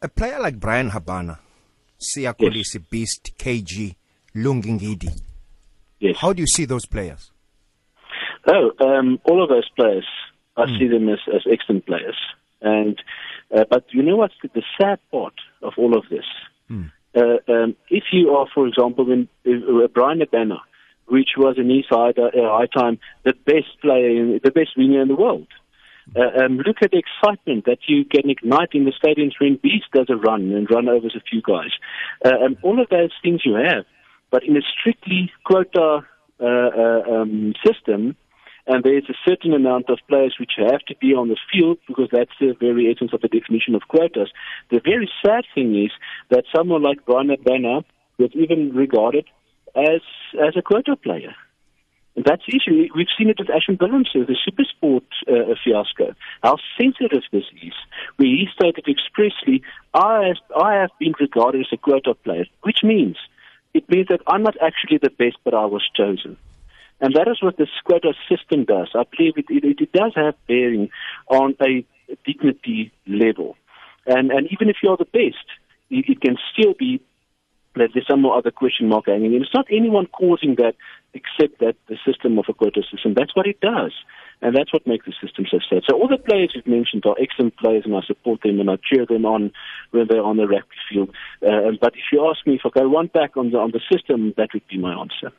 A 0.00 0.08
player 0.08 0.40
like 0.40 0.58
Bryan 0.58 0.90
Habana, 0.90 1.40
Siya 1.98 2.34
Kolisi, 2.34 2.80
yes. 2.80 2.88
Beast, 2.90 3.32
KG, 3.36 3.96
Lungi 4.34 4.78
Ngidi. 4.78 5.20
Yes. 5.98 6.16
How 6.18 6.32
do 6.32 6.40
you 6.40 6.46
see 6.46 6.64
those 6.64 6.86
players? 6.86 7.30
Oh, 8.46 8.72
um, 8.80 9.20
all 9.24 9.42
of 9.42 9.50
those 9.50 9.68
players, 9.76 10.06
I 10.56 10.64
mm. 10.64 10.78
see 10.78 10.88
them 10.88 11.08
as, 11.08 11.18
as 11.34 11.42
excellent 11.50 11.86
players. 11.86 12.16
And 12.62 13.00
uh, 13.54 13.64
but 13.68 13.84
you 13.90 14.02
know 14.02 14.16
what's 14.16 14.34
the, 14.42 14.50
the, 14.54 14.62
sad 14.80 14.98
part 15.10 15.34
of 15.62 15.74
all 15.76 15.96
of 15.96 16.04
this? 16.10 16.24
Mm. 16.70 16.92
Uh, 17.14 17.52
um, 17.52 17.76
if 17.88 18.04
you 18.12 18.30
are, 18.30 18.46
for 18.54 18.66
example, 18.66 19.04
when 19.06 19.28
uh, 19.46 19.88
Bryan 19.88 20.20
Habana, 20.20 20.60
which 21.06 21.30
was 21.36 21.56
in 21.58 21.68
his 21.68 21.86
high, 21.90 22.10
uh, 22.10 22.30
high 22.34 22.66
time 22.66 22.98
the 23.24 23.34
best 23.44 23.80
player, 23.80 24.08
in, 24.08 24.40
the 24.44 24.50
best 24.50 24.70
winger 24.76 25.02
in 25.02 25.08
the 25.08 25.16
world. 25.16 25.48
Uh, 26.16 26.44
um, 26.44 26.58
look 26.58 26.78
at 26.82 26.90
the 26.90 26.98
excitement 26.98 27.66
that 27.66 27.78
you 27.86 28.04
can 28.04 28.28
ignite 28.28 28.70
in 28.72 28.84
the 28.84 28.92
stadiums 28.92 29.32
when 29.40 29.56
Beast 29.62 29.86
does 29.92 30.06
a 30.08 30.16
run 30.16 30.50
and 30.52 30.68
run 30.68 30.88
over 30.88 31.06
a 31.06 31.20
few 31.30 31.40
guys. 31.40 31.70
Uh, 32.24 32.44
and 32.44 32.56
all 32.62 32.80
of 32.80 32.88
those 32.88 33.12
things 33.22 33.42
you 33.44 33.54
have 33.54 33.84
but 34.30 34.44
in 34.44 34.56
a 34.56 34.60
strictly 34.62 35.30
quota 35.44 36.00
uh, 36.40 36.44
uh, 36.44 37.02
um, 37.12 37.54
system, 37.66 38.16
and 38.66 38.84
there's 38.84 39.08
a 39.08 39.14
certain 39.28 39.52
amount 39.52 39.90
of 39.90 39.98
players 40.08 40.36
which 40.38 40.52
have 40.56 40.80
to 40.86 40.94
be 41.00 41.12
on 41.12 41.28
the 41.28 41.36
field 41.52 41.78
because 41.88 42.08
that's 42.12 42.30
the 42.40 42.54
very 42.60 42.90
essence 42.90 43.12
of 43.12 43.20
the 43.20 43.28
definition 43.28 43.74
of 43.74 43.82
quotas. 43.88 44.30
The 44.70 44.80
very 44.84 45.10
sad 45.24 45.44
thing 45.54 45.74
is 45.84 45.90
that 46.30 46.44
someone 46.54 46.82
like 46.82 47.04
Bryan 47.04 47.30
Habana 47.30 47.80
was 48.18 48.30
even 48.34 48.72
regarded 48.74 49.26
as 49.74 50.02
as 50.34 50.56
a 50.56 50.62
quota 50.62 50.96
player. 50.96 51.34
And 52.16 52.24
that's 52.24 52.42
the 52.46 52.56
issue. 52.56 52.88
We've 52.94 53.06
seen 53.16 53.30
it 53.30 53.38
with 53.38 53.48
Ashwin 53.48 53.78
Willemse, 53.78 54.12
the 54.12 54.36
Supersport 54.44 55.06
uh, 55.28 55.54
fiasco. 55.64 56.14
How 56.42 56.56
sensitive 56.78 57.22
this 57.32 57.44
is. 57.62 57.72
Where 58.16 58.28
he 58.28 58.46
stated 58.52 58.86
expressly, 58.88 59.62
I 59.94 60.26
have, 60.26 60.60
I 60.60 60.74
have 60.74 60.90
been 60.98 61.14
regarded 61.20 61.60
as 61.60 61.72
a 61.72 61.76
quota 61.76 62.14
player, 62.14 62.46
which 62.62 62.80
means 62.82 63.16
it 63.74 63.88
means 63.88 64.08
that 64.08 64.20
I'm 64.26 64.42
not 64.42 64.56
actually 64.60 64.98
the 64.98 65.10
best, 65.10 65.36
but 65.44 65.54
I 65.54 65.66
was 65.66 65.82
chosen. 65.96 66.36
And 67.00 67.14
that 67.14 67.28
is 67.28 67.42
what 67.42 67.56
the 67.56 67.66
quota 67.84 68.12
system 68.28 68.64
does. 68.64 68.88
I 68.94 69.04
believe 69.16 69.34
it, 69.36 69.46
it, 69.48 69.80
it 69.80 69.92
does 69.92 70.12
have 70.16 70.34
bearing 70.46 70.90
on 71.28 71.54
a 71.62 71.84
dignity 72.26 72.92
level. 73.06 73.56
And, 74.06 74.30
and 74.30 74.48
even 74.50 74.68
if 74.68 74.76
you're 74.82 74.96
the 74.96 75.04
best, 75.04 75.46
it, 75.88 76.04
it 76.08 76.20
can 76.20 76.36
still 76.52 76.74
be 76.78 77.00
that 77.76 77.90
there's 77.94 78.06
some 78.06 78.26
other 78.26 78.50
question 78.50 78.88
mark 78.88 79.06
hanging. 79.06 79.34
And 79.34 79.42
it's 79.42 79.54
not 79.54 79.66
anyone 79.70 80.06
causing 80.06 80.56
that 80.56 80.74
except 81.14 81.60
that 81.60 81.76
the 81.88 81.96
system 82.06 82.38
of 82.38 82.44
a 82.48 82.54
quota 82.54 82.82
system. 82.90 83.14
That's 83.14 83.34
what 83.34 83.46
it 83.46 83.60
does. 83.60 83.92
And 84.42 84.56
that's 84.56 84.72
what 84.72 84.86
makes 84.86 85.04
the 85.04 85.12
system 85.20 85.44
so 85.50 85.58
sad. 85.68 85.82
So 85.88 85.96
all 85.96 86.08
the 86.08 86.16
players 86.16 86.52
you've 86.54 86.66
mentioned 86.66 87.04
are 87.04 87.16
excellent 87.20 87.56
players, 87.58 87.84
and 87.84 87.94
I 87.94 88.00
support 88.06 88.40
them 88.42 88.58
and 88.58 88.70
I 88.70 88.76
cheer 88.76 89.04
them 89.04 89.26
on 89.26 89.52
when 89.90 90.06
they're 90.08 90.22
on 90.22 90.38
the 90.38 90.46
rugby 90.46 90.76
field. 90.90 91.10
Uh, 91.42 91.72
but 91.80 91.92
if 91.94 92.04
you 92.12 92.26
ask 92.26 92.46
me 92.46 92.54
if 92.54 92.62
I 92.64 92.70
go 92.80 92.88
one 92.88 93.08
back 93.08 93.36
on 93.36 93.50
the 93.50 93.58
on 93.58 93.72
the 93.72 93.80
system, 93.92 94.32
that 94.38 94.50
would 94.54 94.66
be 94.68 94.78
my 94.78 94.94
answer. 94.94 95.32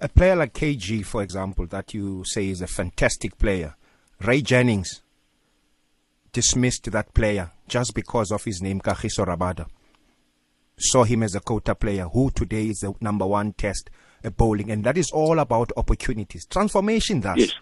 A 0.00 0.08
player 0.08 0.36
like 0.36 0.52
KG, 0.52 1.04
for 1.04 1.22
example, 1.22 1.66
that 1.68 1.94
you 1.94 2.24
say 2.24 2.48
is 2.48 2.60
a 2.60 2.66
fantastic 2.66 3.38
player, 3.38 3.74
Ray 4.20 4.42
Jennings 4.42 5.02
dismissed 6.32 6.90
that 6.90 7.14
player 7.14 7.50
just 7.68 7.94
because 7.94 8.30
of 8.30 8.44
his 8.44 8.60
name, 8.60 8.80
Kagiso 8.80 9.24
Rabada. 9.24 9.66
Saw 10.76 11.04
him 11.04 11.22
as 11.22 11.34
a 11.34 11.40
quota 11.40 11.74
player 11.74 12.06
who 12.08 12.30
today 12.30 12.66
is 12.66 12.80
the 12.80 12.92
number 13.00 13.26
one 13.26 13.52
test 13.52 13.90
bowling, 14.30 14.70
and 14.70 14.84
that 14.84 14.98
is 14.98 15.10
all 15.10 15.38
about 15.38 15.72
opportunities. 15.76 16.46
Transformation, 16.46 17.20
thus. 17.20 17.38
Yes. 17.38 17.52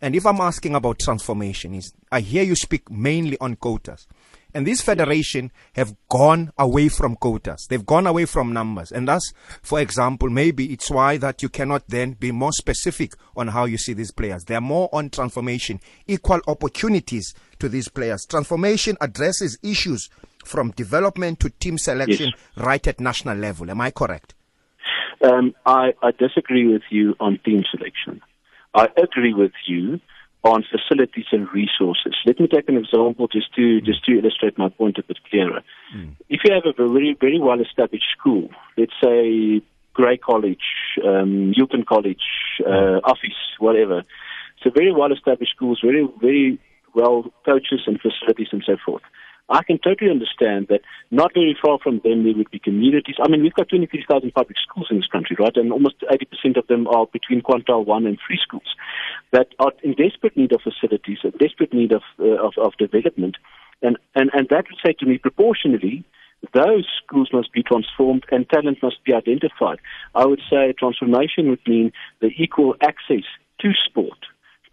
And 0.00 0.14
if 0.14 0.26
I'm 0.26 0.40
asking 0.40 0.74
about 0.74 0.98
transformation, 0.98 1.74
is 1.74 1.92
I 2.12 2.20
hear 2.20 2.42
you 2.42 2.54
speak 2.54 2.90
mainly 2.90 3.38
on 3.40 3.56
quotas. 3.56 4.06
And 4.54 4.66
this 4.66 4.80
federation 4.80 5.52
have 5.74 5.94
gone 6.08 6.50
away 6.56 6.88
from 6.88 7.16
quotas. 7.16 7.66
They've 7.68 7.84
gone 7.84 8.06
away 8.06 8.24
from 8.24 8.54
numbers. 8.54 8.90
And 8.90 9.06
thus, 9.06 9.32
for 9.60 9.80
example, 9.80 10.30
maybe 10.30 10.72
it's 10.72 10.90
why 10.90 11.18
that 11.18 11.42
you 11.42 11.50
cannot 11.50 11.88
then 11.88 12.12
be 12.12 12.32
more 12.32 12.52
specific 12.52 13.12
on 13.36 13.48
how 13.48 13.66
you 13.66 13.76
see 13.76 13.92
these 13.92 14.12
players. 14.12 14.44
They're 14.44 14.62
more 14.62 14.88
on 14.92 15.10
transformation, 15.10 15.80
equal 16.06 16.40
opportunities 16.46 17.34
to 17.58 17.68
these 17.68 17.88
players. 17.88 18.24
Transformation 18.24 18.96
addresses 19.00 19.58
issues 19.62 20.08
from 20.44 20.70
development 20.70 21.40
to 21.40 21.50
team 21.50 21.76
selection 21.76 22.32
yes. 22.34 22.64
right 22.64 22.86
at 22.86 23.00
national 23.00 23.36
level. 23.36 23.70
Am 23.70 23.80
I 23.80 23.90
correct? 23.90 24.34
Um, 25.22 25.54
I, 25.64 25.94
I 26.02 26.10
disagree 26.12 26.66
with 26.72 26.82
you 26.90 27.14
on 27.20 27.38
team 27.44 27.62
selection. 27.70 28.20
I 28.74 28.88
agree 28.96 29.32
with 29.32 29.52
you 29.66 30.00
on 30.44 30.64
facilities 30.70 31.26
and 31.32 31.48
resources. 31.52 32.14
Let 32.24 32.38
me 32.38 32.46
take 32.46 32.68
an 32.68 32.76
example 32.76 33.26
just 33.26 33.52
to 33.56 33.80
just 33.80 34.04
to 34.04 34.18
illustrate 34.18 34.56
my 34.56 34.68
point 34.68 34.98
a 34.98 35.02
bit 35.02 35.18
clearer. 35.28 35.62
Mm. 35.94 36.14
If 36.28 36.40
you 36.44 36.52
have 36.52 36.64
a 36.66 36.72
very 36.72 37.16
very 37.20 37.40
well 37.40 37.60
established 37.60 38.06
school, 38.16 38.50
let's 38.76 38.92
say 39.02 39.62
Grey 39.94 40.18
College, 40.18 40.66
um, 41.04 41.52
College, 41.88 42.22
uh, 42.64 43.00
Affies, 43.10 43.40
whatever, 43.58 44.04
so 44.62 44.70
very 44.70 44.92
well 44.92 45.12
established 45.12 45.52
schools, 45.56 45.80
very 45.82 46.06
very 46.20 46.58
well 46.94 47.24
coaches 47.44 47.80
and 47.86 48.00
facilities 48.00 48.48
and 48.52 48.62
so 48.64 48.76
forth. 48.84 49.02
I 49.48 49.62
can 49.62 49.78
totally 49.78 50.10
understand 50.10 50.66
that 50.68 50.80
not 51.10 51.34
very 51.34 51.56
far 51.60 51.78
from 51.78 52.00
them 52.02 52.24
there 52.24 52.34
would 52.34 52.50
be 52.50 52.58
communities. 52.58 53.16
I 53.22 53.28
mean, 53.28 53.42
we've 53.42 53.54
got 53.54 53.68
23,000 53.68 54.32
public 54.34 54.56
schools 54.58 54.88
in 54.90 54.96
this 54.96 55.06
country, 55.06 55.36
right? 55.38 55.56
And 55.56 55.72
almost 55.72 55.96
80% 56.00 56.56
of 56.56 56.66
them 56.66 56.88
are 56.88 57.06
between 57.06 57.42
quintile 57.42 57.86
1 57.86 58.06
and 58.06 58.18
3 58.26 58.38
schools 58.42 58.74
that 59.32 59.48
are 59.60 59.72
in 59.84 59.94
desperate 59.94 60.36
need 60.36 60.52
of 60.52 60.62
facilities, 60.62 61.18
in 61.22 61.30
desperate 61.38 61.72
need 61.72 61.92
of, 61.92 62.02
uh, 62.18 62.44
of, 62.44 62.54
of 62.58 62.76
development. 62.76 63.36
And, 63.82 63.96
and, 64.16 64.30
and 64.32 64.48
that 64.48 64.64
would 64.68 64.80
say 64.84 64.94
to 64.98 65.06
me, 65.06 65.18
proportionally, 65.18 66.04
those 66.52 66.86
schools 67.04 67.30
must 67.32 67.52
be 67.52 67.62
transformed 67.62 68.24
and 68.30 68.48
talent 68.48 68.78
must 68.82 69.02
be 69.04 69.14
identified. 69.14 69.78
I 70.14 70.26
would 70.26 70.40
say 70.50 70.74
transformation 70.78 71.50
would 71.50 71.66
mean 71.66 71.92
the 72.20 72.30
equal 72.36 72.74
access 72.82 73.24
to 73.60 73.72
sport 73.88 74.18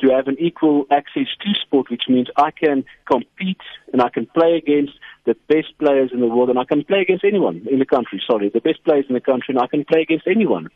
to 0.04 0.14
have 0.14 0.28
an 0.28 0.36
equal 0.40 0.86
access 0.92 1.28
to 1.42 1.54
sport, 1.62 1.90
which 1.90 2.04
means 2.10 2.28
I 2.36 2.52
can 2.52 2.84
compete 3.10 3.62
and 3.92 4.02
I 4.02 4.10
can 4.10 4.26
play 4.28 4.56
against 4.56 4.94
the 5.26 5.36
best 5.48 5.78
players 5.80 6.12
in 6.14 6.20
the 6.20 6.28
world, 6.28 6.50
and 6.50 6.60
I 6.60 6.66
can 6.66 6.84
play 6.84 7.00
against 7.00 7.24
anyone 7.24 7.66
in 7.72 7.80
the 7.80 7.86
country. 7.86 8.22
Sorry, 8.30 8.50
the 8.50 8.60
best 8.60 8.84
players 8.84 9.06
in 9.08 9.16
the 9.16 9.22
country, 9.22 9.56
and 9.56 9.60
I 9.60 9.68
can 9.68 9.86
play 9.86 10.02
against 10.02 10.28
anyone. 10.28 10.68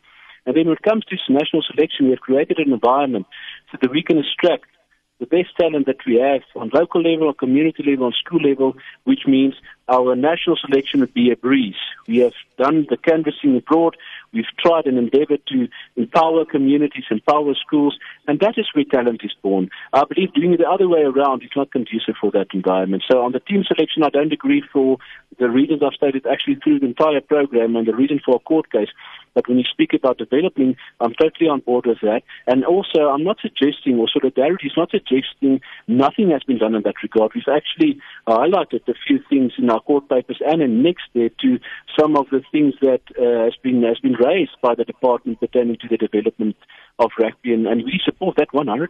And 0.46 0.56
then 0.56 0.66
when 0.66 0.76
it 0.76 0.82
comes 0.82 1.04
to 1.04 1.16
national 1.28 1.62
selection, 1.62 2.06
we 2.06 2.12
have 2.12 2.20
created 2.20 2.58
an 2.58 2.72
environment 2.72 3.26
so 3.70 3.76
that 3.82 3.90
we 3.90 4.02
can 4.02 4.18
extract 4.18 4.64
the 5.20 5.26
best 5.26 5.48
talent 5.60 5.86
that 5.86 6.06
we 6.06 6.16
have 6.16 6.42
on 6.54 6.70
local 6.72 7.02
level, 7.02 7.28
on 7.28 7.34
community 7.34 7.82
level, 7.82 8.06
on 8.06 8.12
school 8.24 8.40
level, 8.40 8.74
which 9.04 9.26
means 9.26 9.54
our 9.88 10.14
national 10.14 10.56
selection 10.56 11.00
would 11.00 11.12
be 11.12 11.30
a 11.30 11.36
breeze. 11.36 11.74
We 12.06 12.18
have 12.18 12.34
done 12.56 12.86
the 12.88 12.96
canvassing 12.96 13.56
abroad. 13.56 13.96
We've 14.32 14.44
tried 14.58 14.86
and 14.86 14.98
endeavored 14.98 15.40
to 15.48 15.68
empower 15.96 16.44
communities, 16.44 17.04
empower 17.10 17.54
schools, 17.54 17.96
and 18.26 18.40
that 18.40 18.54
is 18.58 18.66
where 18.74 18.84
talent 18.84 19.20
is 19.24 19.34
born. 19.42 19.70
I 19.92 20.02
believe 20.04 20.34
doing 20.34 20.52
it 20.52 20.58
the 20.58 20.68
other 20.68 20.88
way 20.88 21.00
around 21.00 21.42
is 21.42 21.50
not 21.56 21.72
conducive 21.72 22.14
for 22.20 22.30
that 22.32 22.48
environment. 22.52 23.04
So 23.10 23.22
on 23.22 23.32
the 23.32 23.40
team 23.40 23.64
selection, 23.66 24.02
I 24.02 24.10
don't 24.10 24.32
agree 24.32 24.62
for 24.72 24.98
the 25.38 25.48
reasons 25.48 25.82
I've 25.82 25.94
stated 25.94 26.26
actually 26.26 26.56
through 26.56 26.80
the 26.80 26.86
entire 26.86 27.20
program 27.20 27.76
and 27.76 27.86
the 27.86 27.94
reason 27.94 28.20
for 28.24 28.36
a 28.36 28.40
court 28.40 28.70
case. 28.70 28.88
But 29.38 29.46
when 29.46 29.58
you 29.58 29.64
speak 29.70 29.94
about 29.94 30.18
developing, 30.18 30.74
I'm 31.00 31.14
totally 31.14 31.48
on 31.48 31.60
board 31.60 31.86
with 31.86 32.00
that. 32.02 32.22
And 32.48 32.64
also, 32.64 33.02
I'm 33.02 33.22
not 33.22 33.36
suggesting, 33.40 33.96
or 33.96 34.08
solidarity 34.12 34.66
is 34.66 34.72
not 34.76 34.90
suggesting 34.90 35.60
nothing 35.86 36.30
has 36.30 36.42
been 36.42 36.58
done 36.58 36.74
in 36.74 36.82
that 36.82 37.00
regard. 37.04 37.30
We've 37.36 37.44
actually 37.46 38.00
highlighted 38.26 38.82
a 38.88 38.94
few 39.06 39.20
things 39.30 39.52
in 39.56 39.70
our 39.70 39.78
court 39.78 40.08
papers 40.08 40.40
and 40.44 40.60
in 40.60 40.82
next 40.82 41.04
there 41.14 41.28
to 41.28 41.60
some 41.96 42.16
of 42.16 42.26
the 42.32 42.42
things 42.50 42.74
that 42.80 43.02
uh, 43.14 43.44
has 43.44 43.54
been 43.62 43.84
has 43.84 44.00
been 44.00 44.14
raised 44.14 44.56
by 44.60 44.74
the 44.74 44.82
department 44.82 45.38
pertaining 45.38 45.76
to 45.82 45.88
the 45.88 45.98
development 45.98 46.56
of 46.98 47.12
rugby, 47.16 47.54
and, 47.54 47.68
and 47.68 47.84
we 47.84 48.00
support 48.04 48.36
that 48.38 48.48
100%, 48.52 48.88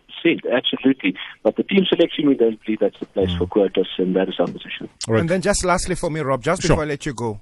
absolutely. 0.50 1.14
But 1.42 1.56
the 1.56 1.62
team 1.62 1.84
selection, 1.86 2.26
we 2.26 2.36
don't 2.36 2.58
believe 2.64 2.80
that's 2.80 2.98
the 2.98 3.04
place 3.04 3.28
mm. 3.28 3.36
for 3.36 3.46
quotas, 3.46 3.88
and 3.98 4.16
that 4.16 4.30
is 4.30 4.36
our 4.38 4.46
position. 4.46 4.88
Right. 5.06 5.20
And 5.20 5.28
then 5.28 5.42
just 5.42 5.62
lastly 5.62 5.94
for 5.94 6.08
me, 6.08 6.20
Rob, 6.20 6.42
just 6.42 6.62
sure. 6.62 6.70
before 6.70 6.84
I 6.84 6.86
let 6.86 7.04
you 7.04 7.12
go, 7.12 7.38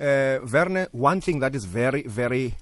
uh, 0.00 0.38
Werner, 0.52 0.88
one 0.92 1.20
thing 1.20 1.40
that 1.40 1.54
is 1.54 1.64
very, 1.64 2.02
very 2.02 2.54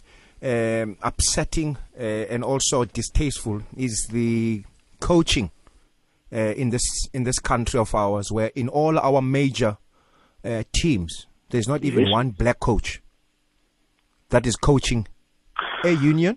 um, 0.42 0.96
upsetting 1.02 1.76
uh, 1.98 2.02
and 2.02 2.44
also 2.44 2.84
distasteful 2.84 3.62
is 3.76 4.08
the 4.10 4.64
coaching 5.00 5.50
uh, 6.32 6.36
in 6.36 6.70
this 6.70 7.08
in 7.12 7.24
this 7.24 7.38
country 7.38 7.78
of 7.78 7.94
ours, 7.94 8.30
where 8.32 8.50
in 8.54 8.68
all 8.68 8.98
our 8.98 9.22
major 9.22 9.76
uh, 10.44 10.62
teams, 10.72 11.26
there's 11.50 11.68
not 11.68 11.84
even 11.84 12.04
yes. 12.04 12.12
one 12.12 12.30
black 12.30 12.60
coach 12.60 13.00
that 14.30 14.46
is 14.46 14.56
coaching 14.56 15.06
a 15.84 15.90
union, 15.90 16.36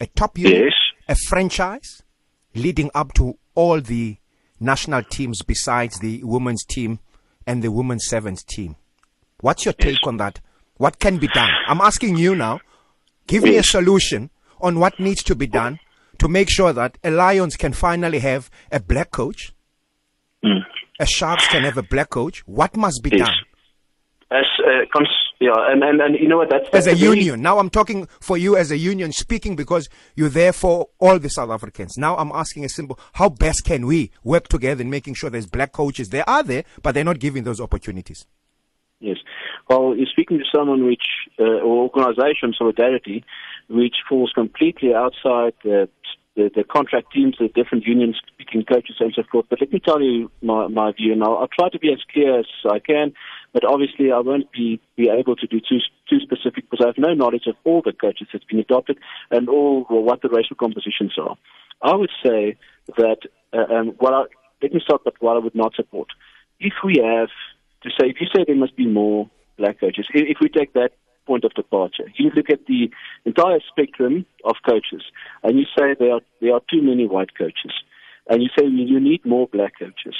a 0.00 0.06
top 0.06 0.36
union, 0.38 0.64
yes. 0.64 0.74
a 1.08 1.14
franchise, 1.14 2.02
leading 2.54 2.90
up 2.94 3.12
to 3.14 3.38
all 3.54 3.80
the 3.80 4.16
national 4.58 5.02
teams 5.02 5.42
besides 5.42 5.98
the 6.00 6.22
women's 6.22 6.64
team 6.64 6.98
and 7.46 7.62
the 7.62 7.72
women's 7.72 8.06
sevens 8.06 8.44
team. 8.44 8.76
What's 9.40 9.64
your 9.64 9.74
take 9.74 9.94
yes. 9.94 10.06
on 10.06 10.16
that? 10.18 10.40
What 10.76 10.98
can 10.98 11.18
be 11.18 11.28
done? 11.28 11.50
I'm 11.66 11.80
asking 11.80 12.16
you 12.16 12.34
now. 12.34 12.60
Give 13.26 13.42
me 13.42 13.56
a 13.56 13.62
solution 13.62 14.30
on 14.60 14.78
what 14.78 14.98
needs 14.98 15.22
to 15.24 15.34
be 15.34 15.46
done 15.46 15.78
to 16.18 16.28
make 16.28 16.50
sure 16.50 16.72
that 16.72 16.98
a 17.04 17.10
Lions 17.10 17.56
can 17.56 17.72
finally 17.72 18.18
have 18.18 18.50
a 18.70 18.80
black 18.80 19.10
coach. 19.10 19.52
Mm. 20.44 20.60
A 20.98 21.06
Sharks 21.06 21.46
can 21.48 21.64
have 21.64 21.78
a 21.78 21.82
black 21.82 22.10
coach. 22.10 22.40
What 22.46 22.76
must 22.76 23.02
be 23.02 23.10
done? 23.10 23.34
As 24.30 24.44
uh, 24.64 24.84
cons- 24.92 25.08
yeah, 25.40 25.52
and, 25.56 25.82
and, 25.82 26.00
and 26.00 26.14
you 26.14 26.28
know 26.28 26.36
what? 26.36 26.50
That's, 26.50 26.68
that's 26.70 26.86
as 26.86 26.94
a 26.94 26.96
union. 26.96 27.40
Now 27.42 27.58
I'm 27.58 27.70
talking 27.70 28.06
for 28.20 28.36
you 28.36 28.56
as 28.56 28.70
a 28.70 28.76
union, 28.76 29.10
speaking 29.12 29.56
because 29.56 29.88
you're 30.14 30.28
there 30.28 30.52
for 30.52 30.88
all 30.98 31.18
the 31.18 31.30
South 31.30 31.50
Africans. 31.50 31.96
Now 31.96 32.16
I'm 32.16 32.30
asking 32.30 32.64
a 32.64 32.68
simple: 32.68 32.98
How 33.14 33.28
best 33.28 33.64
can 33.64 33.86
we 33.86 34.12
work 34.22 34.48
together 34.48 34.82
in 34.82 34.90
making 34.90 35.14
sure 35.14 35.30
there's 35.30 35.46
black 35.46 35.72
coaches? 35.72 36.10
They 36.10 36.22
are 36.22 36.42
there, 36.42 36.64
but 36.82 36.92
they're 36.92 37.04
not 37.04 37.18
giving 37.18 37.44
those 37.44 37.60
opportunities. 37.60 38.26
Yes. 39.00 39.16
Well, 39.68 39.96
you're 39.96 40.06
speaking 40.06 40.38
to 40.38 40.44
someone 40.54 40.84
which, 40.84 41.04
uh, 41.38 41.44
or 41.44 41.88
organization, 41.90 42.54
Solidarity, 42.56 43.24
which 43.68 43.96
falls 44.06 44.30
completely 44.34 44.94
outside 44.94 45.54
the, 45.64 45.88
the, 46.36 46.50
the, 46.54 46.64
contract 46.64 47.10
teams, 47.12 47.36
the 47.40 47.48
different 47.48 47.86
unions 47.86 48.20
speaking 48.26 48.62
coaches 48.62 48.96
and 49.00 49.12
so 49.16 49.22
forth. 49.32 49.46
But 49.48 49.62
let 49.62 49.72
me 49.72 49.80
tell 49.80 50.02
you 50.02 50.30
my, 50.42 50.68
my 50.68 50.92
view, 50.92 51.14
and 51.14 51.24
I'll, 51.24 51.38
I'll 51.38 51.48
try 51.48 51.70
to 51.70 51.78
be 51.78 51.90
as 51.90 52.00
clear 52.12 52.40
as 52.40 52.46
I 52.70 52.78
can. 52.78 53.14
But 53.54 53.64
obviously, 53.64 54.12
I 54.12 54.18
won't 54.18 54.52
be, 54.52 54.80
be 54.96 55.08
able 55.08 55.34
to 55.36 55.46
do 55.46 55.60
too, 55.60 55.78
too 56.08 56.20
specific 56.20 56.68
because 56.68 56.84
I 56.84 56.88
have 56.88 56.98
no 56.98 57.14
knowledge 57.14 57.46
of 57.46 57.56
all 57.64 57.80
the 57.82 57.92
coaches 57.92 58.28
that's 58.32 58.44
been 58.44 58.58
adopted 58.58 58.98
and 59.30 59.48
all 59.48 59.86
well, 59.88 60.02
what 60.02 60.20
the 60.20 60.28
racial 60.28 60.56
compositions 60.56 61.14
are. 61.18 61.36
I 61.80 61.94
would 61.94 62.10
say 62.22 62.58
that 62.98 63.20
uh, 63.54 63.74
um, 63.74 63.88
what 63.98 64.12
I, 64.12 64.24
let 64.62 64.74
me 64.74 64.80
start 64.84 65.06
with 65.06 65.14
what 65.20 65.36
I 65.36 65.38
would 65.38 65.54
not 65.54 65.74
support. 65.74 66.08
If 66.60 66.74
we 66.84 66.98
have 67.02 67.30
to 67.82 67.90
say, 67.90 68.08
if 68.08 68.16
you 68.20 68.26
say 68.34 68.44
there 68.46 68.56
must 68.56 68.76
be 68.76 68.86
more 68.86 69.30
black 69.58 69.80
coaches, 69.80 70.06
if, 70.12 70.38
we 70.40 70.48
take 70.48 70.72
that 70.74 70.92
point 71.26 71.44
of 71.44 71.54
departure, 71.54 72.04
you 72.16 72.30
look 72.34 72.50
at 72.50 72.66
the 72.66 72.90
entire 73.24 73.60
spectrum 73.70 74.26
of 74.44 74.56
coaches, 74.68 75.02
and 75.42 75.58
you 75.58 75.64
say 75.78 75.94
there 75.98 76.14
are 76.14 76.20
there 76.40 76.54
are 76.54 76.62
too 76.70 76.82
many 76.82 77.06
white 77.06 77.36
coaches, 77.36 77.72
and 78.28 78.42
you 78.42 78.48
say 78.58 78.66
you 78.66 79.00
need 79.00 79.24
more 79.24 79.46
black 79.46 79.78
coaches. 79.78 80.16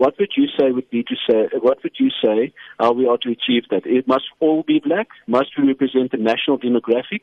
What 0.00 0.14
would 0.18 0.32
you 0.34 0.46
say 0.58 0.70
would 0.70 0.88
be 0.88 1.02
to 1.02 1.14
say, 1.28 1.50
what 1.60 1.82
would 1.82 1.92
you 1.98 2.08
say 2.24 2.54
how 2.78 2.92
we 2.92 3.06
are 3.06 3.18
to 3.18 3.28
achieve 3.28 3.64
that? 3.68 3.82
It 3.84 4.08
must 4.08 4.24
all 4.40 4.62
be 4.66 4.80
black? 4.82 5.08
Must 5.26 5.50
we 5.58 5.68
represent 5.68 6.10
the 6.10 6.16
national 6.16 6.58
demographic? 6.58 7.20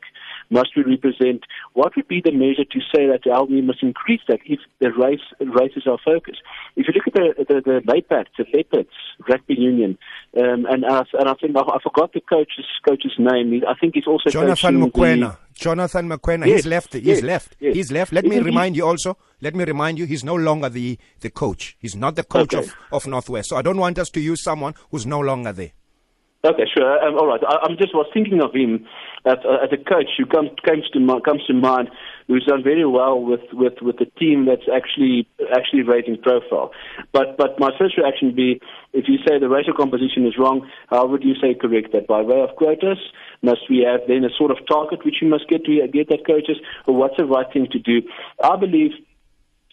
Must 0.51 0.69
we 0.78 0.84
represent, 0.84 1.41
what 1.73 1.95
would 1.95 2.07
be 2.07 2.21
the 2.23 2.32
measure 2.32 2.65
to 2.65 2.80
say 2.93 3.07
that 3.07 3.21
how 3.25 3.45
we 3.45 3.61
must 3.61 3.82
increase 3.82 4.21
that 4.28 4.41
if 4.45 4.59
the 4.80 4.91
race, 4.91 5.25
race 5.39 5.71
is 5.75 5.88
our 5.88 5.97
focus? 6.05 6.36
If 6.75 6.86
you 6.88 6.93
look 6.93 7.07
at 7.07 7.15
the, 7.15 7.45
the, 7.49 7.61
the 7.65 7.82
LAPAT, 7.91 8.28
the 8.38 8.45
Leopards 8.53 8.93
Rugby 9.28 9.55
Union, 9.55 9.97
um, 10.39 10.67
and, 10.69 10.86
I, 10.86 11.01
and 11.13 11.28
I 11.30 11.34
think, 11.34 11.57
I, 11.57 11.61
I 11.61 11.80
forgot 11.82 12.13
the 12.13 12.21
coach's, 12.21 12.69
coach's 12.88 13.17
name. 13.17 13.63
I 13.67 13.73
think 13.73 13.95
he's 13.95 14.05
also 14.05 14.30
Jonathan 14.30 14.82
Mokuena. 14.82 15.36
Jonathan 15.58 16.08
Mokuena, 16.08 16.45
yes, 16.45 16.58
he's 16.58 16.66
left. 16.66 16.93
He's 16.93 17.05
yes, 17.05 17.22
left. 17.22 17.55
Yes. 17.60 17.76
He's 17.76 17.91
left. 17.91 18.14
Let 18.14 18.26
Isn't 18.26 18.38
me 18.38 18.43
remind 18.43 18.76
he? 18.76 18.80
you 18.80 18.88
also. 18.88 19.18
Let 19.41 19.55
me 19.55 19.66
remind 19.66 19.99
you, 19.99 20.05
he's 20.05 20.24
no 20.24 20.36
longer 20.36 20.70
the, 20.70 20.97
the 21.20 21.30
coach. 21.30 21.76
He's 21.80 21.95
not 21.95 22.16
the 22.16 22.24
coach 22.24 22.53
okay. 22.53 22.66
of, 22.66 22.76
of 22.91 23.08
Northwest. 23.08 23.49
So 23.49 23.58
I 23.58 23.62
don't 23.62 23.78
want 23.78 23.99
us 23.99 24.10
to 24.12 24.20
use 24.20 24.41
someone 24.41 24.76
who's 24.91 25.05
no 25.05 25.20
longer 25.20 25.51
there. 25.51 25.72
Okay, 26.45 26.64
sure. 26.74 27.03
Um, 27.03 27.16
all 27.16 27.28
right. 27.28 27.41
I, 27.47 27.70
am 27.70 27.78
just 27.78 27.93
was 27.93 28.08
thinking 28.14 28.41
of 28.41 28.53
him 28.53 28.86
as, 29.26 29.38
uh, 29.43 29.64
as 29.64 29.70
a 29.74 29.78
coach 29.78 30.10
who 30.18 30.26
comes 30.26 30.51
comes 30.64 30.84
to 30.93 31.22
comes 31.26 31.45
to 31.47 31.53
mind, 31.53 31.89
who's 32.28 32.45
done 32.45 32.63
very 32.63 32.86
well 32.86 33.19
with, 33.19 33.41
with, 33.53 33.73
with 33.82 33.97
the 33.97 34.05
team 34.19 34.45
that's 34.45 34.67
actually 34.73 35.28
actually 35.55 35.82
raising 35.84 36.17
profile. 36.21 36.71
But 37.13 37.38
but 37.38 37.59
my 37.59 37.71
first 37.78 37.97
reaction 37.97 38.28
would 38.30 38.36
be, 38.36 38.61
if 38.93 39.05
you 39.07 39.17
say 39.28 39.39
the 39.39 39.49
racial 39.49 39.73
composition 39.73 40.25
is 40.28 40.38
wrong, 40.38 40.69
how 40.89 41.07
would 41.07 41.23
you 41.23 41.36
say 41.41 41.53
correct 41.53 41.93
that? 41.93 42.07
By 42.07 42.21
way 42.21 42.41
of 42.41 42.55
quotas, 42.55 42.99
must 43.41 43.69
we 43.69 43.86
have 43.88 44.01
then 44.07 44.25
a 44.25 44.30
sort 44.38 44.51
of 44.51 44.57
target 44.67 45.05
which 45.05 45.17
we 45.21 45.28
must 45.28 45.47
get 45.47 45.65
to 45.65 45.88
get 45.88 46.09
that 46.09 46.25
coaches, 46.28 46.57
or 46.86 46.95
what's 46.95 47.17
the 47.17 47.25
right 47.25 47.51
thing 47.51 47.67
to 47.71 47.80
do? 47.80 48.01
I 48.43 48.57
believe 48.57 48.91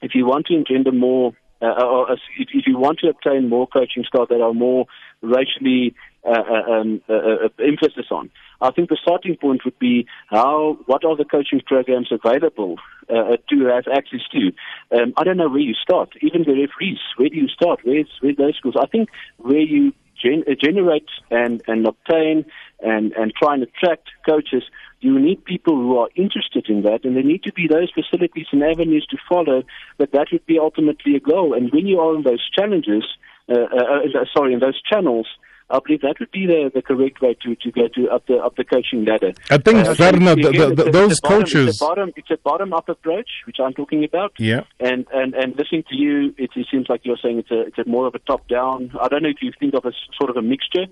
if 0.03 0.15
you 0.15 0.27
want 0.27 0.47
to 0.47 0.55
engender 0.55 0.93
more 0.93 1.33
uh, 1.63 1.85
or 1.85 2.13
if, 2.13 2.21
if 2.53 2.67
you 2.67 2.79
want 2.79 2.99
to 3.01 3.09
obtain 3.09 3.49
more 3.49 3.67
coaching 3.67 4.05
staff 4.07 4.29
that 4.29 4.41
are 4.41 4.53
more 4.53 4.87
racially 5.23 5.95
uh, 5.95 5.95
uh, 5.95 6.14
um, 6.31 7.01
uh, 7.09 7.13
uh, 7.15 7.49
emphasis 7.59 8.07
on. 8.11 8.31
I 8.61 8.71
think 8.71 8.89
the 8.89 8.99
starting 9.01 9.37
point 9.37 9.65
would 9.65 9.79
be 9.79 10.07
how, 10.29 10.79
what 10.87 11.05
are 11.05 11.17
the 11.17 11.25
coaching 11.25 11.61
programs 11.67 12.11
available 12.11 12.77
uh, 13.11 13.37
to 13.51 13.65
have 13.67 13.85
access 13.93 14.21
to? 14.33 14.53
Um, 14.97 15.13
I 15.17 15.25
don't 15.25 15.37
know 15.37 15.49
where 15.49 15.59
you 15.61 15.75
start. 15.75 16.11
Even 16.23 16.43
the 16.43 16.53
referees, 16.53 16.99
where 17.17 17.29
do 17.29 17.37
you 17.37 17.49
start? 17.49 17.81
Where's, 17.85 18.09
where's 18.21 18.37
those 18.37 18.57
schools? 18.57 18.77
I 18.81 18.87
think 18.87 19.11
where 19.39 19.61
you 19.61 19.93
gen- 20.23 20.45
generate 20.63 21.09
and, 21.31 21.63
and 21.67 21.87
obtain 21.87 22.47
and, 22.81 23.13
and 23.13 23.33
try 23.35 23.55
and 23.55 23.63
attract 23.63 24.09
coaches, 24.29 24.63
you 25.01 25.19
need 25.19 25.45
people 25.45 25.75
who 25.75 25.99
are 25.99 26.09
interested 26.17 26.67
in 26.69 26.83
that, 26.83 27.05
and 27.05 27.17
there 27.17 27.23
need 27.23 27.43
to 27.43 27.53
be 27.53 27.69
those 27.69 27.91
facilities 27.93 28.47
and 28.53 28.63
avenues 28.63 29.07
to 29.11 29.19
follow. 29.29 29.63
But 29.99 30.13
that 30.13 30.29
would 30.33 30.47
be 30.47 30.59
ultimately 30.59 31.17
a 31.17 31.21
goal. 31.21 31.53
And 31.53 31.71
when 31.73 31.87
you 31.87 32.01
are 32.01 32.17
in 32.17 32.23
those 32.23 32.49
challenges, 32.51 33.05
uh, 33.49 33.61
uh, 33.61 34.25
sorry, 34.35 34.55
in 34.55 34.61
those 34.61 34.81
channels, 34.81 35.27
I 35.71 35.79
believe 35.85 36.03
that 36.03 36.17
would 36.21 36.31
be 36.31 36.47
the, 36.47 36.71
the 36.75 36.83
correct 36.83 37.23
way 37.23 37.35
to, 37.43 37.57
to 37.57 37.71
go 37.71 37.89
to 37.89 38.11
up 38.11 38.27
the 38.27 38.37
up 38.37 38.55
the 38.57 38.65
coaching 38.65 39.05
ladder. 39.05 39.33
I 39.51 39.59
think 39.59 39.87
uh, 39.87 39.95
Werner, 39.99 40.37
the, 40.37 40.43
the, 40.43 40.85
the, 40.85 40.91
those 40.91 41.21
bottom, 41.21 41.41
coaches. 41.41 41.69
It's 41.69 41.81
a, 41.81 41.85
bottom, 41.85 42.13
it's 42.17 42.31
a 42.31 42.37
bottom 42.37 42.73
up 42.75 42.89
approach, 42.89 43.29
which 43.47 43.57
I'm 43.59 43.73
talking 43.73 44.05
about. 44.05 44.33
Yeah. 44.39 44.65
And 44.79 45.07
and 45.13 45.35
and 45.35 45.57
listening 45.57 45.85
to 45.89 45.97
you, 45.97 46.35
it, 46.37 46.51
it 46.55 46.67
seems 46.71 46.89
like 46.89 47.01
you're 47.05 47.17
saying 47.23 47.39
it's 47.39 47.51
a 47.51 47.61
it's 47.63 47.79
a 47.79 47.89
more 47.89 48.07
of 48.07 48.15
a 48.15 48.19
top 48.19 48.47
down. 48.47 48.93
I 49.01 49.09
don't 49.09 49.23
know 49.23 49.31
if 49.31 49.41
you 49.41 49.53
think 49.59 49.75
of 49.75 49.87
a 49.87 49.93
sort 50.19 50.31
of 50.31 50.37
a 50.37 50.43
mixture. 50.43 50.87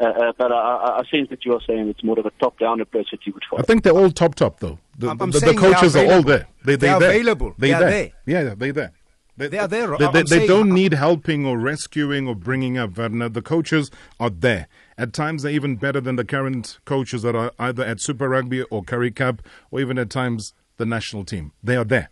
Uh, 0.00 0.04
uh, 0.04 0.32
but 0.38 0.52
I, 0.52 1.00
I 1.00 1.02
sense 1.10 1.28
that 1.30 1.44
you 1.44 1.54
are 1.54 1.60
saying 1.66 1.88
it's 1.88 2.04
more 2.04 2.16
of 2.20 2.24
a 2.24 2.30
top-down 2.40 2.80
approach 2.80 3.08
that 3.10 3.26
you 3.26 3.32
would 3.32 3.42
follow. 3.50 3.62
I 3.62 3.64
think 3.64 3.82
they're 3.82 3.92
all 3.92 4.12
top 4.12 4.36
top 4.36 4.60
though. 4.60 4.78
The, 4.96 5.12
the, 5.12 5.26
the 5.26 5.54
coaches 5.58 5.96
are, 5.96 6.06
are, 6.06 6.12
all 6.12 6.22
there. 6.22 6.46
They, 6.64 6.76
they, 6.76 6.88
are 6.88 7.02
available. 7.02 7.52
They, 7.58 7.72
are 7.72 7.80
there. 7.80 7.90
there. 7.90 8.10
Yeah, 8.24 8.54
they're 8.54 8.72
there. 8.72 8.92
They, 9.38 9.46
they 9.46 9.58
are 9.58 9.68
there. 9.68 9.96
They, 9.96 10.08
they, 10.10 10.22
they 10.24 10.46
don't 10.48 10.70
need 10.70 10.92
helping 10.94 11.46
or 11.46 11.58
rescuing 11.58 12.26
or 12.26 12.34
bringing 12.34 12.76
up 12.76 12.98
Werner. 12.98 13.28
The 13.28 13.40
coaches 13.40 13.88
are 14.18 14.30
there. 14.30 14.66
At 14.98 15.12
times, 15.12 15.44
they're 15.44 15.52
even 15.52 15.76
better 15.76 16.00
than 16.00 16.16
the 16.16 16.24
current 16.24 16.80
coaches 16.84 17.22
that 17.22 17.36
are 17.36 17.52
either 17.56 17.84
at 17.84 18.00
Super 18.00 18.28
Rugby 18.28 18.62
or 18.64 18.82
Currie 18.82 19.12
Cup 19.12 19.42
or 19.70 19.80
even 19.80 19.96
at 19.96 20.10
times 20.10 20.54
the 20.76 20.84
national 20.84 21.24
team. 21.24 21.52
They 21.62 21.76
are 21.76 21.84
there. 21.84 22.10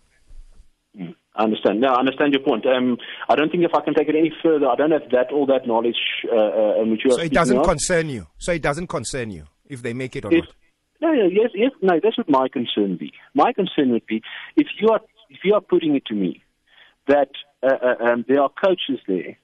I 1.34 1.42
understand. 1.42 1.80
No, 1.80 1.88
I 1.88 1.98
understand 1.98 2.32
your 2.32 2.42
point. 2.42 2.64
Um, 2.64 2.96
I 3.28 3.34
don't 3.34 3.50
think 3.50 3.64
if 3.64 3.74
I 3.74 3.80
can 3.80 3.92
take 3.92 4.08
it 4.08 4.14
any 4.14 4.32
further, 4.40 4.68
I 4.68 4.76
don't 4.76 4.92
have 4.92 5.10
that 5.10 5.32
all 5.32 5.46
that 5.46 5.66
knowledge 5.66 5.96
uh, 6.32 6.36
uh, 6.36 6.84
which 6.84 7.04
you 7.04 7.10
So 7.10 7.20
it 7.20 7.32
doesn't 7.32 7.58
of. 7.58 7.66
concern 7.66 8.08
you. 8.08 8.28
So 8.38 8.52
it 8.52 8.62
doesn't 8.62 8.86
concern 8.86 9.32
you 9.32 9.46
if 9.68 9.82
they 9.82 9.92
make 9.92 10.14
it 10.14 10.24
or 10.24 10.32
it, 10.32 10.44
not. 10.44 10.54
No, 11.02 11.12
no, 11.12 11.26
yes, 11.26 11.50
yes, 11.54 11.72
no. 11.82 12.00
That's 12.02 12.16
what 12.16 12.30
my 12.30 12.48
concern 12.48 12.90
would 12.90 13.00
be. 13.00 13.12
My 13.34 13.52
concern 13.52 13.90
would 13.90 14.06
be 14.06 14.22
if 14.54 14.68
you 14.80 14.88
are 14.88 15.00
if 15.28 15.40
you 15.44 15.54
are 15.54 15.60
putting 15.60 15.96
it 15.96 16.06
to 16.06 16.14
me 16.14 16.42
that 17.08 17.30
uh, 17.62 17.76
uh, 17.82 18.04
um, 18.04 18.24
there 18.28 18.40
are 18.40 18.50
coaches 18.50 19.00
there 19.06 19.36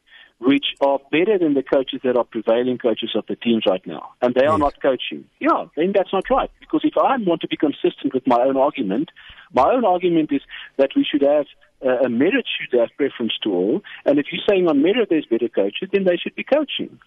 which 0.45 0.67
are 0.81 0.99
better 1.13 1.39
than 1.39 1.55
the 1.55 1.63
coaches 1.63 2.01
that 2.03 2.17
are 2.17 2.25
prevailing 2.25 2.77
coaches 2.77 3.11
of 3.15 3.25
the 3.29 3.37
teams 3.37 3.63
right 3.65 3.87
now, 3.87 4.13
and 4.21 4.35
they 4.35 4.45
are 4.45 4.59
not 4.59 4.75
coaching. 4.83 5.25
Yeah, 5.39 5.67
then 5.77 5.93
that's 5.95 6.13
not 6.13 6.29
right. 6.31 6.51
Because 6.59 6.81
if 6.83 6.95
I 6.97 7.17
want 7.19 7.43
to 7.43 7.49
be 7.49 7.57
consistent 7.57 8.13
with 8.13 8.27
my 8.27 8.41
own 8.41 8.57
argument, 8.57 9.11
my 9.53 9.71
own 9.73 9.85
argument 9.85 10.33
is 10.33 10.41
that 10.79 10.91
we 10.97 11.05
should 11.09 11.23
have 11.23 11.47
uh, 11.85 12.05
a 12.05 12.09
merit 12.09 12.45
should 12.59 12.79
have 12.79 12.89
preference 12.97 13.35
to 13.45 13.51
all, 13.51 13.83
and 14.05 14.19
if 14.19 14.27
you're 14.33 14.43
saying 14.49 14.67
on 14.69 14.83
merit 14.83 15.09
there's 15.11 15.27
better 15.27 15.49
coaches, 15.49 15.89
then 15.93 16.05
they 16.05 16.17
should 16.17 16.35
be 16.35 16.45
coaching. 16.45 16.99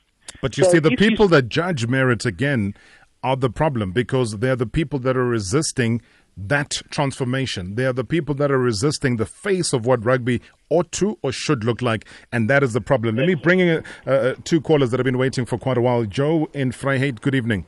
But 0.41 0.57
you 0.57 0.63
so 0.63 0.71
see, 0.71 0.79
the 0.79 0.91
people 0.91 1.25
you... 1.25 1.31
that 1.31 1.49
judge 1.49 1.87
merit 1.87 2.25
again 2.25 2.73
are 3.21 3.35
the 3.35 3.49
problem 3.49 3.91
because 3.91 4.37
they're 4.37 4.55
the 4.55 4.65
people 4.65 4.99
that 4.99 5.17
are 5.17 5.25
resisting 5.25 6.01
that 6.37 6.81
transformation. 6.89 7.75
They 7.75 7.85
are 7.85 7.93
the 7.93 8.03
people 8.03 8.35
that 8.35 8.51
are 8.51 8.59
resisting 8.59 9.17
the 9.17 9.25
face 9.25 9.73
of 9.73 9.85
what 9.85 10.03
rugby 10.05 10.41
ought 10.69 10.91
to 10.93 11.17
or 11.21 11.31
should 11.31 11.63
look 11.63 11.81
like, 11.81 12.05
and 12.31 12.49
that 12.49 12.63
is 12.63 12.73
the 12.73 12.81
problem. 12.81 13.15
Let 13.15 13.27
me 13.27 13.35
bring 13.35 13.59
in 13.59 13.83
uh, 14.05 14.09
uh, 14.09 14.35
two 14.43 14.61
callers 14.61 14.91
that 14.91 14.99
have 14.99 15.05
been 15.05 15.17
waiting 15.17 15.45
for 15.45 15.57
quite 15.57 15.77
a 15.77 15.81
while. 15.81 16.03
Joe 16.05 16.49
in 16.53 16.71
Vryheid, 16.71 17.21
good 17.21 17.35
evening. 17.35 17.65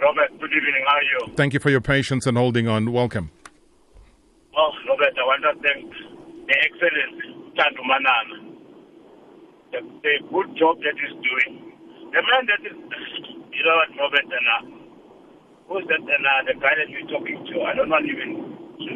Robert, 0.00 0.30
good 0.40 0.50
evening. 0.52 0.84
How 0.86 0.96
are 0.96 1.02
you? 1.02 1.34
Thank 1.36 1.52
you 1.52 1.60
for 1.60 1.70
your 1.70 1.80
patience 1.80 2.26
and 2.26 2.36
holding 2.38 2.68
on. 2.68 2.92
Welcome. 2.92 3.30
Well, 4.56 4.72
Robert, 4.88 5.14
I 5.18 5.24
want 5.24 5.42
to 5.42 5.62
thank 5.62 5.90
the 6.46 6.56
excellent 6.56 7.20
Manana. 7.84 8.56
The, 9.72 9.80
the 10.02 10.14
good 10.32 10.56
job 10.58 10.78
that 10.78 10.96
he's 10.98 11.14
doing. 11.22 11.72
The 12.10 12.22
man 12.22 12.46
that 12.48 12.60
is, 12.66 12.76
you 13.52 13.62
know 13.62 13.76
what, 13.76 13.90
Robert, 14.00 14.24
and 14.24 14.74
uh, 14.74 14.79
who's 15.70 15.86
that, 15.86 16.02
and 16.02 16.24
uh, 16.26 16.42
the 16.50 16.58
guy 16.58 16.74
that 16.74 16.90
you're 16.90 17.06
talking 17.06 17.38
to, 17.46 17.62
I 17.62 17.72
don't 17.78 17.88
want 17.88 18.02
even 18.10 18.42
to, 18.82 18.90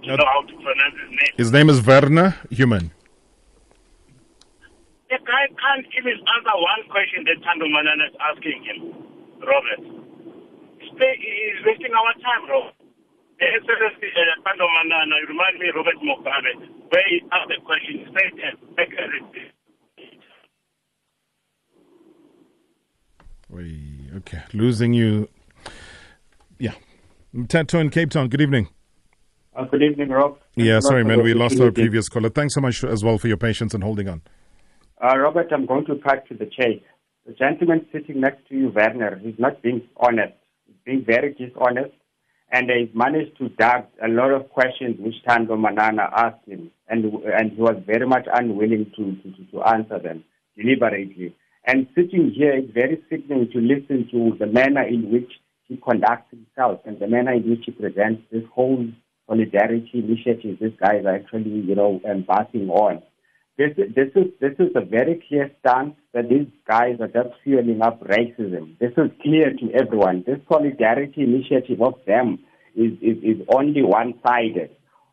to 0.00 0.08
No. 0.08 0.16
know 0.16 0.24
how 0.24 0.40
to 0.40 0.54
pronounce 0.56 0.96
his 0.96 1.10
name. 1.12 1.32
His 1.36 1.52
name 1.52 1.68
is 1.68 1.84
Werner 1.84 2.34
Human. 2.48 2.90
The 5.12 5.20
guy 5.20 5.44
can't 5.60 5.84
even 5.92 6.16
answer 6.16 6.56
one 6.56 6.82
question 6.88 7.28
that 7.28 7.36
Thando 7.44 7.68
Manana 7.68 8.08
is 8.08 8.16
asking 8.16 8.64
him, 8.64 8.78
Robert. 9.44 9.84
He's, 10.80 11.60
wasting 11.68 11.92
our 11.92 12.14
time, 12.24 12.48
Robert. 12.48 12.72
The 13.36 13.46
excellency 13.52 14.08
uh, 14.16 14.40
Thando 14.48 14.64
Manana, 14.64 15.14
you 15.20 15.28
remind 15.28 15.60
me 15.60 15.68
of 15.68 15.76
Robert 15.76 16.00
Mugabe, 16.00 16.52
where 16.88 17.04
he 17.12 17.20
asked 17.28 17.52
the 17.52 17.60
question 17.68 18.08
straight 18.08 18.32
and 18.40 18.56
accurately. 18.80 19.52
Okay, 24.16 24.42
losing 24.54 24.94
you. 24.94 25.28
Tato 27.48 27.78
in 27.78 27.88
Cape 27.88 28.10
Town, 28.10 28.28
good 28.28 28.42
evening. 28.42 28.68
Uh, 29.56 29.64
good 29.64 29.82
evening, 29.82 30.10
Rob. 30.10 30.38
Yeah, 30.54 30.74
Thanks 30.74 30.86
sorry, 30.88 31.04
man. 31.04 31.22
We 31.22 31.32
lost 31.32 31.58
our 31.60 31.70
previous 31.70 32.08
caller. 32.10 32.28
Thanks 32.28 32.54
so 32.54 32.60
much 32.60 32.84
as 32.84 33.02
well 33.02 33.16
for 33.16 33.26
your 33.28 33.38
patience 33.38 33.72
and 33.72 33.82
holding 33.82 34.06
on. 34.06 34.20
Uh, 35.02 35.16
Robert, 35.16 35.46
I'm 35.50 35.64
going 35.64 35.86
to 35.86 35.96
cut 35.96 36.28
to 36.28 36.34
the 36.34 36.44
chase. 36.44 36.82
The 37.26 37.32
gentleman 37.32 37.86
sitting 37.90 38.20
next 38.20 38.46
to 38.48 38.54
you, 38.54 38.68
Werner, 38.74 39.18
he's 39.22 39.38
not 39.38 39.62
being 39.62 39.80
honest. 39.96 40.34
He's 40.66 40.76
being 40.84 41.04
very 41.06 41.32
dishonest. 41.32 41.94
And 42.50 42.70
he's 42.70 42.94
managed 42.94 43.38
to 43.38 43.48
dodge 43.48 43.86
a 44.04 44.08
lot 44.08 44.30
of 44.30 44.50
questions 44.50 44.96
which 44.98 45.14
Thando 45.26 45.58
Manana 45.58 46.10
asked 46.14 46.46
him. 46.46 46.70
And, 46.88 47.04
and 47.04 47.52
he 47.52 47.60
was 47.60 47.82
very 47.86 48.06
much 48.06 48.26
unwilling 48.30 48.92
to, 48.96 49.16
to, 49.16 49.36
to, 49.36 49.50
to 49.52 49.62
answer 49.62 49.98
them 49.98 50.22
deliberately. 50.54 51.34
And 51.66 51.86
sitting 51.94 52.30
here, 52.36 52.52
it's 52.52 52.72
very 52.74 53.02
sickening 53.08 53.48
to 53.52 53.58
listen 53.58 54.06
to 54.10 54.36
the 54.38 54.46
manner 54.46 54.86
in 54.86 55.10
which 55.10 55.32
he 55.72 55.78
conducts 55.78 56.30
himself 56.30 56.80
and 56.84 56.98
the 56.98 57.06
manner 57.06 57.32
in 57.32 57.48
which 57.48 57.64
he 57.64 57.72
presents 57.72 58.22
this 58.30 58.44
whole 58.54 58.86
solidarity 59.26 59.90
initiative 59.94 60.58
this 60.60 60.72
guy 60.78 60.96
is 60.96 61.06
actually, 61.06 61.50
you 61.50 61.74
know, 61.74 62.00
embarking 62.08 62.68
on. 62.68 63.02
This, 63.56 63.70
this 63.76 64.08
is 64.14 64.32
this 64.40 64.52
is 64.58 64.68
a 64.74 64.84
very 64.84 65.22
clear 65.28 65.50
stance 65.60 65.94
that 66.12 66.28
these 66.28 66.46
guys 66.66 66.96
are 67.00 67.08
just 67.08 67.34
fueling 67.44 67.80
up 67.82 68.02
racism. 68.02 68.78
This 68.78 68.92
is 68.96 69.10
clear 69.22 69.52
to 69.52 69.72
everyone. 69.72 70.24
This 70.26 70.40
solidarity 70.50 71.22
initiative 71.22 71.80
of 71.80 71.94
them 72.06 72.38
is, 72.74 72.92
is, 73.00 73.18
is 73.22 73.46
only 73.54 73.82
one-sided. 73.82 74.70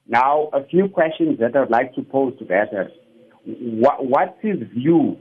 Now, 0.07 0.49
a 0.53 0.66
few 0.66 0.88
questions 0.88 1.39
that 1.39 1.55
I'd 1.55 1.70
like 1.70 1.93
to 1.95 2.01
pose 2.01 2.34
to 2.39 2.45
Werner. 2.45 2.89
What, 3.45 4.05
what's 4.05 4.41
his 4.41 4.57
view 4.74 5.18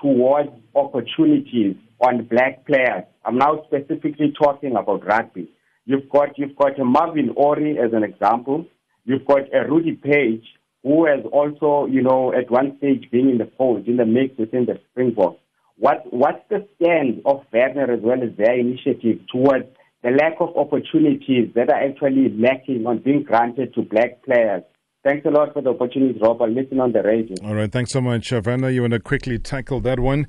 towards 0.00 0.50
opportunities 0.74 1.76
on 2.00 2.26
black 2.26 2.66
players? 2.66 3.04
I'm 3.24 3.38
now 3.38 3.62
specifically 3.66 4.32
talking 4.38 4.76
about 4.76 5.06
rugby. 5.06 5.50
You've 5.86 6.08
got 6.08 6.38
you've 6.38 6.56
got 6.56 6.78
a 6.78 6.84
Marvin 6.84 7.30
Orie 7.36 7.78
as 7.78 7.92
an 7.92 8.02
example. 8.02 8.66
You've 9.04 9.26
got 9.26 9.42
a 9.54 9.68
Rudy 9.68 9.92
Paige 9.92 10.44
who 10.82 11.06
has 11.06 11.24
also, 11.32 11.86
you 11.86 12.02
know, 12.02 12.32
at 12.32 12.50
one 12.50 12.76
stage 12.78 13.10
been 13.10 13.28
in 13.28 13.38
the 13.38 13.50
fold, 13.56 13.86
in 13.88 13.96
the 13.96 14.04
mix 14.04 14.38
within 14.38 14.66
the 14.66 14.78
Springboks. 14.90 15.40
What 15.76 16.04
what's 16.12 16.42
the 16.50 16.66
stand 16.76 17.22
of 17.24 17.44
Werner 17.52 17.92
as 17.92 18.00
well 18.02 18.22
as 18.22 18.36
their 18.36 18.58
initiative 18.58 19.20
towards 19.32 19.66
the 20.02 20.10
lack 20.10 20.34
of 20.40 20.56
opportunities 20.56 21.50
that 21.54 21.70
are 21.70 21.82
actually 21.82 22.28
lacking 22.30 22.86
on 22.86 22.98
being 22.98 23.22
granted 23.22 23.74
to 23.74 23.82
black 23.82 24.22
players? 24.24 24.62
Thanks 25.04 25.26
a 25.26 25.30
lot 25.30 25.52
for 25.52 25.60
the 25.60 25.70
opportunity, 25.70 26.18
Rob. 26.18 26.40
I'll 26.40 26.48
listen 26.48 26.80
on 26.80 26.92
the 26.92 27.02
radio. 27.02 27.36
All 27.44 27.54
right, 27.54 27.70
thanks 27.70 27.92
so 27.92 28.00
much, 28.00 28.32
Werner. 28.32 28.70
You 28.70 28.80
want 28.80 28.94
to 28.94 29.00
quickly 29.00 29.38
tackle 29.38 29.80
that 29.80 30.00
one? 30.00 30.26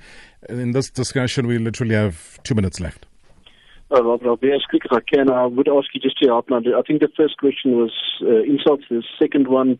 In 0.49 0.71
this 0.71 0.89
discussion, 0.89 1.47
we 1.47 1.57
literally 1.57 1.95
have 1.95 2.43
two 2.43 2.55
minutes 2.55 2.81
left. 2.81 3.05
Uh, 3.89 4.03
Rob, 4.03 4.21
I'll 4.25 4.35
be 4.35 4.51
as 4.51 4.63
quick 4.69 4.81
as 4.91 4.97
I 4.97 4.99
can. 5.15 5.29
I 5.31 5.45
would 5.45 5.69
ask 5.69 5.87
you 5.93 6.01
just 6.01 6.19
to 6.19 6.27
help 6.27 6.49
now. 6.49 6.57
I 6.57 6.81
think 6.85 6.99
the 6.99 7.07
first 7.15 7.37
question 7.37 7.77
was 7.77 7.93
uh, 8.21 8.41
insults. 8.43 8.83
The 8.89 9.01
second 9.17 9.47
one, 9.47 9.77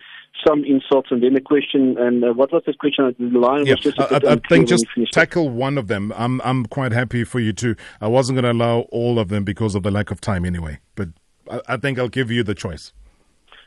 some 0.47 0.63
insults, 0.63 1.09
and 1.11 1.21
then 1.21 1.35
a 1.35 1.41
question. 1.41 1.97
And 1.99 2.23
uh, 2.23 2.31
what 2.31 2.53
was 2.53 2.63
the 2.65 2.73
question? 2.79 3.13
The 3.19 3.37
line 3.37 3.65
Yeah, 3.65 3.73
was 3.73 3.81
just 3.81 3.99
a 3.99 4.05
I, 4.05 4.19
bit 4.19 4.27
I- 4.29 4.31
I 4.33 4.39
think 4.47 4.69
just 4.69 4.85
you 4.85 4.89
finished. 4.95 5.13
tackle 5.13 5.49
one 5.49 5.77
of 5.77 5.87
them. 5.87 6.13
I'm 6.15 6.39
I'm 6.45 6.65
quite 6.67 6.93
happy 6.93 7.25
for 7.25 7.41
you 7.41 7.51
to. 7.53 7.75
I 7.99 8.07
wasn't 8.07 8.37
going 8.39 8.43
to 8.45 8.51
allow 8.51 8.81
all 8.91 9.19
of 9.19 9.27
them 9.27 9.43
because 9.43 9.75
of 9.75 9.83
the 9.83 9.91
lack 9.91 10.09
of 10.09 10.21
time 10.21 10.45
anyway. 10.45 10.79
But 10.95 11.09
I, 11.51 11.61
I 11.69 11.77
think 11.77 11.99
I'll 11.99 12.07
give 12.07 12.31
you 12.31 12.43
the 12.43 12.55
choice. 12.55 12.93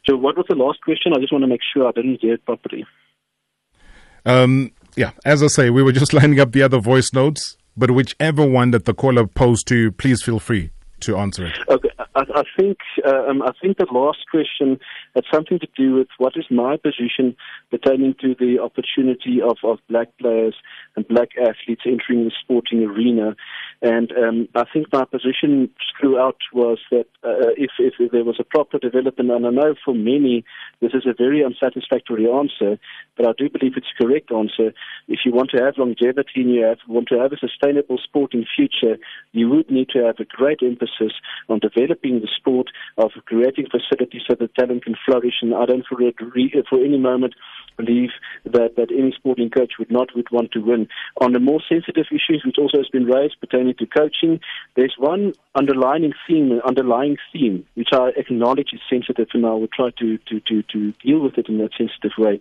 So, 0.06 0.16
what 0.16 0.36
was 0.36 0.46
the 0.48 0.54
last 0.54 0.80
question? 0.82 1.12
I 1.14 1.20
just 1.20 1.32
want 1.32 1.42
to 1.42 1.48
make 1.48 1.60
sure 1.72 1.86
I 1.86 1.92
didn't 1.92 2.20
hear 2.20 2.34
it 2.34 2.44
properly. 2.44 2.86
Um, 4.24 4.72
yeah, 4.96 5.12
as 5.24 5.42
I 5.42 5.46
say, 5.46 5.70
we 5.70 5.82
were 5.82 5.92
just 5.92 6.12
lining 6.18 6.40
up 6.40 6.52
the 6.52 6.62
other 6.62 6.80
voice 6.80 7.12
notes. 7.12 7.56
But 7.76 7.92
whichever 7.92 8.44
one 8.44 8.72
that 8.72 8.86
the 8.86 8.94
caller 8.94 9.26
posed 9.26 9.68
to 9.68 9.76
you, 9.76 9.92
please 9.92 10.20
feel 10.20 10.40
free 10.40 10.70
to 11.00 11.16
answer 11.16 11.46
it. 11.46 11.52
Okay, 11.68 11.90
I, 12.18 12.42
think 12.58 12.78
uh, 13.04 13.28
um, 13.28 13.42
I 13.42 13.52
think 13.60 13.78
the 13.78 13.86
last 13.92 14.18
question 14.30 14.78
had 15.14 15.24
something 15.32 15.58
to 15.58 15.68
do 15.76 15.94
with 15.94 16.08
what 16.18 16.34
is 16.36 16.44
my 16.50 16.76
position 16.76 17.36
pertaining 17.70 18.14
to 18.20 18.34
the 18.38 18.58
opportunity 18.62 19.40
of, 19.42 19.58
of 19.64 19.78
black 19.88 20.08
players 20.18 20.54
and 20.96 21.06
black 21.06 21.30
athletes 21.38 21.82
entering 21.86 22.24
the 22.24 22.32
sporting 22.42 22.82
arena. 22.84 23.36
And 23.82 24.10
um, 24.12 24.48
I 24.54 24.64
think 24.72 24.92
my 24.92 25.04
position 25.04 25.70
throughout 26.00 26.38
was 26.52 26.78
that 26.90 27.06
uh, 27.22 27.54
if, 27.56 27.70
if, 27.78 27.94
if 27.98 28.10
there 28.10 28.24
was 28.24 28.36
a 28.40 28.44
proper 28.44 28.78
development, 28.78 29.30
and 29.30 29.46
I 29.46 29.50
know 29.50 29.74
for 29.84 29.94
many 29.94 30.44
this 30.80 30.92
is 30.94 31.06
a 31.06 31.14
very 31.16 31.44
unsatisfactory 31.44 32.26
answer, 32.30 32.78
but 33.16 33.28
I 33.28 33.32
do 33.36 33.50
believe 33.50 33.72
it's 33.76 33.92
a 33.98 34.02
correct 34.02 34.32
answer. 34.32 34.72
If 35.08 35.20
you 35.24 35.32
want 35.32 35.50
to 35.50 35.62
have 35.62 35.78
longevity 35.78 36.42
and 36.42 36.54
you 36.54 36.64
have, 36.64 36.78
want 36.88 37.08
to 37.08 37.18
have 37.18 37.32
a 37.32 37.36
sustainable 37.36 37.98
sporting 38.02 38.46
future, 38.56 38.96
you 39.32 39.48
would 39.50 39.70
need 39.70 39.88
to 39.90 40.04
have 40.04 40.16
a 40.18 40.24
great 40.24 40.60
emphasis 40.62 41.12
on 41.48 41.58
developing 41.58 42.07
the 42.16 42.28
sport, 42.36 42.68
of 42.96 43.12
creating 43.26 43.66
facilities 43.70 44.22
so 44.28 44.34
that 44.34 44.54
talent 44.54 44.84
can 44.84 44.96
flourish. 45.04 45.34
And 45.42 45.54
I 45.54 45.66
don't 45.66 45.84
for, 45.86 45.98
for 46.68 46.84
any 46.84 46.98
moment 46.98 47.34
believe 47.76 48.10
that, 48.44 48.74
that 48.76 48.90
any 48.90 49.12
sporting 49.16 49.50
coach 49.50 49.74
would 49.78 49.90
not 49.90 50.14
would 50.14 50.30
want 50.30 50.50
to 50.52 50.60
win. 50.60 50.88
On 51.20 51.32
the 51.32 51.40
more 51.40 51.60
sensitive 51.66 52.06
issues, 52.10 52.42
which 52.44 52.58
also 52.58 52.78
has 52.78 52.88
been 52.88 53.06
raised 53.06 53.36
pertaining 53.40 53.74
to 53.78 53.86
coaching, 53.86 54.40
there's 54.76 54.94
one 54.98 55.32
underlying 55.54 56.12
theme, 56.26 56.60
underlying 56.66 57.16
theme, 57.32 57.64
which 57.74 57.90
I 57.92 58.10
acknowledge 58.16 58.70
is 58.72 58.80
sensitive, 58.90 59.28
and 59.32 59.46
I 59.46 59.50
will 59.50 59.68
try 59.68 59.90
to, 59.98 60.18
to, 60.18 60.40
to, 60.40 60.62
to 60.62 60.92
deal 61.04 61.20
with 61.20 61.38
it 61.38 61.48
in 61.48 61.58
that 61.58 61.70
sensitive 61.78 62.12
way. 62.18 62.40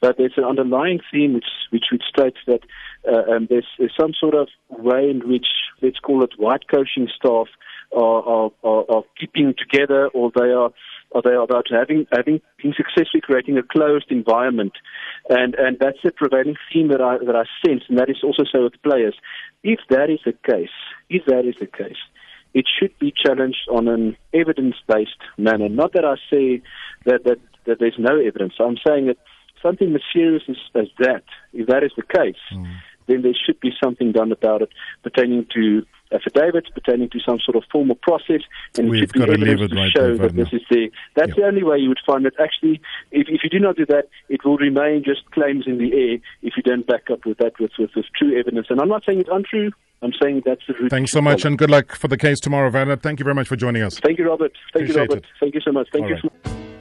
But 0.00 0.18
there's 0.18 0.36
an 0.36 0.44
underlying 0.44 1.00
theme 1.10 1.32
which 1.32 1.46
which, 1.70 1.84
states 2.06 2.38
that 2.46 2.60
uh, 3.10 3.32
um, 3.32 3.46
there's, 3.48 3.66
there's 3.78 3.94
some 3.98 4.12
sort 4.18 4.34
of 4.34 4.48
way 4.68 5.08
in 5.10 5.28
which, 5.28 5.46
let's 5.80 5.98
call 5.98 6.22
it, 6.22 6.32
white 6.36 6.68
coaching 6.68 7.08
staff 7.16 7.48
are, 7.92 8.50
are, 8.62 8.84
are, 8.90 9.02
keeping 9.18 9.54
together, 9.58 10.08
or 10.08 10.30
they 10.34 10.50
are 10.50 10.70
or 11.10 11.22
they 11.22 11.30
are 11.30 11.42
about 11.42 11.66
having 11.70 12.06
having 12.12 12.40
been 12.62 12.74
successfully 12.76 13.20
creating 13.22 13.56
a 13.58 13.62
closed 13.62 14.10
environment, 14.10 14.72
and 15.28 15.54
and 15.54 15.78
that's 15.80 15.98
the 16.02 16.10
prevailing 16.10 16.56
theme 16.72 16.88
that 16.88 17.00
I 17.00 17.18
that 17.24 17.36
I 17.36 17.44
sense, 17.66 17.82
and 17.88 17.98
that 17.98 18.10
is 18.10 18.18
also 18.22 18.44
so 18.50 18.64
with 18.64 18.82
players. 18.82 19.14
If 19.62 19.80
that 19.90 20.10
is 20.10 20.20
the 20.24 20.32
case, 20.32 20.74
if 21.08 21.24
that 21.26 21.46
is 21.46 21.54
the 21.60 21.66
case, 21.66 21.98
it 22.54 22.66
should 22.78 22.98
be 22.98 23.12
challenged 23.12 23.68
on 23.70 23.86
an 23.86 24.16
evidence-based 24.32 25.22
manner. 25.36 25.68
Not 25.68 25.92
that 25.92 26.04
I 26.04 26.16
say 26.30 26.62
that 27.04 27.24
that, 27.24 27.38
that 27.66 27.78
there's 27.78 27.98
no 27.98 28.18
evidence. 28.18 28.54
I'm 28.58 28.78
saying 28.86 29.06
that 29.06 29.18
something 29.62 29.94
as 29.94 30.00
serious 30.12 30.42
as, 30.48 30.56
as 30.74 30.88
that, 30.98 31.24
if 31.52 31.66
that 31.66 31.82
is 31.84 31.92
the 31.96 32.02
case, 32.02 32.40
mm. 32.52 32.64
then 33.08 33.22
there 33.22 33.34
should 33.34 33.60
be 33.60 33.72
something 33.82 34.12
done 34.12 34.32
about 34.32 34.62
it 34.62 34.70
pertaining 35.02 35.46
to 35.54 35.84
affidavits, 36.12 36.68
pertaining 36.70 37.10
to 37.10 37.20
some 37.20 37.38
sort 37.40 37.56
of 37.56 37.64
formal 37.70 37.96
process, 37.96 38.42
and 38.78 38.88
We've 38.88 39.02
it 39.02 39.06
should 39.08 39.12
be 39.12 39.18
got 39.20 39.26
to 39.26 39.32
evidence 39.32 39.70
to 39.70 39.76
right 39.76 39.92
show 39.92 40.16
that 40.16 40.34
this 40.34 40.52
is 40.52 40.62
there. 40.70 40.88
That's 41.14 41.34
the 41.34 41.44
only 41.44 41.62
way 41.62 41.78
you 41.78 41.88
would 41.88 42.00
find 42.06 42.24
that 42.24 42.34
actually, 42.40 42.80
if, 43.10 43.28
if 43.28 43.42
you 43.44 43.50
do 43.50 43.58
not 43.58 43.76
do 43.76 43.86
that, 43.86 44.08
it 44.28 44.44
will 44.44 44.56
remain 44.56 45.02
just 45.04 45.30
claims 45.32 45.66
in 45.66 45.78
the 45.78 45.92
air 45.92 46.18
if 46.42 46.54
you 46.56 46.62
don't 46.62 46.86
back 46.86 47.10
up 47.10 47.24
with 47.26 47.38
that 47.38 47.58
with, 47.58 47.72
with, 47.78 47.90
with 47.96 48.06
true 48.18 48.38
evidence. 48.38 48.66
And 48.70 48.80
I'm 48.80 48.88
not 48.88 49.04
saying 49.04 49.20
it's 49.20 49.30
untrue. 49.32 49.72
I'm 50.02 50.12
saying 50.20 50.42
that's 50.44 50.60
the 50.68 50.74
route. 50.74 50.90
Thanks 50.90 51.10
so 51.10 51.22
much, 51.22 51.42
follow. 51.42 51.52
and 51.52 51.58
good 51.58 51.70
luck 51.70 51.96
for 51.96 52.08
the 52.08 52.18
case 52.18 52.38
tomorrow, 52.38 52.70
Werner. 52.70 52.96
Thank 52.96 53.18
you 53.18 53.24
very 53.24 53.34
much 53.34 53.48
for 53.48 53.56
joining 53.56 53.82
us. 53.82 53.98
Thank 53.98 54.18
you, 54.18 54.28
Robert. 54.28 54.52
Thank 54.72 54.84
Appreciate 54.84 54.94
you, 54.94 55.08
Robert. 55.08 55.18
it. 55.18 55.24
Thank 55.40 55.54
you 55.54 55.60
so 55.62 55.72
much. 55.72 55.88
Thank 55.92 56.04
All 56.04 56.10
you. 56.10 56.30
right. 56.44 56.75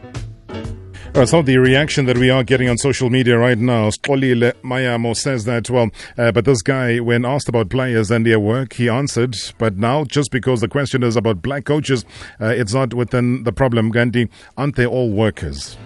So 1.15 1.21
Uh, 1.21 1.25
some 1.25 1.45
the 1.45 1.55
reaction 1.57 2.05
that 2.07 2.17
we 2.17 2.29
are 2.29 2.43
getting 2.43 2.67
on 2.67 2.77
social 2.77 3.09
media 3.09 3.37
right 3.37 3.57
now. 3.57 3.89
Stolile 3.89 4.51
Mayamo 4.63 5.15
says 5.15 5.45
that, 5.45 5.69
well, 5.69 5.89
uh, 6.17 6.29
but 6.33 6.43
this 6.43 6.61
guy, 6.61 6.99
when 6.99 7.23
asked 7.23 7.47
about 7.47 7.69
players 7.69 8.11
and 8.11 8.25
their 8.25 8.37
work, 8.37 8.73
he 8.73 8.89
answered, 8.89 9.37
but 9.57 9.77
now, 9.77 10.03
just 10.03 10.29
because 10.29 10.59
the 10.59 10.67
question 10.67 11.03
is 11.03 11.15
about 11.15 11.41
black 11.41 11.63
coaches, 11.63 12.03
uh, 12.41 12.47
it's 12.47 12.73
not 12.73 12.93
within 12.93 13.43
the 13.43 13.53
problem. 13.53 13.91
Gandhi, 13.91 14.27
aren't 14.57 14.75
they 14.75 14.85
all 14.85 15.09
workers? 15.09 15.77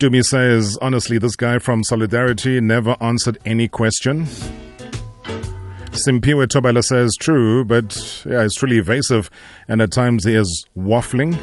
Dumi 0.00 0.24
says, 0.24 0.76
honestly, 0.82 1.18
this 1.18 1.36
guy 1.36 1.60
from 1.60 1.84
Solidarity 1.84 2.60
never 2.60 2.96
answered 3.00 3.38
any 3.46 3.68
question. 3.68 4.26
Simpiwe 5.92 6.48
Tobala 6.48 6.82
says, 6.82 7.14
true, 7.16 7.64
but 7.64 7.96
yeah, 8.26 8.42
it's 8.42 8.56
truly 8.56 8.78
evasive 8.78 9.30
and 9.68 9.80
at 9.80 9.92
times 9.92 10.24
he 10.24 10.34
is 10.34 10.66
waffling. 10.76 11.38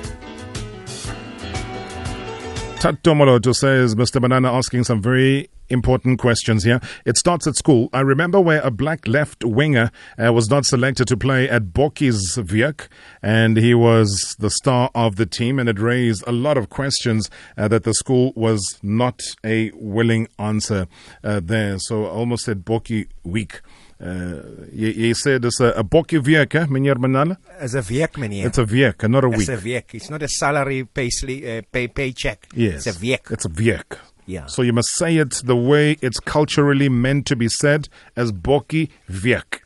Tatomoloto 2.83 3.55
says, 3.55 3.95
Mr. 3.95 4.19
Banana 4.19 4.51
asking 4.51 4.83
some 4.83 5.01
very 5.01 5.49
important 5.69 6.19
questions 6.19 6.65
here. 6.65 6.81
It 7.05 7.15
starts 7.15 7.47
at 7.47 7.55
school. 7.55 7.87
I 7.93 8.01
remember 8.01 8.41
where 8.41 8.59
a 8.59 8.71
black 8.71 9.07
left 9.07 9.45
winger 9.45 9.89
uh, 10.21 10.33
was 10.33 10.49
not 10.49 10.65
selected 10.65 11.07
to 11.07 11.15
play 11.15 11.49
at 11.49 11.67
Bokkies 11.67 12.37
Viek, 12.37 12.89
and 13.21 13.55
he 13.55 13.73
was 13.73 14.35
the 14.37 14.49
star 14.49 14.91
of 14.93 15.15
the 15.15 15.25
team, 15.25 15.59
and 15.59 15.69
it 15.69 15.79
raised 15.79 16.25
a 16.27 16.33
lot 16.33 16.57
of 16.57 16.67
questions 16.67 17.29
uh, 17.57 17.69
that 17.69 17.85
the 17.85 17.93
school 17.93 18.33
was 18.35 18.79
not 18.83 19.21
a 19.45 19.71
willing 19.75 20.27
answer 20.37 20.87
uh, 21.23 21.39
there. 21.41 21.79
So 21.79 22.05
almost 22.05 22.49
at 22.49 22.65
Bokkie 22.65 23.07
week. 23.23 23.61
Uh, 24.03 24.67
jy, 24.75 24.89
jy 24.99 25.09
sê 25.15 25.37
dis 25.39 25.61
'n 25.61 25.71
'n 25.79 25.87
bokkie 25.87 26.19
week 26.19 26.53
hè 26.57 26.65
meneer 26.67 26.99
Manala? 26.99 27.37
As 27.57 27.73
a 27.73 27.81
week 27.81 28.17
meneer. 28.17 28.47
It's 28.47 28.57
a 28.57 28.65
week, 28.65 29.03
not 29.07 29.23
a 29.23 29.29
week. 29.29 29.47
It's 29.47 29.49
a 29.49 29.63
week. 29.63 29.93
It's 29.95 30.09
not 30.09 30.21
a 30.21 30.27
salary 30.27 30.83
pay 30.83 31.07
uh, 31.07 31.61
pay 31.71 31.87
paycheck. 31.87 32.47
Yes. 32.53 32.85
It's 32.85 32.97
a 32.97 32.99
week. 32.99 33.31
It's 33.31 33.45
a 33.45 33.49
week. 33.49 33.97
Yeah. 34.25 34.47
So 34.47 34.61
you 34.61 34.73
must 34.73 34.89
say 34.95 35.17
it 35.17 35.41
the 35.45 35.55
way 35.55 35.97
it's 36.01 36.19
culturally 36.19 36.89
meant 36.89 37.25
to 37.27 37.35
be 37.37 37.47
said 37.47 37.87
as 38.17 38.31
bokkie 38.33 38.89
week. 39.23 39.61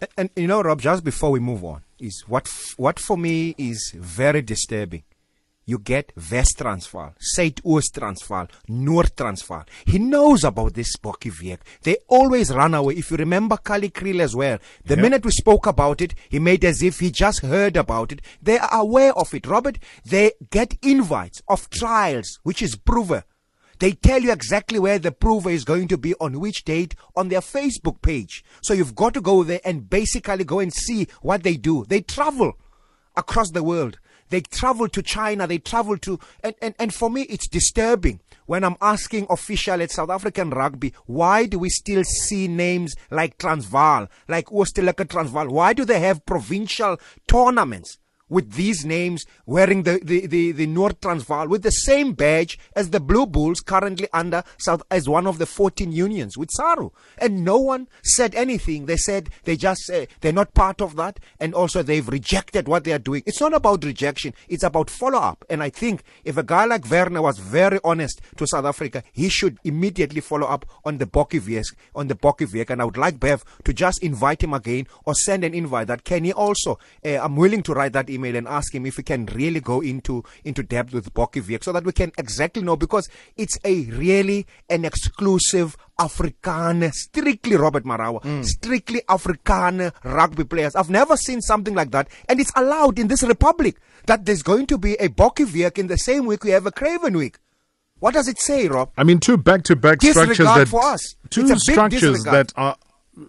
And, 0.00 0.10
and 0.16 0.30
you 0.34 0.48
know 0.48 0.62
Rob 0.62 0.80
just 0.80 1.04
before 1.04 1.30
we 1.30 1.38
move 1.38 1.62
on 1.64 1.82
is 2.00 2.24
what 2.26 2.46
f- 2.48 2.74
what 2.76 2.98
for 2.98 3.16
me 3.16 3.54
is 3.56 3.92
very 3.96 4.42
disturbing 4.42 5.02
you 5.70 5.78
get 5.78 6.12
West-Transvaal, 6.30 7.14
Suidoos-Transvaal, 7.20 8.48
North 8.68 9.14
Transvaal. 9.14 9.64
He 9.86 9.98
knows 9.98 10.44
about 10.44 10.74
this 10.74 10.96
Bokkie 10.96 11.58
They 11.82 11.96
always 12.08 12.52
run 12.52 12.74
away. 12.74 12.94
If 12.94 13.10
you 13.12 13.16
remember 13.16 13.56
Kali 13.56 13.90
Kriel 13.90 14.20
as 14.20 14.34
well, 14.34 14.58
the 14.84 14.94
yep. 14.96 15.02
minute 15.02 15.24
we 15.24 15.30
spoke 15.30 15.66
about 15.66 16.00
it, 16.00 16.14
he 16.28 16.40
made 16.40 16.64
as 16.64 16.82
if 16.82 16.98
he 16.98 17.10
just 17.10 17.40
heard 17.42 17.76
about 17.76 18.12
it. 18.12 18.20
They 18.42 18.58
are 18.58 18.80
aware 18.80 19.12
of 19.16 19.32
it, 19.32 19.46
Robert. 19.46 19.78
They 20.04 20.32
get 20.50 20.76
invites 20.82 21.40
of 21.48 21.70
trials, 21.70 22.40
which 22.42 22.62
is 22.62 22.74
prover. 22.74 23.24
They 23.78 23.92
tell 23.92 24.20
you 24.20 24.32
exactly 24.32 24.78
where 24.78 24.98
the 24.98 25.12
prover 25.12 25.50
is 25.50 25.64
going 25.64 25.88
to 25.88 25.96
be 25.96 26.14
on 26.20 26.38
which 26.40 26.64
date 26.64 26.94
on 27.16 27.28
their 27.28 27.40
Facebook 27.40 28.02
page. 28.02 28.44
So 28.60 28.74
you've 28.74 28.94
got 28.94 29.14
to 29.14 29.22
go 29.22 29.42
there 29.42 29.60
and 29.64 29.88
basically 29.88 30.44
go 30.44 30.58
and 30.58 30.72
see 30.72 31.06
what 31.22 31.44
they 31.44 31.56
do. 31.56 31.86
They 31.88 32.02
travel 32.02 32.52
across 33.16 33.50
the 33.52 33.62
world. 33.62 33.98
They 34.30 34.40
travel 34.40 34.88
to 34.88 35.02
China, 35.02 35.46
they 35.46 35.58
travel 35.58 35.98
to, 35.98 36.18
and, 36.42 36.54
and, 36.62 36.74
and 36.78 36.94
for 36.94 37.10
me, 37.10 37.22
it's 37.22 37.48
disturbing 37.48 38.20
when 38.46 38.64
I'm 38.64 38.76
asking 38.80 39.28
official 39.30 39.80
at 39.80 39.92
South 39.92 40.10
African 40.10 40.50
rugby, 40.50 40.92
why 41.06 41.46
do 41.46 41.60
we 41.60 41.68
still 41.68 42.02
see 42.02 42.48
names 42.48 42.96
like 43.08 43.38
Transvaal, 43.38 44.08
like 44.26 44.46
Oostelike 44.46 45.08
Transvaal? 45.08 45.46
Why 45.46 45.72
do 45.72 45.84
they 45.84 46.00
have 46.00 46.26
provincial 46.26 46.98
tournaments? 47.28 47.98
With 48.30 48.52
these 48.52 48.86
names 48.86 49.26
wearing 49.44 49.82
the, 49.82 50.00
the, 50.02 50.26
the, 50.26 50.52
the 50.52 50.66
North 50.66 51.00
Transvaal 51.00 51.48
with 51.48 51.62
the 51.62 51.70
same 51.70 52.14
badge 52.14 52.58
as 52.74 52.90
the 52.90 53.00
Blue 53.00 53.26
Bulls 53.26 53.60
currently 53.60 54.08
under 54.14 54.42
South 54.56 54.82
as 54.90 55.08
one 55.08 55.26
of 55.26 55.36
the 55.36 55.44
14 55.44 55.92
unions 55.92 56.38
with 56.38 56.48
SARU. 56.50 56.92
And 57.18 57.44
no 57.44 57.58
one 57.58 57.88
said 58.02 58.34
anything. 58.34 58.86
They 58.86 58.96
said 58.96 59.28
they 59.44 59.56
just 59.56 59.90
they're 60.20 60.32
not 60.32 60.54
part 60.54 60.80
of 60.80 60.96
that 60.96 61.20
and 61.38 61.54
also 61.54 61.82
they've 61.82 62.08
rejected 62.08 62.68
what 62.68 62.84
they 62.84 62.92
are 62.92 62.98
doing. 62.98 63.22
It's 63.26 63.40
not 63.40 63.52
about 63.52 63.84
rejection. 63.84 64.32
It's 64.48 64.62
about 64.62 64.88
follow 64.88 65.18
up. 65.18 65.44
And 65.50 65.62
I 65.62 65.70
think 65.70 66.02
if 66.24 66.36
a 66.36 66.42
guy 66.42 66.64
like 66.64 66.88
Werner 66.90 67.22
was 67.22 67.38
very 67.38 67.80
honest 67.84 68.20
to 68.36 68.46
South 68.46 68.64
Africa, 68.64 69.02
he 69.12 69.28
should 69.28 69.58
immediately 69.64 70.20
follow 70.20 70.46
up 70.46 70.64
on 70.84 70.98
the 70.98 71.06
Bokkie 71.06 71.40
on 71.94 72.08
the 72.08 72.14
Bokkie 72.14 72.70
And 72.70 72.80
I 72.80 72.84
would 72.84 72.96
like 72.96 73.18
Bev 73.18 73.44
to 73.64 73.72
just 73.72 74.02
invite 74.02 74.42
him 74.42 74.54
again 74.54 74.86
or 75.04 75.14
send 75.14 75.44
an 75.44 75.54
invite 75.54 75.88
that 75.88 76.04
can 76.04 76.24
he 76.24 76.32
also, 76.32 76.78
uh, 77.04 77.18
I'm 77.18 77.36
willing 77.36 77.62
to 77.64 77.74
write 77.74 77.92
that 77.94 78.08
email 78.08 78.19
email 78.20 78.36
and 78.36 78.48
ask 78.48 78.74
him 78.74 78.86
if 78.86 78.96
we 78.96 79.02
can 79.02 79.26
really 79.26 79.60
go 79.60 79.80
into 79.80 80.24
into 80.44 80.62
depth 80.62 80.92
with 80.92 81.12
Bokkie 81.14 81.62
so 81.62 81.72
that 81.72 81.84
we 81.84 81.92
can 81.92 82.12
exactly 82.18 82.62
know 82.62 82.76
because 82.76 83.08
it's 83.36 83.58
a 83.64 83.84
really 83.86 84.46
an 84.68 84.84
exclusive 84.84 85.76
Afrikaner, 85.98 86.92
strictly 86.92 87.56
Robert 87.56 87.84
Marawa, 87.84 88.22
mm. 88.22 88.44
strictly 88.44 89.02
Afrikaner 89.08 89.92
rugby 90.04 90.44
players. 90.44 90.74
I've 90.74 90.90
never 90.90 91.16
seen 91.16 91.40
something 91.40 91.74
like 91.74 91.90
that, 91.90 92.08
and 92.28 92.40
it's 92.40 92.52
allowed 92.56 92.98
in 92.98 93.08
this 93.08 93.22
republic 93.22 93.76
that 94.06 94.24
there's 94.24 94.42
going 94.42 94.66
to 94.66 94.78
be 94.78 94.94
a 94.94 95.08
Bokkie 95.08 95.78
in 95.78 95.86
the 95.88 95.98
same 95.98 96.26
week 96.26 96.44
we 96.44 96.50
have 96.50 96.66
a 96.66 96.72
Craven 96.72 97.16
week. 97.16 97.38
What 97.98 98.14
does 98.14 98.28
it 98.28 98.38
say, 98.38 98.66
Rob? 98.66 98.90
I 98.96 99.04
mean, 99.04 99.20
two 99.20 99.36
back-to-back 99.36 100.00
structures 100.00 100.38
that 100.38 100.68
for 100.68 100.82
us. 100.82 101.16
two 101.28 101.54
structures 101.58 102.24
that 102.24 102.52
are 102.56 102.76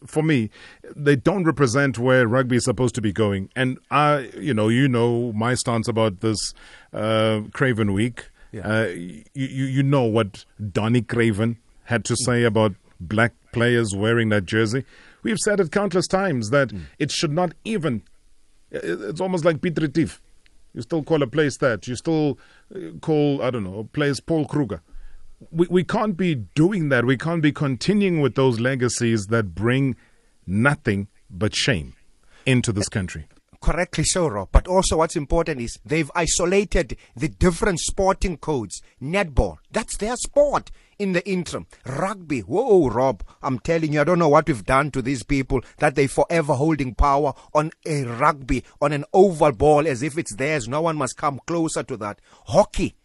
for 0.06 0.24
me, 0.24 0.50
they 0.96 1.16
don't 1.16 1.44
represent 1.44 1.98
where 1.98 2.28
rugby 2.28 2.58
is 2.58 2.66
supposed 2.66 2.96
to 2.96 3.02
be 3.02 3.12
going. 3.12 3.50
And 3.56 3.78
I, 3.90 4.32
you 4.38 4.54
know, 4.54 4.70
you 4.70 4.88
know 4.88 5.32
my 5.34 5.54
stance 5.54 5.88
about 5.88 6.22
this 6.22 6.54
uh, 6.94 7.42
Craven 7.54 7.94
Week. 7.94 8.26
Yeah. 8.52 8.68
Uh, 8.68 8.88
you, 8.88 9.26
you 9.34 9.84
know 9.84 10.04
what 10.04 10.46
Danie 10.62 11.08
Craven 11.08 11.58
had 11.86 12.04
to 12.06 12.16
say 12.16 12.44
about 12.44 12.74
black 13.00 13.34
players 13.54 13.96
wearing 13.96 14.30
that 14.30 14.46
jersey. 14.46 14.84
We've 15.24 15.40
said 15.40 15.60
it 15.60 15.72
countless 15.72 16.08
times 16.08 16.50
that 16.50 16.70
mm. 16.70 16.82
it 17.00 17.12
should 17.12 17.32
not 17.32 17.54
even. 17.64 18.04
It's 18.72 19.22
almost 19.22 19.46
like 19.46 19.62
Piet 19.62 19.80
Retief. 19.80 20.22
You 20.74 20.82
still 20.82 21.04
call 21.04 21.22
a 21.22 21.28
place 21.28 21.58
that. 21.58 21.88
You 21.88 21.96
still 21.96 22.40
uh, 22.74 22.98
call, 23.02 23.42
I 23.42 23.52
don't 23.52 23.64
know, 23.64 23.80
a 23.80 23.84
place 23.84 24.20
Paul 24.20 24.46
Kruger 24.46 24.82
we, 25.50 25.68
we 25.70 25.84
can't 25.84 26.16
be 26.16 26.36
doing 26.36 26.90
that. 26.90 27.06
We 27.06 27.18
can't 27.18 27.42
be 27.42 27.52
continuing 27.52 28.22
with 28.22 28.36
those 28.36 28.60
legacies 28.60 29.28
that 29.28 29.56
bring 29.56 29.96
nothing 30.46 31.08
but 31.30 31.56
shame 31.56 31.96
into 32.46 32.72
this 32.72 32.90
country. 32.90 33.28
Correctly 33.62 34.04
so, 34.04 34.28
Rob. 34.28 34.50
But 34.52 34.68
also, 34.68 34.98
what's 34.98 35.16
important 35.16 35.62
is 35.62 35.78
they've 35.86 36.10
isolated 36.16 36.98
the 37.16 37.30
different 37.30 37.80
sporting 37.80 38.38
codes. 38.38 38.82
Netball, 39.00 39.58
that's 39.70 39.98
their 39.98 40.16
sport 40.16 40.72
in 40.98 41.12
the 41.12 41.28
interim. 41.30 41.68
Rugby, 41.86 42.40
whoa, 42.40 42.90
Rob, 42.90 43.24
I'm 43.44 43.60
telling 43.60 43.94
you, 43.94 44.02
I 44.02 44.04
don't 44.04 44.18
know 44.18 44.30
what 44.30 44.48
we've 44.48 44.66
done 44.66 44.90
to 44.92 45.02
these 45.04 45.22
people 45.22 45.62
that 45.78 45.94
they're 45.94 46.08
forever 46.08 46.54
holding 46.54 46.96
power 46.96 47.34
on 47.54 47.72
a 47.86 48.04
rugby, 48.04 48.64
on 48.82 48.94
an 48.94 49.06
oval 49.14 49.52
ball 49.52 49.88
as 49.88 50.02
if 50.02 50.18
it's 50.18 50.36
theirs. 50.36 50.68
No 50.68 50.82
one 50.82 50.98
must 50.98 51.18
come 51.18 51.40
closer 51.46 51.84
to 51.84 51.98
that. 51.98 52.20
Hockey, 52.48 52.96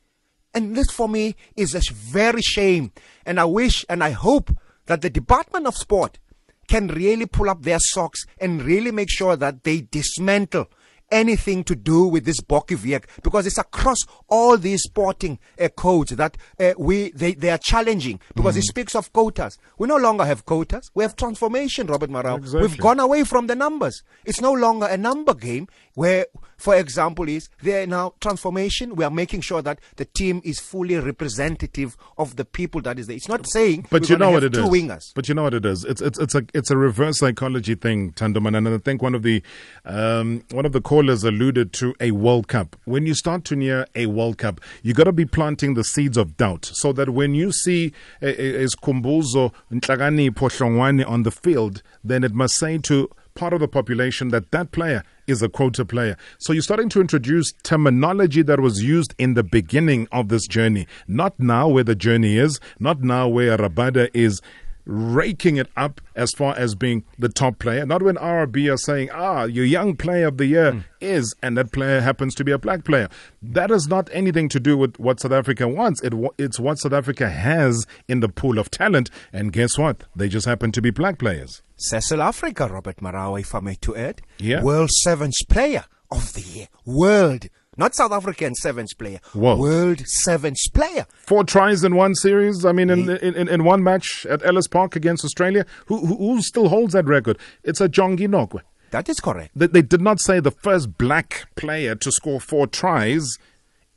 and 0.56 0.74
this 0.74 0.90
for 0.90 1.06
me 1.08 1.36
is 1.54 1.74
a 1.74 1.80
very 1.92 2.40
shame. 2.40 2.90
And 3.26 3.38
I 3.38 3.44
wish 3.44 3.84
and 3.90 4.02
I 4.02 4.10
hope 4.10 4.50
that 4.86 5.02
the 5.02 5.10
Department 5.10 5.66
of 5.66 5.76
Sport 5.76 6.18
can 6.66 6.88
really 6.88 7.26
pull 7.26 7.50
up 7.50 7.62
their 7.62 7.78
socks 7.78 8.24
and 8.40 8.62
really 8.62 8.90
make 8.90 9.10
sure 9.10 9.36
that 9.36 9.64
they 9.64 9.82
dismantle 9.82 10.68
anything 11.10 11.62
to 11.64 11.76
do 11.76 12.06
with 12.08 12.24
this 12.24 12.40
Bokkie 12.40 12.76
because 13.22 13.46
it's 13.46 13.58
across 13.58 13.98
all 14.28 14.56
these 14.56 14.82
sporting 14.82 15.38
uh, 15.60 15.68
codes 15.68 16.10
that 16.10 16.36
uh, 16.58 16.72
we 16.78 17.10
they, 17.10 17.34
they 17.34 17.50
are 17.50 17.58
challenging 17.58 18.18
because 18.34 18.56
mm. 18.56 18.58
it 18.58 18.64
speaks 18.64 18.94
of 18.94 19.12
quotas. 19.12 19.58
We 19.78 19.88
no 19.88 19.96
longer 19.96 20.24
have 20.24 20.44
quotas. 20.44 20.90
We 20.94 21.04
have 21.04 21.16
transformation, 21.16 21.86
Robert 21.86 22.10
Marawa. 22.10 22.38
Exactly. 22.38 22.60
We've 22.62 22.78
gone 22.78 23.00
away 23.00 23.24
from 23.24 23.46
the 23.46 23.54
numbers. 23.54 24.02
It's 24.24 24.40
no 24.40 24.52
longer 24.52 24.86
a 24.86 24.96
number 24.96 25.34
game 25.34 25.68
where, 25.96 26.26
for 26.58 26.76
example, 26.76 27.26
is 27.26 27.48
there 27.62 27.86
now 27.86 28.12
transformation. 28.20 28.94
We 28.94 29.04
are 29.04 29.10
making 29.10 29.40
sure 29.40 29.62
that 29.62 29.80
the 29.96 30.04
team 30.04 30.42
is 30.44 30.60
fully 30.60 30.96
representative 30.96 31.96
of 32.18 32.36
the 32.36 32.44
people 32.44 32.82
that 32.82 32.98
is 32.98 33.06
there. 33.06 33.16
It's 33.16 33.28
not 33.28 33.48
saying 33.48 33.86
but 33.90 34.08
you 34.10 34.18
know 34.18 34.30
what 34.30 34.44
it 34.44 34.52
two 34.52 34.64
is. 34.64 34.68
Wingers. 34.68 35.14
But 35.14 35.28
you 35.28 35.34
know 35.34 35.44
what 35.44 35.54
it 35.54 35.64
is. 35.64 35.84
It's 35.84 36.02
it's 36.02 36.18
it's 36.18 36.34
a 36.34 36.44
it's 36.52 36.70
a 36.70 36.76
reverse 36.76 37.18
psychology 37.18 37.74
thing, 37.74 38.12
Tandoman, 38.12 38.56
and 38.56 38.68
I 38.68 38.76
think 38.76 39.00
one 39.00 39.14
of 39.14 39.22
the 39.22 39.42
um, 39.86 40.44
one 40.50 40.66
of 40.66 40.72
the 40.72 40.82
callers 40.82 41.24
alluded 41.24 41.72
to 41.74 41.94
a 41.98 42.10
World 42.10 42.46
Cup. 42.46 42.76
When 42.84 43.06
you 43.06 43.14
start 43.14 43.44
to 43.46 43.56
near 43.56 43.86
a 43.94 44.04
World 44.04 44.36
Cup, 44.36 44.60
you 44.82 44.92
got 44.92 45.04
to 45.04 45.12
be 45.12 45.24
planting 45.24 45.74
the 45.74 45.84
seeds 45.84 46.18
of 46.18 46.36
doubt 46.36 46.70
so 46.74 46.92
that 46.92 47.10
when 47.10 47.34
you 47.34 47.52
see 47.52 47.94
as 48.20 48.74
Kumbuzo 48.74 49.54
Ntlagani 49.72 50.30
Pohlongwane 50.30 51.08
on 51.08 51.22
the 51.22 51.30
field, 51.30 51.82
then 52.04 52.22
it 52.22 52.34
must 52.34 52.56
say 52.56 52.76
to 52.78 53.08
part 53.34 53.52
of 53.52 53.60
the 53.60 53.68
population 53.68 54.28
that 54.28 54.50
that 54.50 54.72
player 54.72 55.02
is 55.26 55.42
a 55.42 55.48
quota 55.48 55.84
player. 55.84 56.16
So 56.38 56.52
you're 56.52 56.62
starting 56.62 56.88
to 56.90 57.00
introduce 57.00 57.52
terminology 57.62 58.42
that 58.42 58.60
was 58.60 58.82
used 58.82 59.14
in 59.18 59.34
the 59.34 59.42
beginning 59.42 60.08
of 60.12 60.28
this 60.28 60.46
journey, 60.46 60.86
not 61.08 61.38
now 61.38 61.68
where 61.68 61.84
the 61.84 61.94
journey 61.94 62.38
is, 62.38 62.60
not 62.78 63.02
now 63.02 63.28
where 63.28 63.56
Rabada 63.56 64.08
is 64.14 64.40
raking 64.86 65.56
it 65.56 65.68
up 65.76 66.00
as 66.14 66.32
far 66.32 66.56
as 66.56 66.74
being 66.74 67.04
the 67.18 67.28
top 67.28 67.58
player. 67.58 67.84
Not 67.84 68.02
when 68.02 68.16
RB 68.16 68.72
are 68.72 68.76
saying, 68.76 69.10
ah, 69.12 69.44
your 69.44 69.64
young 69.64 69.96
player 69.96 70.28
of 70.28 70.38
the 70.38 70.46
year 70.46 70.72
mm. 70.72 70.84
is, 71.00 71.34
and 71.42 71.56
that 71.58 71.72
player 71.72 72.00
happens 72.00 72.34
to 72.36 72.44
be 72.44 72.52
a 72.52 72.58
black 72.58 72.84
player. 72.84 73.08
That 73.42 73.70
has 73.70 73.88
not 73.88 74.08
anything 74.12 74.48
to 74.50 74.60
do 74.60 74.76
with 74.76 74.98
what 74.98 75.20
South 75.20 75.32
Africa 75.32 75.68
wants. 75.68 76.02
It, 76.02 76.14
it's 76.38 76.60
what 76.60 76.78
South 76.78 76.92
Africa 76.92 77.28
has 77.28 77.86
in 78.08 78.20
the 78.20 78.28
pool 78.28 78.58
of 78.58 78.70
talent. 78.70 79.10
And 79.32 79.52
guess 79.52 79.76
what? 79.76 80.04
They 80.14 80.28
just 80.28 80.46
happen 80.46 80.72
to 80.72 80.80
be 80.80 80.90
black 80.90 81.18
players. 81.18 81.62
Cecil 81.76 82.18
Afrika, 82.18 82.70
Robert 82.70 82.98
Marawa, 82.98 83.40
if 83.40 83.54
I 83.54 83.60
may 83.60 83.74
to 83.76 83.96
add. 83.96 84.22
Yeah. 84.38 84.62
World 84.62 84.90
Sevens 84.90 85.42
player 85.48 85.84
of 86.10 86.32
the 86.32 86.40
year. 86.40 86.68
World 86.84 87.48
not 87.76 87.94
South 87.94 88.12
African 88.12 88.54
sevens 88.54 88.94
player. 88.94 89.20
Whoa. 89.32 89.56
World 89.56 90.00
sevens 90.06 90.68
player. 90.72 91.06
Four 91.26 91.44
tries 91.44 91.84
in 91.84 91.94
one 91.94 92.14
series. 92.14 92.64
I 92.64 92.72
mean, 92.72 92.90
in, 92.90 93.10
in, 93.10 93.34
in, 93.34 93.48
in 93.48 93.64
one 93.64 93.82
match 93.82 94.24
at 94.26 94.44
Ellis 94.44 94.66
Park 94.66 94.96
against 94.96 95.24
Australia. 95.24 95.66
Who, 95.86 96.04
who, 96.06 96.16
who 96.16 96.42
still 96.42 96.68
holds 96.68 96.94
that 96.94 97.06
record? 97.06 97.38
It's 97.62 97.80
a 97.80 97.88
Jongi 97.88 98.28
Nokwe. 98.28 98.62
That 98.90 99.08
is 99.08 99.20
correct. 99.20 99.50
They, 99.54 99.66
they 99.66 99.82
did 99.82 100.00
not 100.00 100.20
say 100.20 100.40
the 100.40 100.50
first 100.50 100.96
black 100.96 101.48
player 101.56 101.94
to 101.96 102.12
score 102.12 102.40
four 102.40 102.66
tries 102.66 103.38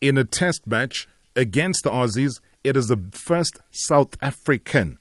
in 0.02 0.18
a 0.18 0.24
test 0.24 0.68
match 0.68 1.08
against 1.36 1.84
the 1.84 1.92
Aussies. 1.92 2.42
It 2.64 2.76
is 2.76 2.88
the 2.88 3.02
first 3.12 3.60
South 3.72 4.18
African. 4.22 4.98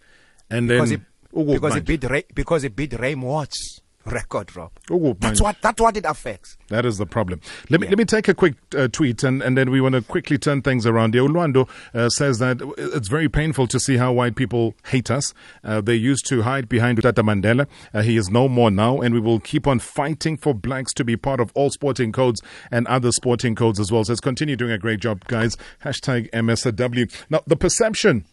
And 0.51 0.71
then. 0.71 0.79
Because 0.79 0.91
it, 0.93 1.01
oh, 1.35 1.45
because 1.45 1.77
it 1.77 1.85
beat 1.85 2.05
Ray, 2.05 2.25
because 2.35 2.65
it 2.65 2.77
beat 2.77 2.99
Ray 2.99 3.15
Watts 3.15 3.81
record, 4.09 4.55
Rob. 4.57 4.73
Oh, 4.91 5.17
that's 5.19 5.41
what 5.41 5.57
that's 5.61 5.81
what 5.81 5.97
it 5.97 6.05
affects. 6.05 6.57
That 6.69 6.85
is 6.85 6.99
the 6.99 7.07
problem. 7.07 7.41
Let 7.71 7.81
me 7.81 7.87
yeah. 7.87 7.91
let 7.91 7.99
me 7.99 8.05
take 8.05 8.29
a 8.29 8.35
quick 8.35 8.55
uh, 8.77 8.89
tweet 8.89 9.23
and, 9.25 9.43
and 9.43 9.57
then 9.57 9.71
we 9.71 9.81
want 9.81 9.95
to 9.95 10.03
quickly 10.03 10.39
turn 10.39 10.63
things 10.63 10.87
around. 10.87 11.13
The 11.13 11.19
Ulwando 11.19 11.69
uh, 11.95 12.09
says 12.09 12.39
that 12.39 12.61
it's 12.77 13.09
very 13.09 13.29
painful 13.29 13.67
to 13.69 13.81
see 13.81 13.97
how 13.97 14.13
white 14.13 14.37
people 14.37 14.75
hate 14.87 15.11
us. 15.11 15.35
Uh, 15.65 15.81
they 15.81 15.95
used 15.95 16.27
to 16.27 16.43
hide 16.43 16.69
behind 16.69 17.01
Tata 17.03 17.23
Mandela. 17.23 17.67
Uh, 17.95 18.03
he 18.03 18.17
is 18.17 18.31
no 18.31 18.49
more 18.49 18.71
now, 18.71 19.01
and 19.01 19.15
we 19.15 19.21
will 19.21 19.41
keep 19.41 19.67
on 19.67 19.79
fighting 19.79 20.37
for 20.37 20.55
blacks 20.55 20.93
to 20.95 21.05
be 21.05 21.17
part 21.17 21.41
of 21.41 21.53
all 21.55 21.71
sporting 21.71 22.13
codes 22.13 22.43
and 22.71 22.87
other 22.87 23.13
sporting 23.13 23.55
codes 23.55 23.81
as 23.81 23.93
well. 23.93 24.05
So 24.05 24.13
let's 24.13 24.21
continue 24.21 24.57
doing 24.57 24.73
a 24.73 24.79
great 24.79 25.01
job, 25.01 25.25
guys. 25.27 25.57
Hashtag 25.85 26.31
MSW. 26.31 27.13
Now 27.31 27.43
the 27.47 27.57
perception 27.57 28.25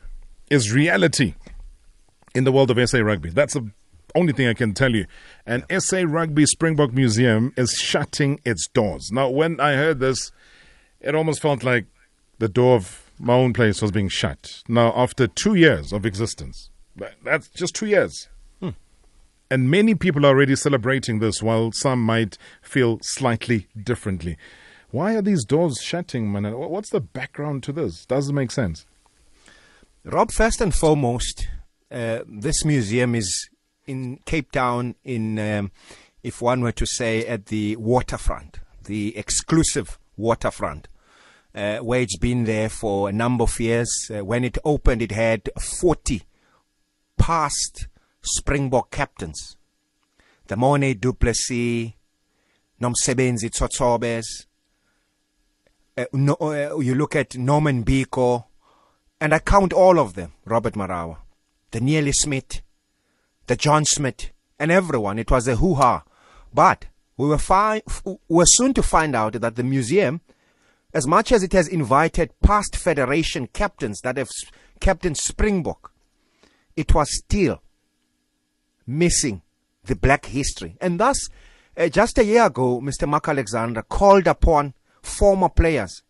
is 0.49 0.71
reality 0.71 1.35
in 2.33 2.43
the 2.43 2.51
world 2.51 2.69
of 2.69 2.89
SA 2.89 2.99
rugby. 2.99 3.29
That's 3.29 3.55
a 3.55 3.65
only 4.15 4.33
thing 4.33 4.47
I 4.47 4.53
can 4.53 4.73
tell 4.73 4.95
you. 4.95 5.05
And 5.45 5.63
SA 5.77 6.03
Rugby 6.07 6.45
Springbok 6.45 6.93
Museum 6.93 7.53
is 7.57 7.71
shutting 7.73 8.39
its 8.45 8.67
doors. 8.67 9.11
Now, 9.11 9.29
when 9.29 9.59
I 9.59 9.73
heard 9.73 9.99
this, 9.99 10.31
it 11.01 11.15
almost 11.15 11.41
felt 11.41 11.63
like 11.63 11.85
the 12.39 12.49
door 12.49 12.75
of 12.75 13.11
my 13.19 13.33
own 13.33 13.53
place 13.53 13.81
was 13.81 13.91
being 13.91 14.09
shut. 14.09 14.63
Now, 14.67 14.93
after 14.95 15.27
two 15.27 15.55
years 15.55 15.93
of 15.93 16.05
existence, 16.05 16.69
that's 17.23 17.49
just 17.49 17.75
two 17.75 17.85
years. 17.85 18.27
Hmm. 18.59 18.69
And 19.49 19.69
many 19.69 19.95
people 19.95 20.25
are 20.25 20.29
already 20.29 20.55
celebrating 20.55 21.19
this, 21.19 21.41
while 21.41 21.71
some 21.71 22.01
might 22.01 22.37
feel 22.61 22.99
slightly 23.01 23.67
differently. 23.81 24.37
Why 24.91 25.15
are 25.15 25.21
these 25.21 25.43
doors 25.43 25.79
shutting, 25.81 26.31
man? 26.31 26.51
What's 26.57 26.89
the 26.89 27.01
background 27.01 27.63
to 27.63 27.73
this? 27.73 28.05
Does 28.05 28.29
it 28.29 28.33
make 28.33 28.51
sense? 28.51 28.85
Rob, 30.05 30.31
first 30.31 30.61
and 30.61 30.73
foremost, 30.73 31.47
uh, 31.91 32.19
this 32.27 32.63
museum 32.63 33.15
is 33.15 33.49
in 33.87 34.19
Cape 34.25 34.51
Town, 34.51 34.95
in 35.03 35.39
um, 35.39 35.71
if 36.23 36.41
one 36.41 36.61
were 36.61 36.71
to 36.71 36.85
say 36.85 37.25
at 37.25 37.47
the 37.47 37.75
waterfront, 37.75 38.59
the 38.85 39.15
exclusive 39.17 39.99
waterfront, 40.17 40.87
uh, 41.53 41.77
where 41.77 42.01
it's 42.01 42.17
been 42.17 42.45
there 42.45 42.69
for 42.69 43.09
a 43.09 43.13
number 43.13 43.43
of 43.43 43.59
years. 43.59 44.11
Uh, 44.13 44.23
when 44.23 44.43
it 44.43 44.57
opened, 44.63 45.01
it 45.01 45.11
had 45.11 45.49
40 45.59 46.23
past 47.17 47.87
Springbok 48.21 48.91
captains. 48.91 49.55
The 50.47 50.55
Morné 50.55 50.99
du 50.99 51.13
Plessis, 51.13 51.93
Nomsebenzi 52.81 53.49
Tsotsobes, 53.49 54.45
uh, 55.97 56.03
uh, 56.13 56.79
you 56.79 56.93
look 56.93 57.15
at 57.15 57.37
Norman 57.37 57.83
Biko, 57.83 58.45
and 59.21 59.33
I 59.33 59.39
count 59.39 59.71
all 59.71 59.97
of 59.97 60.13
them, 60.15 60.33
Robert 60.43 60.73
Marawa, 60.73 61.17
Daniele 61.71 62.11
Smith, 62.11 62.61
the 63.47 63.55
John 63.55 63.85
Smit, 63.85 64.31
and 64.59 64.71
everyone. 64.71 65.19
It 65.19 65.31
was 65.31 65.47
a 65.47 65.57
hoo 65.57 65.75
ha. 65.75 66.03
But 66.53 66.85
we 67.17 67.27
were, 67.27 67.37
fi- 67.37 67.83
we 68.03 68.17
were 68.29 68.45
soon 68.45 68.73
to 68.73 68.83
find 68.83 69.15
out 69.15 69.33
that 69.33 69.55
the 69.55 69.63
museum, 69.63 70.21
as 70.93 71.07
much 71.07 71.31
as 71.31 71.43
it 71.43 71.53
has 71.53 71.67
invited 71.67 72.39
past 72.41 72.75
federation 72.75 73.47
captains 73.47 74.01
that 74.01 74.17
have 74.17 74.29
captained 74.79 75.17
Springbok, 75.17 75.91
it 76.75 76.93
was 76.93 77.15
still 77.15 77.61
missing 78.87 79.41
the 79.83 79.95
black 79.95 80.25
history. 80.25 80.77
And 80.81 80.99
thus, 80.99 81.29
uh, 81.77 81.89
just 81.89 82.17
a 82.17 82.25
year 82.25 82.45
ago, 82.45 82.81
Mr. 82.81 83.07
Mark 83.07 83.27
Alexander 83.27 83.81
called 83.81 84.27
upon 84.27 84.73
former 85.01 85.49
players 85.49 86.03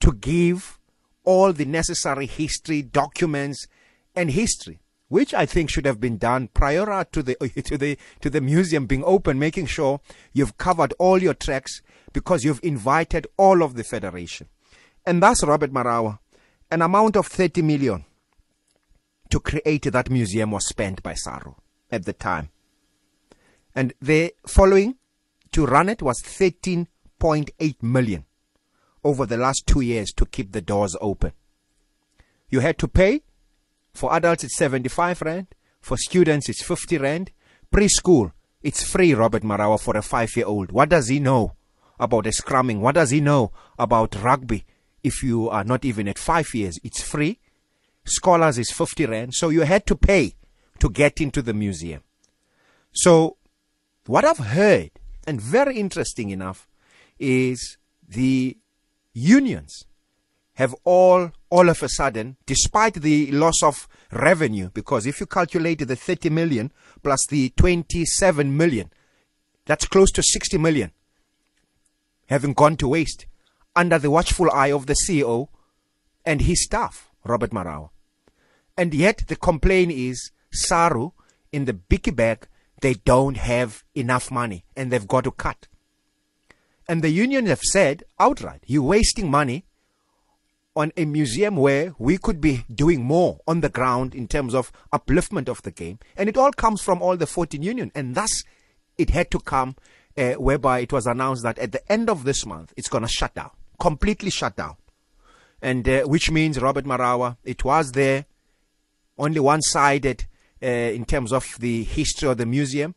to 0.00 0.12
give 0.12 0.78
all 1.24 1.52
the 1.52 1.64
necessary 1.64 2.26
history, 2.26 2.82
documents, 2.82 3.66
and 4.14 4.30
history 4.30 4.80
which 5.08 5.32
I 5.34 5.46
think 5.46 5.70
should 5.70 5.86
have 5.86 6.00
been 6.00 6.18
done 6.18 6.48
prior 6.48 7.04
to 7.04 7.22
the 7.22 7.34
to 7.64 7.78
the 7.78 7.98
to 8.20 8.30
the 8.30 8.40
museum 8.40 8.86
being 8.86 9.04
open, 9.04 9.38
making 9.38 9.66
sure 9.66 10.00
you've 10.32 10.58
covered 10.58 10.94
all 10.98 11.22
your 11.22 11.34
tracks 11.34 11.82
because 12.12 12.44
you've 12.44 12.60
invited 12.62 13.26
all 13.36 13.62
of 13.62 13.74
the 13.74 13.84
federation. 13.84 14.48
And 15.04 15.22
thus, 15.22 15.44
Robert 15.44 15.72
Marawa, 15.72 16.18
an 16.70 16.82
amount 16.82 17.16
of 17.16 17.26
30 17.26 17.62
million 17.62 18.04
to 19.30 19.40
create 19.40 19.82
that 19.82 20.10
museum 20.10 20.50
was 20.50 20.66
spent 20.66 21.02
by 21.02 21.14
SARU 21.14 21.54
at 21.90 22.04
the 22.04 22.12
time. 22.12 22.50
And 23.74 23.92
the 24.00 24.34
following 24.46 24.96
to 25.52 25.66
run 25.66 25.88
it 25.88 26.02
was 26.02 26.22
13.8 26.22 27.82
million 27.82 28.24
over 29.04 29.26
the 29.26 29.36
last 29.36 29.66
two 29.66 29.80
years 29.80 30.12
to 30.12 30.26
keep 30.26 30.52
the 30.52 30.60
doors 30.60 30.96
open. 31.00 31.32
You 32.48 32.60
had 32.60 32.78
to 32.78 32.88
pay 32.88 33.22
for 33.96 34.12
adults, 34.14 34.44
it's 34.44 34.56
75 34.56 35.22
Rand. 35.22 35.46
For 35.80 35.96
students, 35.96 36.48
it's 36.48 36.62
50 36.62 36.98
Rand. 36.98 37.30
Preschool, 37.72 38.32
it's 38.62 38.82
free, 38.82 39.14
Robert 39.14 39.42
Marawa, 39.42 39.80
for 39.80 39.96
a 39.96 40.02
five 40.02 40.34
year 40.36 40.46
old. 40.46 40.72
What 40.72 40.88
does 40.88 41.08
he 41.08 41.20
know 41.20 41.54
about 41.98 42.24
scrumming? 42.24 42.80
What 42.80 42.94
does 42.94 43.10
he 43.10 43.20
know 43.20 43.52
about 43.78 44.20
rugby? 44.22 44.64
If 45.02 45.22
you 45.22 45.48
are 45.48 45.64
not 45.64 45.84
even 45.84 46.08
at 46.08 46.18
five 46.18 46.52
years, 46.54 46.78
it's 46.82 47.02
free. 47.02 47.38
Scholars 48.04 48.58
is 48.58 48.70
50 48.70 49.06
Rand. 49.06 49.34
So 49.34 49.48
you 49.48 49.62
had 49.62 49.86
to 49.86 49.96
pay 49.96 50.34
to 50.78 50.90
get 50.90 51.20
into 51.20 51.42
the 51.42 51.54
museum. 51.54 52.02
So, 52.92 53.36
what 54.06 54.24
I've 54.24 54.38
heard, 54.38 54.90
and 55.26 55.40
very 55.40 55.76
interesting 55.76 56.30
enough, 56.30 56.68
is 57.18 57.76
the 58.08 58.56
unions 59.12 59.84
have 60.56 60.74
all, 60.84 61.30
all 61.50 61.68
of 61.68 61.82
a 61.82 61.88
sudden, 61.88 62.36
despite 62.44 62.94
the 62.94 63.30
loss 63.30 63.62
of 63.62 63.88
revenue, 64.12 64.70
because 64.74 65.06
if 65.06 65.20
you 65.20 65.26
calculate 65.26 65.86
the 65.86 65.96
30 65.96 66.30
million 66.30 66.72
plus 67.02 67.26
the 67.28 67.50
27 67.56 68.56
million, 68.56 68.90
that's 69.64 69.86
close 69.86 70.10
to 70.12 70.22
60 70.22 70.58
million 70.58 70.92
having 72.26 72.52
gone 72.52 72.76
to 72.76 72.88
waste 72.88 73.26
under 73.74 73.98
the 73.98 74.10
watchful 74.10 74.50
eye 74.50 74.72
of 74.72 74.86
the 74.86 74.96
CEO 75.06 75.48
and 76.24 76.40
his 76.42 76.64
staff, 76.64 77.10
Robert 77.24 77.50
Marawa. 77.50 77.90
And 78.76 78.92
yet 78.92 79.24
the 79.28 79.36
complaint 79.36 79.92
is 79.92 80.32
SARU 80.52 81.12
in 81.52 81.64
the 81.64 81.72
bicky 81.72 82.10
bag, 82.10 82.48
they 82.80 82.94
don't 82.94 83.36
have 83.36 83.84
enough 83.94 84.30
money 84.30 84.64
and 84.76 84.90
they've 84.90 85.06
got 85.06 85.24
to 85.24 85.30
cut. 85.30 85.68
And 86.88 87.02
the 87.02 87.10
union 87.10 87.46
have 87.46 87.60
said 87.60 88.04
outright, 88.18 88.62
you're 88.66 88.82
wasting 88.82 89.30
money 89.30 89.66
on 90.76 90.92
a 90.96 91.06
museum 91.06 91.56
where 91.56 91.94
we 91.98 92.18
could 92.18 92.40
be 92.40 92.64
doing 92.72 93.02
more 93.02 93.40
on 93.48 93.62
the 93.62 93.68
ground 93.70 94.14
in 94.14 94.28
terms 94.28 94.54
of 94.54 94.70
upliftment 94.92 95.48
of 95.48 95.62
the 95.62 95.70
game. 95.70 95.98
And 96.16 96.28
it 96.28 96.36
all 96.36 96.52
comes 96.52 96.82
from 96.82 97.00
all 97.00 97.16
the 97.16 97.26
14 97.26 97.62
union. 97.62 97.90
And 97.94 98.14
thus, 98.14 98.44
it 98.98 99.10
had 99.10 99.30
to 99.30 99.40
come 99.40 99.74
uh, 100.16 100.34
whereby 100.34 100.80
it 100.80 100.92
was 100.92 101.06
announced 101.06 101.42
that 101.42 101.58
at 101.58 101.72
the 101.72 101.90
end 101.90 102.10
of 102.10 102.24
this 102.24 102.44
month, 102.44 102.74
it's 102.76 102.88
going 102.88 103.02
to 103.02 103.08
shut 103.08 103.34
down, 103.34 103.50
completely 103.80 104.30
shut 104.30 104.54
down. 104.54 104.76
And 105.62 105.88
uh, 105.88 106.02
which 106.02 106.30
means, 106.30 106.60
Robert 106.60 106.84
Marawa, 106.84 107.38
it 107.42 107.64
was 107.64 107.92
there, 107.92 108.26
only 109.18 109.40
one 109.40 109.62
sided 109.62 110.26
uh, 110.62 110.66
in 110.66 111.06
terms 111.06 111.32
of 111.32 111.56
the 111.58 111.84
history 111.84 112.28
of 112.28 112.36
the 112.36 112.46
museum. 112.46 112.94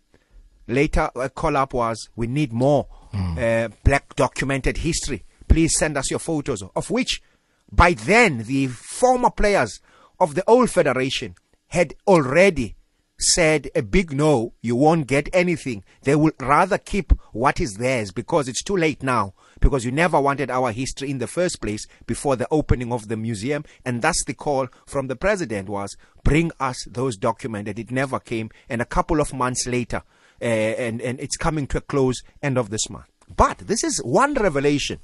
Later, 0.68 1.10
a 1.16 1.30
call 1.30 1.56
up 1.56 1.74
was, 1.74 2.10
we 2.16 2.28
need 2.28 2.54
more 2.54 2.88
mm. 3.12 3.74
black 3.84 4.16
documented 4.16 4.78
history. 4.78 5.24
Please 5.48 5.76
send 5.76 5.98
us 5.98 6.12
your 6.12 6.20
photos, 6.20 6.62
of 6.62 6.92
which 6.92 7.24
by 7.72 7.94
then, 7.94 8.44
the 8.44 8.68
former 8.68 9.30
players 9.30 9.80
of 10.20 10.36
the 10.36 10.44
old 10.48 10.70
federation 10.70 11.36
had 11.68 11.94
already 12.08 12.76
said 13.20 13.70
a 13.76 13.82
big 13.82 14.14
no, 14.14 14.54
you 14.62 14.76
won't 14.76 15.08
get 15.08 15.30
anything. 15.34 15.84
They 16.04 16.16
will 16.16 16.32
rather 16.40 16.78
keep 16.78 17.12
what 17.34 17.60
is 17.60 17.76
theirs 17.76 18.12
because 18.12 18.48
it's 18.48 18.64
too 18.64 18.78
late 18.78 19.04
now. 19.04 19.34
Because 19.60 19.84
you 19.84 19.92
never 19.92 20.22
wanted 20.22 20.50
our 20.50 20.72
history 20.72 21.12
in 21.12 21.18
the 21.18 21.28
first 21.28 21.62
place 21.62 21.86
before 22.08 22.38
the 22.38 22.48
opening 22.50 22.94
of 22.94 23.10
the 23.10 23.18
museum. 23.18 23.66
And 23.86 24.02
thus 24.02 24.24
the 24.26 24.34
call 24.34 24.68
from 24.86 25.08
the 25.08 25.18
president 25.18 25.68
was 25.68 25.98
bring 26.24 26.52
us 26.62 26.86
those 26.90 27.18
documents. 27.18 27.70
And 27.70 27.78
it 27.78 27.92
never 27.92 28.20
came. 28.22 28.52
And 28.70 28.82
a 28.82 28.86
couple 28.86 29.20
of 29.20 29.34
months 29.34 29.68
later, 29.68 30.02
uh, 30.42 30.46
and, 30.46 31.02
and 31.02 31.20
it's 31.20 31.36
coming 31.36 31.68
to 31.68 31.80
a 31.80 31.82
close 31.82 32.24
end 32.42 32.58
of 32.58 32.70
this 32.70 32.90
month. 32.90 33.08
But 33.36 33.60
this 33.60 33.84
is 33.84 34.00
one 34.00 34.34
revelation. 34.34 35.02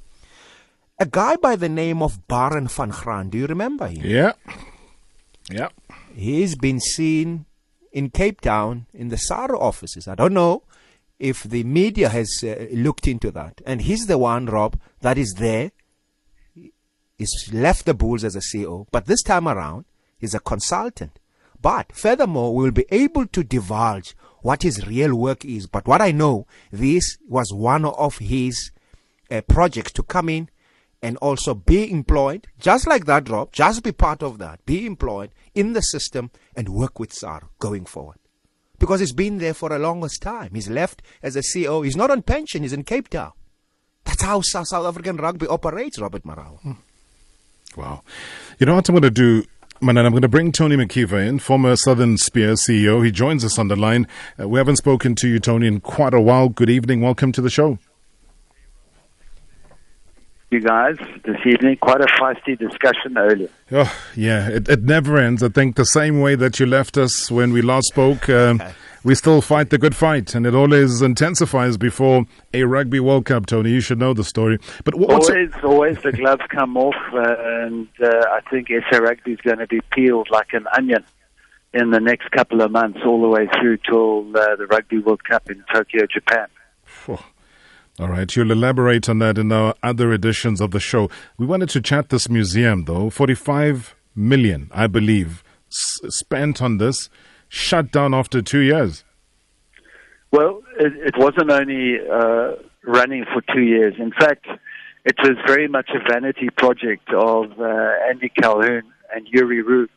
A 0.97 1.05
guy 1.05 1.35
by 1.35 1.57
the 1.57 1.67
name 1.67 2.01
of 2.01 2.25
Barend 2.27 2.71
van 2.71 2.89
Graan, 2.89 3.29
do 3.29 3.37
you 3.37 3.47
remember 3.47 3.87
him? 3.87 4.01
Yeah. 4.05 4.31
Yeah. 5.49 5.69
He's 6.15 6.55
been 6.55 6.79
seen 6.79 7.45
in 7.91 8.09
Cape 8.09 8.39
Town 8.39 8.85
in 8.93 9.09
the 9.09 9.17
SARA 9.17 9.59
offices. 9.59 10.07
I 10.07 10.15
don't 10.15 10.33
know 10.33 10.63
if 11.19 11.43
the 11.43 11.65
media 11.65 12.07
has 12.09 12.43
uh, 12.43 12.67
looked 12.71 13.07
into 13.07 13.29
that. 13.31 13.61
And 13.65 13.81
he's 13.81 14.07
the 14.07 14.17
one, 14.17 14.45
Rob, 14.45 14.79
that 15.01 15.17
is 15.17 15.33
there. 15.33 15.71
He's 17.17 17.49
left 17.51 17.85
the 17.85 17.93
Bulls 17.93 18.23
as 18.23 18.35
a 18.35 18.39
CEO, 18.39 18.87
but 18.91 19.05
this 19.05 19.21
time 19.21 19.47
around, 19.47 19.85
he's 20.17 20.33
a 20.33 20.39
consultant. 20.39 21.19
But 21.61 21.93
furthermore, 21.93 22.53
we 22.53 22.63
will 22.63 22.71
be 22.71 22.85
able 22.89 23.27
to 23.27 23.43
divulge 23.43 24.15
what 24.41 24.63
his 24.63 24.87
real 24.87 25.15
work 25.15 25.43
is. 25.43 25.67
But 25.67 25.87
what 25.87 26.01
I 26.01 26.11
know, 26.11 26.47
this 26.71 27.17
was 27.27 27.53
one 27.53 27.83
of 27.85 28.19
his 28.19 28.71
uh, 29.29 29.41
projects 29.41 29.91
to 29.93 30.03
come 30.03 30.29
in 30.29 30.49
and 31.05 31.17
also 31.17 31.53
be 31.53 31.91
employed, 31.91 32.47
just 32.57 32.87
like 32.87 33.05
that, 33.05 33.25
drop, 33.25 33.51
just 33.51 33.83
be 33.83 33.91
part 33.91 34.23
of 34.23 34.39
that, 34.39 34.65
be 34.65 34.87
employed 34.87 35.29
in 35.53 35.73
the 35.73 35.81
system 35.83 36.31
and 36.55 36.67
work 36.69 36.99
with 36.99 37.13
SAR 37.13 37.43
going 37.59 37.85
forward. 37.85 38.17
Because 38.79 39.01
he's 39.01 39.13
been 39.13 39.37
there 39.37 39.53
for 39.53 39.71
a 39.71 39.77
longest 39.77 40.23
time. 40.23 40.49
He's 40.55 40.67
left 40.67 41.03
as 41.21 41.35
a 41.35 41.41
CEO. 41.41 41.85
He's 41.85 41.95
not 41.95 42.09
on 42.09 42.23
pension, 42.23 42.63
he's 42.63 42.73
in 42.73 42.83
Cape 42.83 43.09
Town. 43.09 43.33
That's 44.03 44.23
how 44.23 44.41
South 44.41 44.73
African 44.73 45.17
rugby 45.17 45.45
operates, 45.45 45.99
Robert 45.99 46.23
Marawa. 46.23 46.59
Hmm. 46.61 46.71
Wow. 47.77 48.01
You 48.57 48.65
know 48.65 48.73
what 48.73 48.89
I'm 48.89 48.95
going 48.95 49.03
to 49.03 49.11
do? 49.11 49.45
Man, 49.81 49.99
I'm 49.99 50.11
going 50.11 50.23
to 50.23 50.27
bring 50.27 50.51
Tony 50.51 50.75
McKeever 50.75 51.23
in, 51.23 51.37
former 51.37 51.75
Southern 51.75 52.17
Spear 52.17 52.53
CEO. 52.53 53.05
He 53.05 53.11
joins 53.11 53.45
us 53.45 53.59
on 53.59 53.67
the 53.67 53.75
line. 53.75 54.07
Uh, 54.39 54.49
we 54.49 54.57
haven't 54.57 54.77
spoken 54.77 55.13
to 55.15 55.27
you, 55.27 55.39
Tony, 55.39 55.67
in 55.67 55.81
quite 55.81 56.15
a 56.15 56.21
while. 56.21 56.49
Good 56.49 56.71
evening. 56.71 57.01
Welcome 57.01 57.31
to 57.33 57.41
the 57.41 57.51
show 57.51 57.77
you 60.51 60.61
guys 60.61 60.95
this 61.23 61.37
evening. 61.45 61.77
Quite 61.81 62.01
a 62.01 62.05
feisty 62.05 62.57
discussion 62.57 63.17
earlier. 63.17 63.49
Oh, 63.71 63.93
yeah, 64.15 64.47
it, 64.49 64.67
it 64.69 64.83
never 64.83 65.17
ends. 65.17 65.43
I 65.43 65.49
think 65.49 65.75
the 65.75 65.85
same 65.85 66.21
way 66.21 66.35
that 66.35 66.59
you 66.59 66.65
left 66.65 66.97
us 66.97 67.31
when 67.31 67.51
we 67.51 67.61
last 67.61 67.87
spoke, 67.87 68.29
um, 68.29 68.61
we 69.03 69.15
still 69.15 69.41
fight 69.41 69.69
the 69.69 69.77
good 69.77 69.95
fight, 69.95 70.35
and 70.35 70.45
it 70.45 70.55
always 70.55 71.01
intensifies 71.01 71.77
before 71.77 72.25
a 72.53 72.63
Rugby 72.63 72.99
World 72.99 73.25
Cup, 73.25 73.45
Tony. 73.45 73.71
You 73.71 73.81
should 73.81 73.99
know 73.99 74.13
the 74.13 74.23
story. 74.23 74.59
But 74.83 74.95
what's 74.95 75.29
always, 75.29 75.51
always 75.63 76.01
the 76.01 76.11
gloves 76.11 76.43
come 76.49 76.77
off, 76.77 76.95
uh, 77.13 77.35
and 77.65 77.87
uh, 78.01 78.07
I 78.07 78.41
think 78.49 78.69
SA 78.89 78.97
Rugby 78.97 79.33
is 79.33 79.41
going 79.41 79.59
to 79.59 79.67
be 79.67 79.81
peeled 79.91 80.29
like 80.31 80.53
an 80.53 80.65
onion 80.75 81.03
in 81.73 81.91
the 81.91 81.99
next 81.99 82.31
couple 82.31 82.61
of 82.61 82.71
months, 82.71 82.99
all 83.05 83.21
the 83.21 83.27
way 83.27 83.47
through 83.59 83.77
till 83.77 84.29
uh, 84.35 84.55
the 84.55 84.65
Rugby 84.67 84.99
World 84.99 85.23
Cup 85.23 85.49
in 85.49 85.63
Tokyo, 85.73 86.05
Japan. 86.07 86.47
All 87.97 88.09
right, 88.09 88.35
you'll 88.35 88.51
elaborate 88.51 89.07
on 89.07 89.19
that 89.19 89.37
in 89.37 89.53
our 89.53 89.73
other 89.81 90.11
editions 90.11 90.59
of 90.59 90.71
the 90.71 90.81
show. 90.81 91.09
We 91.37 91.45
wanted 91.45 91.69
to 91.69 91.81
chat 91.81 92.09
this 92.09 92.27
museum, 92.27 92.83
though. 92.85 93.09
45 93.09 93.95
million, 94.13 94.69
I 94.73 94.87
believe, 94.87 95.43
s- 95.69 96.01
spent 96.09 96.61
on 96.61 96.77
this, 96.77 97.09
shut 97.47 97.91
down 97.91 98.13
after 98.13 98.41
two 98.41 98.59
years. 98.59 99.05
Well, 100.31 100.61
it, 100.77 100.91
it 101.07 101.13
wasn't 101.17 101.49
only 101.51 101.95
uh, 102.11 102.55
running 102.85 103.23
for 103.33 103.41
two 103.53 103.61
years. 103.61 103.93
In 103.97 104.11
fact, 104.11 104.45
it 105.05 105.15
was 105.19 105.37
very 105.47 105.69
much 105.69 105.89
a 105.95 106.11
vanity 106.11 106.49
project 106.57 107.07
of 107.13 107.57
uh, 107.59 107.91
Andy 108.09 108.29
Colquhoun 108.41 108.81
and 109.15 109.25
Jurie 109.33 109.61
Roux. 109.61 109.87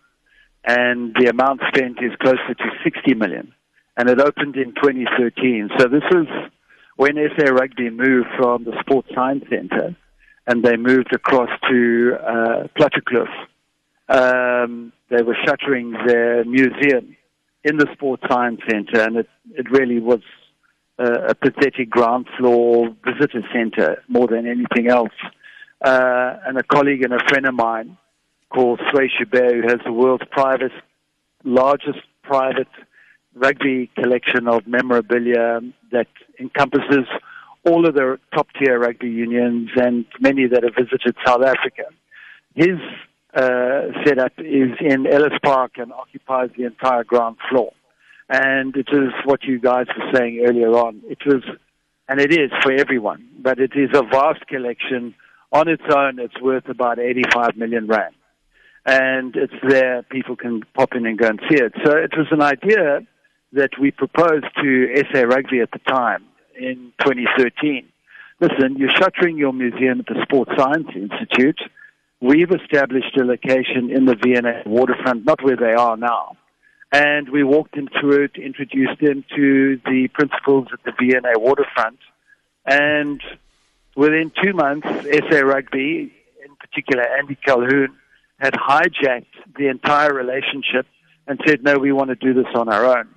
And 0.64 1.16
the 1.18 1.30
amount 1.30 1.62
spent 1.74 1.98
is 2.00 2.12
closer 2.20 2.54
to 2.54 2.64
60 2.84 3.14
million. 3.14 3.52
And 3.96 4.08
it 4.08 4.20
opened 4.20 4.54
in 4.54 4.74
2013. 4.74 5.70
So 5.78 5.88
this 5.88 6.02
was 6.12 6.28
when 6.98 7.14
SA 7.36 7.52
Rugby 7.52 7.90
moved 7.90 8.26
from 8.36 8.64
the 8.64 8.76
Sports 8.80 9.08
Science 9.14 9.44
Centre 9.48 9.94
and 10.48 10.64
they 10.64 10.76
moved 10.76 11.14
across 11.14 11.48
to 11.70 12.16
uh, 12.20 12.66
um, 14.08 14.92
they 15.08 15.22
were 15.22 15.36
shuttering 15.46 15.92
their 16.06 16.44
museum 16.44 17.16
in 17.62 17.76
the 17.76 17.86
Sports 17.92 18.24
Science 18.28 18.60
Centre, 18.68 19.00
and 19.00 19.16
it, 19.16 19.28
it 19.54 19.70
really 19.70 20.00
was 20.00 20.22
uh, 20.98 21.28
a 21.28 21.34
pathetic 21.36 21.88
ground 21.88 22.26
floor 22.36 22.88
visitor 23.04 23.42
centre 23.52 24.02
more 24.08 24.26
than 24.26 24.48
anything 24.48 24.88
else. 24.88 25.14
Uh, 25.80 26.34
and 26.46 26.58
a 26.58 26.64
colleague 26.64 27.04
and 27.04 27.12
a 27.12 27.24
friend 27.28 27.46
of 27.46 27.54
mine 27.54 27.96
called 28.50 28.80
Sway 28.90 29.08
Schubert, 29.16 29.54
who 29.54 29.68
has 29.68 29.78
the 29.84 29.92
world's 29.92 30.24
private, 30.32 30.72
largest 31.44 32.00
private 32.24 32.66
rugby 33.34 33.88
collection 33.94 34.48
of 34.48 34.66
memorabilia 34.66 35.60
that 35.92 36.08
encompasses 36.40 37.06
all 37.64 37.86
of 37.86 37.94
the 37.94 38.18
top 38.34 38.48
tier 38.58 38.78
rugby 38.78 39.08
unions 39.08 39.70
and 39.76 40.06
many 40.20 40.46
that 40.46 40.62
have 40.62 40.74
visited 40.74 41.14
South 41.26 41.42
Africa. 41.42 41.84
His 42.54 42.78
uh, 43.34 43.92
setup 44.04 44.32
is 44.38 44.70
in 44.80 45.06
Ellis 45.06 45.38
Park 45.42 45.72
and 45.76 45.92
occupies 45.92 46.50
the 46.56 46.64
entire 46.64 47.04
ground 47.04 47.36
floor. 47.50 47.72
And 48.28 48.76
it 48.76 48.88
is 48.92 49.12
what 49.24 49.44
you 49.44 49.58
guys 49.58 49.86
were 49.96 50.12
saying 50.14 50.44
earlier 50.46 50.70
on. 50.70 51.02
It 51.08 51.18
was, 51.26 51.42
and 52.08 52.20
it 52.20 52.32
is 52.32 52.50
for 52.62 52.72
everyone, 52.72 53.28
but 53.38 53.58
it 53.58 53.72
is 53.74 53.90
a 53.94 54.02
vast 54.02 54.46
collection. 54.46 55.14
On 55.52 55.66
its 55.66 55.82
own, 55.94 56.18
it's 56.18 56.40
worth 56.40 56.68
about 56.68 56.98
85 56.98 57.56
million 57.56 57.86
rand. 57.86 58.14
And 58.84 59.34
it's 59.34 59.54
there, 59.66 60.02
people 60.02 60.36
can 60.36 60.62
pop 60.74 60.94
in 60.94 61.06
and 61.06 61.18
go 61.18 61.26
and 61.26 61.40
see 61.48 61.56
it. 61.56 61.72
So 61.84 61.92
it 61.92 62.12
was 62.16 62.26
an 62.30 62.42
idea 62.42 63.00
that 63.52 63.70
we 63.80 63.90
proposed 63.90 64.46
to 64.62 65.04
SA 65.10 65.20
Rugby 65.22 65.60
at 65.60 65.70
the 65.70 65.78
time 65.80 66.27
in 66.58 66.92
2013. 67.00 67.88
Listen, 68.40 68.76
you're 68.76 68.90
shuttering 68.90 69.36
your 69.36 69.52
museum 69.52 70.00
at 70.00 70.06
the 70.06 70.22
Sports 70.22 70.52
Science 70.56 70.88
Institute. 70.94 71.60
We've 72.20 72.50
established 72.50 73.16
a 73.16 73.24
location 73.24 73.90
in 73.90 74.04
the 74.04 74.14
V&A 74.14 74.62
waterfront, 74.66 75.24
not 75.24 75.42
where 75.42 75.56
they 75.56 75.72
are 75.72 75.96
now. 75.96 76.36
And 76.92 77.28
we 77.28 77.44
walked 77.44 77.74
them 77.74 77.88
through 78.00 78.24
it, 78.24 78.36
introduced 78.36 79.00
them 79.00 79.24
to 79.36 79.80
the 79.84 80.08
principals 80.14 80.68
at 80.72 80.82
the 80.84 80.92
V&A 80.98 81.38
waterfront. 81.38 81.98
And 82.64 83.20
within 83.96 84.32
two 84.42 84.52
months, 84.52 84.86
SA 84.86 85.40
Rugby, 85.40 86.12
in 86.44 86.56
particular 86.56 87.02
Andy 87.02 87.36
Colquhoun, 87.46 87.88
had 88.38 88.54
hijacked 88.54 89.26
the 89.56 89.68
entire 89.68 90.14
relationship 90.14 90.86
and 91.26 91.40
said, 91.46 91.62
no, 91.62 91.78
we 91.78 91.92
want 91.92 92.08
to 92.10 92.14
do 92.14 92.32
this 92.34 92.52
on 92.54 92.68
our 92.68 92.98
own. 92.98 93.08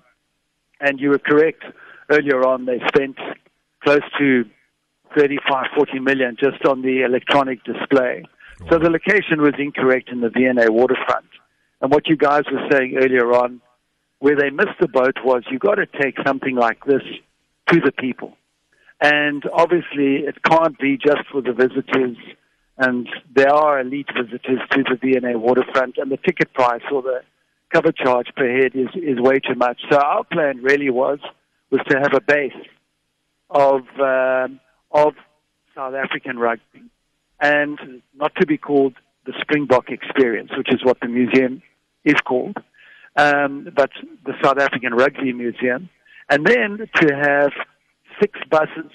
And 0.79 0.99
you 0.99 1.09
were 1.09 1.19
correct 1.19 1.63
earlier 2.09 2.45
on, 2.45 2.65
they 2.65 2.79
spent 2.87 3.17
close 3.83 4.01
to 4.19 4.45
35, 5.17 5.65
40 5.75 5.99
million 5.99 6.37
just 6.39 6.65
on 6.65 6.81
the 6.81 7.01
electronic 7.01 7.63
display. 7.63 8.23
So 8.69 8.77
the 8.77 8.89
location 8.89 9.41
was 9.41 9.53
incorrect 9.57 10.09
in 10.09 10.21
the 10.21 10.29
V&A 10.29 10.71
waterfront. 10.71 11.25
And 11.81 11.91
what 11.91 12.07
you 12.07 12.15
guys 12.15 12.43
were 12.51 12.67
saying 12.71 12.95
earlier 12.97 13.33
on, 13.33 13.61
where 14.19 14.35
they 14.35 14.51
missed 14.51 14.79
the 14.79 14.87
boat 14.87 15.17
was 15.25 15.43
you've 15.49 15.61
got 15.61 15.75
to 15.75 15.87
take 15.87 16.15
something 16.25 16.55
like 16.55 16.85
this 16.85 17.01
to 17.69 17.79
the 17.79 17.91
people. 17.91 18.37
And 19.01 19.43
obviously, 19.51 20.27
it 20.27 20.43
can't 20.43 20.77
be 20.77 20.95
just 20.95 21.27
for 21.31 21.41
the 21.41 21.53
visitors. 21.53 22.17
And 22.77 23.09
there 23.35 23.51
are 23.51 23.79
elite 23.79 24.09
visitors 24.15 24.59
to 24.71 24.83
the 24.83 24.97
V&A 25.01 25.37
waterfront, 25.39 25.97
and 25.97 26.11
the 26.11 26.17
ticket 26.17 26.53
price 26.53 26.83
or 26.91 27.01
the 27.01 27.21
cover 27.73 27.91
charge 27.91 28.27
per 28.35 28.47
head 28.47 28.75
is, 28.75 28.89
is 28.95 29.19
way 29.19 29.39
too 29.39 29.55
much. 29.55 29.81
So 29.89 29.97
our 29.97 30.23
plan 30.23 30.61
really 30.61 30.91
was 30.91 31.19
was 31.71 31.81
to 31.89 31.99
have 31.99 32.13
a 32.13 32.21
base 32.21 32.53
of 33.49 33.81
um, 33.99 34.59
of 34.91 35.13
South 35.73 35.93
African 35.93 36.37
rugby, 36.37 36.83
and 37.39 38.01
not 38.13 38.33
to 38.39 38.45
be 38.45 38.57
called 38.57 38.93
the 39.25 39.33
Springbok 39.41 39.89
Experience, 39.89 40.51
which 40.55 40.71
is 40.71 40.83
what 40.83 40.99
the 40.99 41.07
museum 41.07 41.61
is 42.03 42.19
called, 42.25 42.57
um, 43.15 43.69
but 43.75 43.91
the 44.25 44.33
South 44.43 44.57
African 44.57 44.93
Rugby 44.93 45.31
Museum, 45.31 45.89
and 46.29 46.45
then 46.45 46.89
to 46.95 47.15
have 47.15 47.51
six 48.19 48.39
buses 48.49 48.91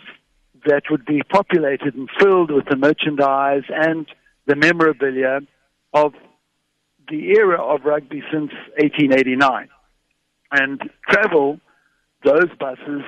that 0.66 0.82
would 0.90 1.04
be 1.04 1.22
populated 1.22 1.94
and 1.94 2.08
filled 2.18 2.50
with 2.50 2.66
the 2.66 2.76
merchandise 2.76 3.62
and 3.68 4.06
the 4.46 4.56
memorabilia 4.56 5.40
of 5.92 6.12
the 7.08 7.30
era 7.36 7.62
of 7.62 7.84
rugby 7.84 8.22
since 8.32 8.52
1889 8.78 9.68
and 10.52 10.90
travel 11.08 11.60
those 12.26 12.50
buses 12.58 13.02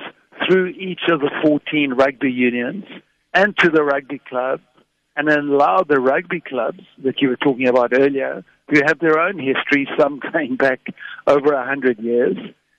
through 0.47 0.67
each 0.67 1.01
of 1.11 1.19
the 1.19 1.29
14 1.43 1.93
rugby 1.93 2.31
unions 2.31 2.85
and 3.33 3.55
to 3.57 3.69
the 3.69 3.83
rugby 3.83 4.21
club 4.29 4.61
and 5.15 5.27
then 5.27 5.49
allow 5.49 5.83
the 5.83 5.99
rugby 5.99 6.39
clubs 6.39 6.79
that 7.03 7.21
you 7.21 7.27
were 7.27 7.35
talking 7.35 7.67
about 7.67 7.91
earlier 7.93 8.43
who 8.69 8.79
have 8.85 8.99
their 8.99 9.19
own 9.19 9.37
history, 9.37 9.87
some 9.99 10.21
going 10.31 10.55
back 10.55 10.79
over 11.27 11.53
a 11.53 11.65
hundred 11.65 11.99
years, 11.99 12.37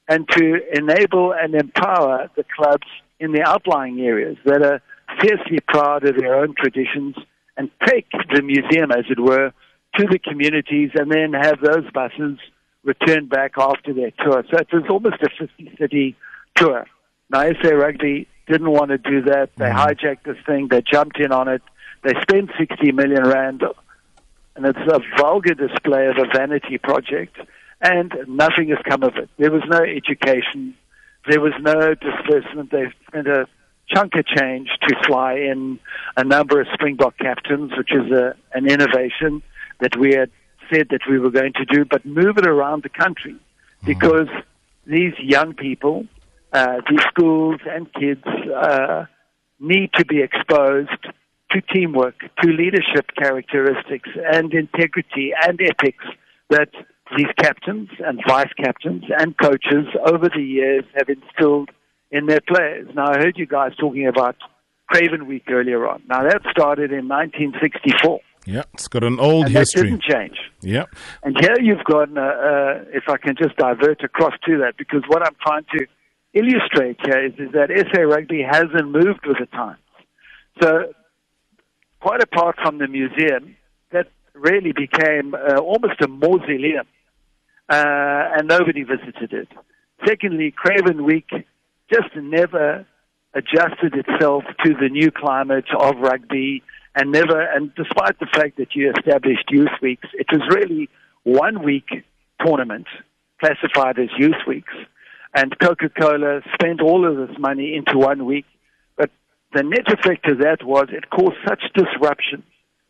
and 0.08 0.26
to 0.30 0.60
enable 0.72 1.32
and 1.32 1.54
empower 1.54 2.30
the 2.36 2.44
clubs 2.56 2.86
in 3.18 3.32
the 3.32 3.42
outlying 3.46 4.00
areas 4.00 4.38
that 4.46 4.62
are 4.62 4.80
fiercely 5.20 5.58
proud 5.68 6.08
of 6.08 6.16
their 6.16 6.34
own 6.34 6.54
traditions 6.56 7.14
and 7.56 7.70
take 7.86 8.06
the 8.32 8.40
museum, 8.40 8.90
as 8.90 9.04
it 9.10 9.20
were, 9.20 9.52
to 9.98 10.06
the 10.10 10.18
communities 10.18 10.90
and 10.94 11.12
then 11.12 11.34
have 11.34 11.60
those 11.60 11.84
buses 11.92 12.38
return 12.84 13.26
back 13.26 13.52
after 13.58 13.92
their 13.92 14.12
tour. 14.12 14.44
So 14.50 14.58
it 14.58 14.68
was 14.72 14.84
almost 14.88 15.22
a 15.22 15.28
50 15.38 15.76
city 15.78 16.16
tour. 16.60 16.86
Now, 17.30 17.48
SA 17.62 17.70
Rugby 17.70 18.28
didn't 18.46 18.70
want 18.70 18.90
to 18.90 18.98
do 18.98 19.22
that. 19.22 19.50
They 19.56 19.66
mm-hmm. 19.66 19.78
hijacked 19.78 20.24
this 20.24 20.36
thing. 20.46 20.68
They 20.68 20.82
jumped 20.82 21.18
in 21.18 21.32
on 21.32 21.48
it. 21.48 21.62
They 22.02 22.14
spent 22.22 22.50
60 22.58 22.92
million 22.92 23.24
rand, 23.24 23.62
and 24.56 24.66
it's 24.66 24.78
a 24.78 25.00
vulgar 25.18 25.54
display 25.54 26.06
of 26.06 26.16
a 26.16 26.26
vanity 26.36 26.78
project, 26.78 27.36
and 27.80 28.12
nothing 28.26 28.70
has 28.70 28.78
come 28.88 29.02
of 29.02 29.16
it. 29.16 29.28
There 29.38 29.50
was 29.50 29.62
no 29.68 29.78
education. 29.78 30.74
There 31.28 31.40
was 31.40 31.52
no 31.60 31.94
disbursement. 31.94 32.70
They 32.70 32.86
spent 33.06 33.26
a 33.26 33.46
chunk 33.88 34.14
of 34.14 34.26
change 34.26 34.70
to 34.88 34.96
fly 35.06 35.34
in 35.34 35.78
a 36.16 36.24
number 36.24 36.60
of 36.60 36.68
Springbok 36.72 37.18
captains, 37.18 37.72
which 37.76 37.92
is 37.92 38.10
a, 38.10 38.34
an 38.54 38.66
innovation 38.70 39.42
that 39.80 39.96
we 39.96 40.14
had 40.14 40.30
said 40.72 40.88
that 40.90 41.02
we 41.08 41.18
were 41.18 41.30
going 41.30 41.52
to 41.54 41.64
do, 41.64 41.84
but 41.84 42.04
move 42.06 42.38
it 42.38 42.46
around 42.46 42.82
the 42.82 42.88
country 42.88 43.32
mm-hmm. 43.32 43.86
because 43.86 44.28
these 44.86 45.12
young 45.18 45.54
people, 45.54 46.06
uh, 46.52 46.80
these 46.88 47.02
schools 47.08 47.60
and 47.68 47.92
kids 47.94 48.24
uh, 48.26 49.04
need 49.58 49.90
to 49.94 50.04
be 50.04 50.22
exposed 50.22 51.06
to 51.50 51.60
teamwork, 51.60 52.20
to 52.42 52.48
leadership 52.48 53.10
characteristics 53.16 54.08
and 54.32 54.52
integrity 54.52 55.32
and 55.46 55.60
ethics 55.60 56.04
that 56.48 56.70
these 57.16 57.26
captains 57.38 57.88
and 57.98 58.20
vice 58.26 58.52
captains 58.56 59.04
and 59.18 59.36
coaches 59.38 59.86
over 60.06 60.28
the 60.28 60.42
years 60.42 60.84
have 60.94 61.08
instilled 61.08 61.70
in 62.10 62.26
their 62.26 62.40
players. 62.40 62.88
Now, 62.94 63.10
I 63.10 63.18
heard 63.18 63.36
you 63.36 63.46
guys 63.46 63.72
talking 63.78 64.06
about 64.06 64.36
Craven 64.88 65.26
Week 65.26 65.44
earlier 65.48 65.88
on. 65.88 66.02
Now, 66.08 66.22
that 66.22 66.42
started 66.50 66.92
in 66.92 67.08
1964. 67.08 68.20
Yeah, 68.46 68.62
it's 68.74 68.88
got 68.88 69.04
an 69.04 69.20
old 69.20 69.46
and 69.46 69.54
history. 69.54 69.90
That 69.90 70.00
didn't 70.00 70.02
change. 70.02 70.38
Yeah. 70.62 70.84
And 71.22 71.36
here 71.38 71.56
you've 71.60 71.84
got, 71.84 72.16
uh, 72.16 72.20
uh, 72.20 72.84
if 72.92 73.04
I 73.08 73.16
can 73.16 73.36
just 73.36 73.56
divert 73.56 74.02
across 74.02 74.32
to 74.46 74.58
that, 74.58 74.76
because 74.78 75.02
what 75.08 75.22
I'm 75.24 75.36
trying 75.42 75.64
to 75.76 75.86
illustrate 76.32 76.98
here 77.04 77.26
is, 77.26 77.32
is 77.38 77.52
that 77.52 77.70
SA 77.92 78.02
Rugby 78.02 78.42
hasn't 78.42 78.90
moved 78.90 79.26
with 79.26 79.38
the 79.38 79.46
times. 79.46 79.78
So, 80.62 80.92
quite 82.00 82.22
apart 82.22 82.56
from 82.62 82.78
the 82.78 82.88
museum, 82.88 83.56
that 83.92 84.08
really 84.34 84.72
became 84.72 85.34
uh, 85.34 85.60
almost 85.60 86.00
a 86.02 86.08
mausoleum, 86.08 86.86
uh, 87.68 88.36
and 88.36 88.48
nobody 88.48 88.82
visited 88.82 89.32
it. 89.32 89.48
Secondly, 90.06 90.52
Craven 90.56 91.04
Week 91.04 91.28
just 91.92 92.14
never 92.16 92.86
adjusted 93.34 93.94
itself 93.94 94.44
to 94.64 94.74
the 94.74 94.88
new 94.88 95.10
climate 95.10 95.66
of 95.78 95.96
rugby 95.98 96.62
and 96.94 97.12
never, 97.12 97.40
and 97.40 97.72
despite 97.74 98.18
the 98.18 98.26
fact 98.26 98.56
that 98.56 98.74
you 98.74 98.92
established 98.96 99.44
youth 99.50 99.70
weeks, 99.80 100.08
it 100.14 100.26
was 100.32 100.42
really 100.52 100.88
one 101.22 101.62
week 101.62 101.88
tournament 102.44 102.86
classified 103.38 103.98
as 103.98 104.08
youth 104.18 104.42
weeks. 104.46 104.72
And 105.34 105.56
Coca-Cola 105.58 106.40
spent 106.54 106.80
all 106.80 107.06
of 107.06 107.28
this 107.28 107.36
money 107.38 107.74
into 107.76 107.98
one 107.98 108.24
week. 108.24 108.46
But 108.96 109.10
the 109.54 109.62
net 109.62 109.86
effect 109.92 110.28
of 110.28 110.38
that 110.38 110.64
was 110.64 110.88
it 110.90 111.10
caused 111.10 111.36
such 111.46 111.62
disruption 111.74 112.42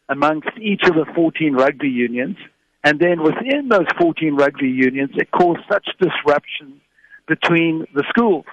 amongst 0.09 0.49
each 0.61 0.83
of 0.85 0.95
the 0.95 1.07
14 1.15 1.55
rugby 1.55 1.89
unions. 1.89 2.37
And 2.83 2.99
then 2.99 3.23
within 3.23 3.69
those 3.69 3.87
14 3.99 4.37
rugby 4.37 4.69
unions, 4.69 5.11
it 5.15 5.31
caused 5.31 5.61
such 5.71 5.87
disruption 6.01 6.81
between 7.29 7.87
the 7.95 8.05
schools. 8.09 8.47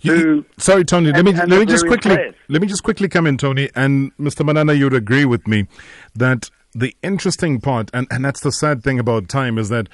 You, 0.00 0.44
sorry, 0.56 0.84
Tony. 0.84 1.12
let 1.12 1.24
me 1.24 1.32
let 1.32 1.48
me 1.48 1.64
just 1.64 1.86
quickly 1.86 2.16
players. 2.16 2.34
let 2.48 2.60
me 2.60 2.66
just 2.66 2.82
quickly 2.82 3.08
come 3.08 3.26
in, 3.28 3.36
Tony. 3.36 3.70
And 3.76 4.16
Mr. 4.16 4.44
Manana, 4.44 4.72
you'd 4.72 4.94
agree 4.94 5.24
with 5.24 5.46
me 5.46 5.68
that 6.16 6.50
the 6.74 6.96
interesting 7.02 7.60
part, 7.60 7.90
and, 7.94 8.08
and 8.10 8.24
that's 8.24 8.40
the 8.40 8.50
sad 8.50 8.82
thing 8.82 8.98
about 8.98 9.28
time, 9.28 9.56
is 9.56 9.68
that 9.68 9.88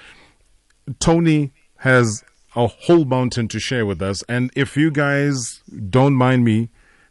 Tony 1.01 1.53
has 1.79 2.25
a 2.57 2.67
whole 2.67 3.05
mountain 3.05 3.49
to 3.49 3.59
share 3.59 3.87
with 3.87 4.01
us. 4.01 4.23
And 4.25 4.51
if 4.55 4.77
you 4.77 4.91
guys 4.91 5.63
don't 5.91 6.15
mind 6.15 6.45
me 6.45 6.71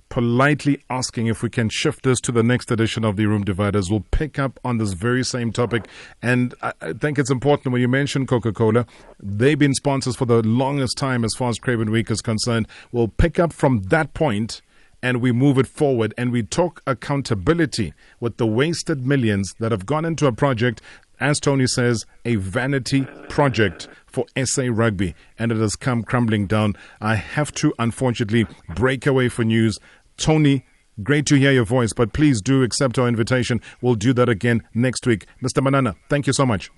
politely 0.09 0.79
asking 0.91 1.25
if 1.25 1.41
we 1.41 1.49
can 1.49 1.67
shift 1.69 2.03
this 2.03 2.21
to 2.21 2.31
the 2.31 2.43
next 2.43 2.69
edition 2.69 3.03
of 3.03 3.15
the 3.15 3.25
Room 3.25 3.43
Dividers, 3.43 3.89
we'll 3.89 4.05
pick 4.11 4.37
up 4.37 4.59
on 4.63 4.77
this 4.77 4.93
very 4.93 5.23
same 5.23 5.51
topic. 5.51 5.87
And 6.21 6.53
I, 6.61 6.93
think 6.93 7.17
it's 7.17 7.31
important 7.31 7.73
when 7.73 7.81
you 7.81 7.87
mention 7.87 8.27
Coca 8.27 8.53
Cola, 8.53 8.85
they've 9.19 9.57
been 9.57 9.73
sponsors 9.73 10.15
for 10.15 10.25
the 10.25 10.43
longest 10.43 10.97
time 10.97 11.25
as 11.25 11.33
far 11.33 11.49
as 11.49 11.57
Craven 11.57 11.89
Week 11.89 12.11
is 12.11 12.21
concerned. 12.21 12.67
We'll 12.91 13.07
pick 13.07 13.39
up 13.39 13.51
from 13.51 13.81
that 13.83 14.13
point 14.13 14.61
and 15.03 15.19
we 15.19 15.31
move 15.31 15.57
it 15.57 15.67
forward 15.67 16.13
and 16.17 16.31
we 16.31 16.43
talk 16.43 16.81
accountability 16.87 17.93
with 18.19 18.37
the 18.37 18.47
wasted 18.47 19.05
millions 19.05 19.53
that 19.59 19.71
have 19.71 19.85
gone 19.85 20.05
into 20.05 20.27
a 20.27 20.31
project, 20.31 20.81
as 21.23 21.39
Tony 21.39 21.65
says, 21.67 22.05
a 22.25 22.35
vanity 22.35 23.07
project 23.29 23.87
for 24.05 24.25
SA 24.43 24.63
Rugby, 24.69 25.15
and 25.39 25.53
it 25.53 25.57
has 25.57 25.77
come 25.77 26.03
crumbling 26.03 26.47
down. 26.47 26.75
I 26.99 27.15
have 27.15 27.53
to, 27.53 27.73
unfortunately, 27.79 28.45
break 28.75 29.07
away 29.07 29.29
for 29.29 29.45
news. 29.45 29.79
Tony, 30.17 30.65
great 31.01 31.25
to 31.27 31.35
hear 31.35 31.53
your 31.53 31.63
voice, 31.63 31.93
but 31.93 32.11
please 32.11 32.41
do 32.41 32.61
accept 32.61 32.99
our 32.99 33.07
invitation. 33.07 33.61
We'll 33.81 33.95
do 33.95 34.11
that 34.13 34.27
again 34.27 34.63
next 34.73 35.07
week. 35.07 35.25
Mr. 35.41 35.63
Manana, 35.63 35.95
thank 36.09 36.27
you 36.27 36.33
so 36.33 36.45
much. 36.45 36.69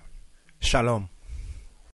Shalom. 0.60 1.08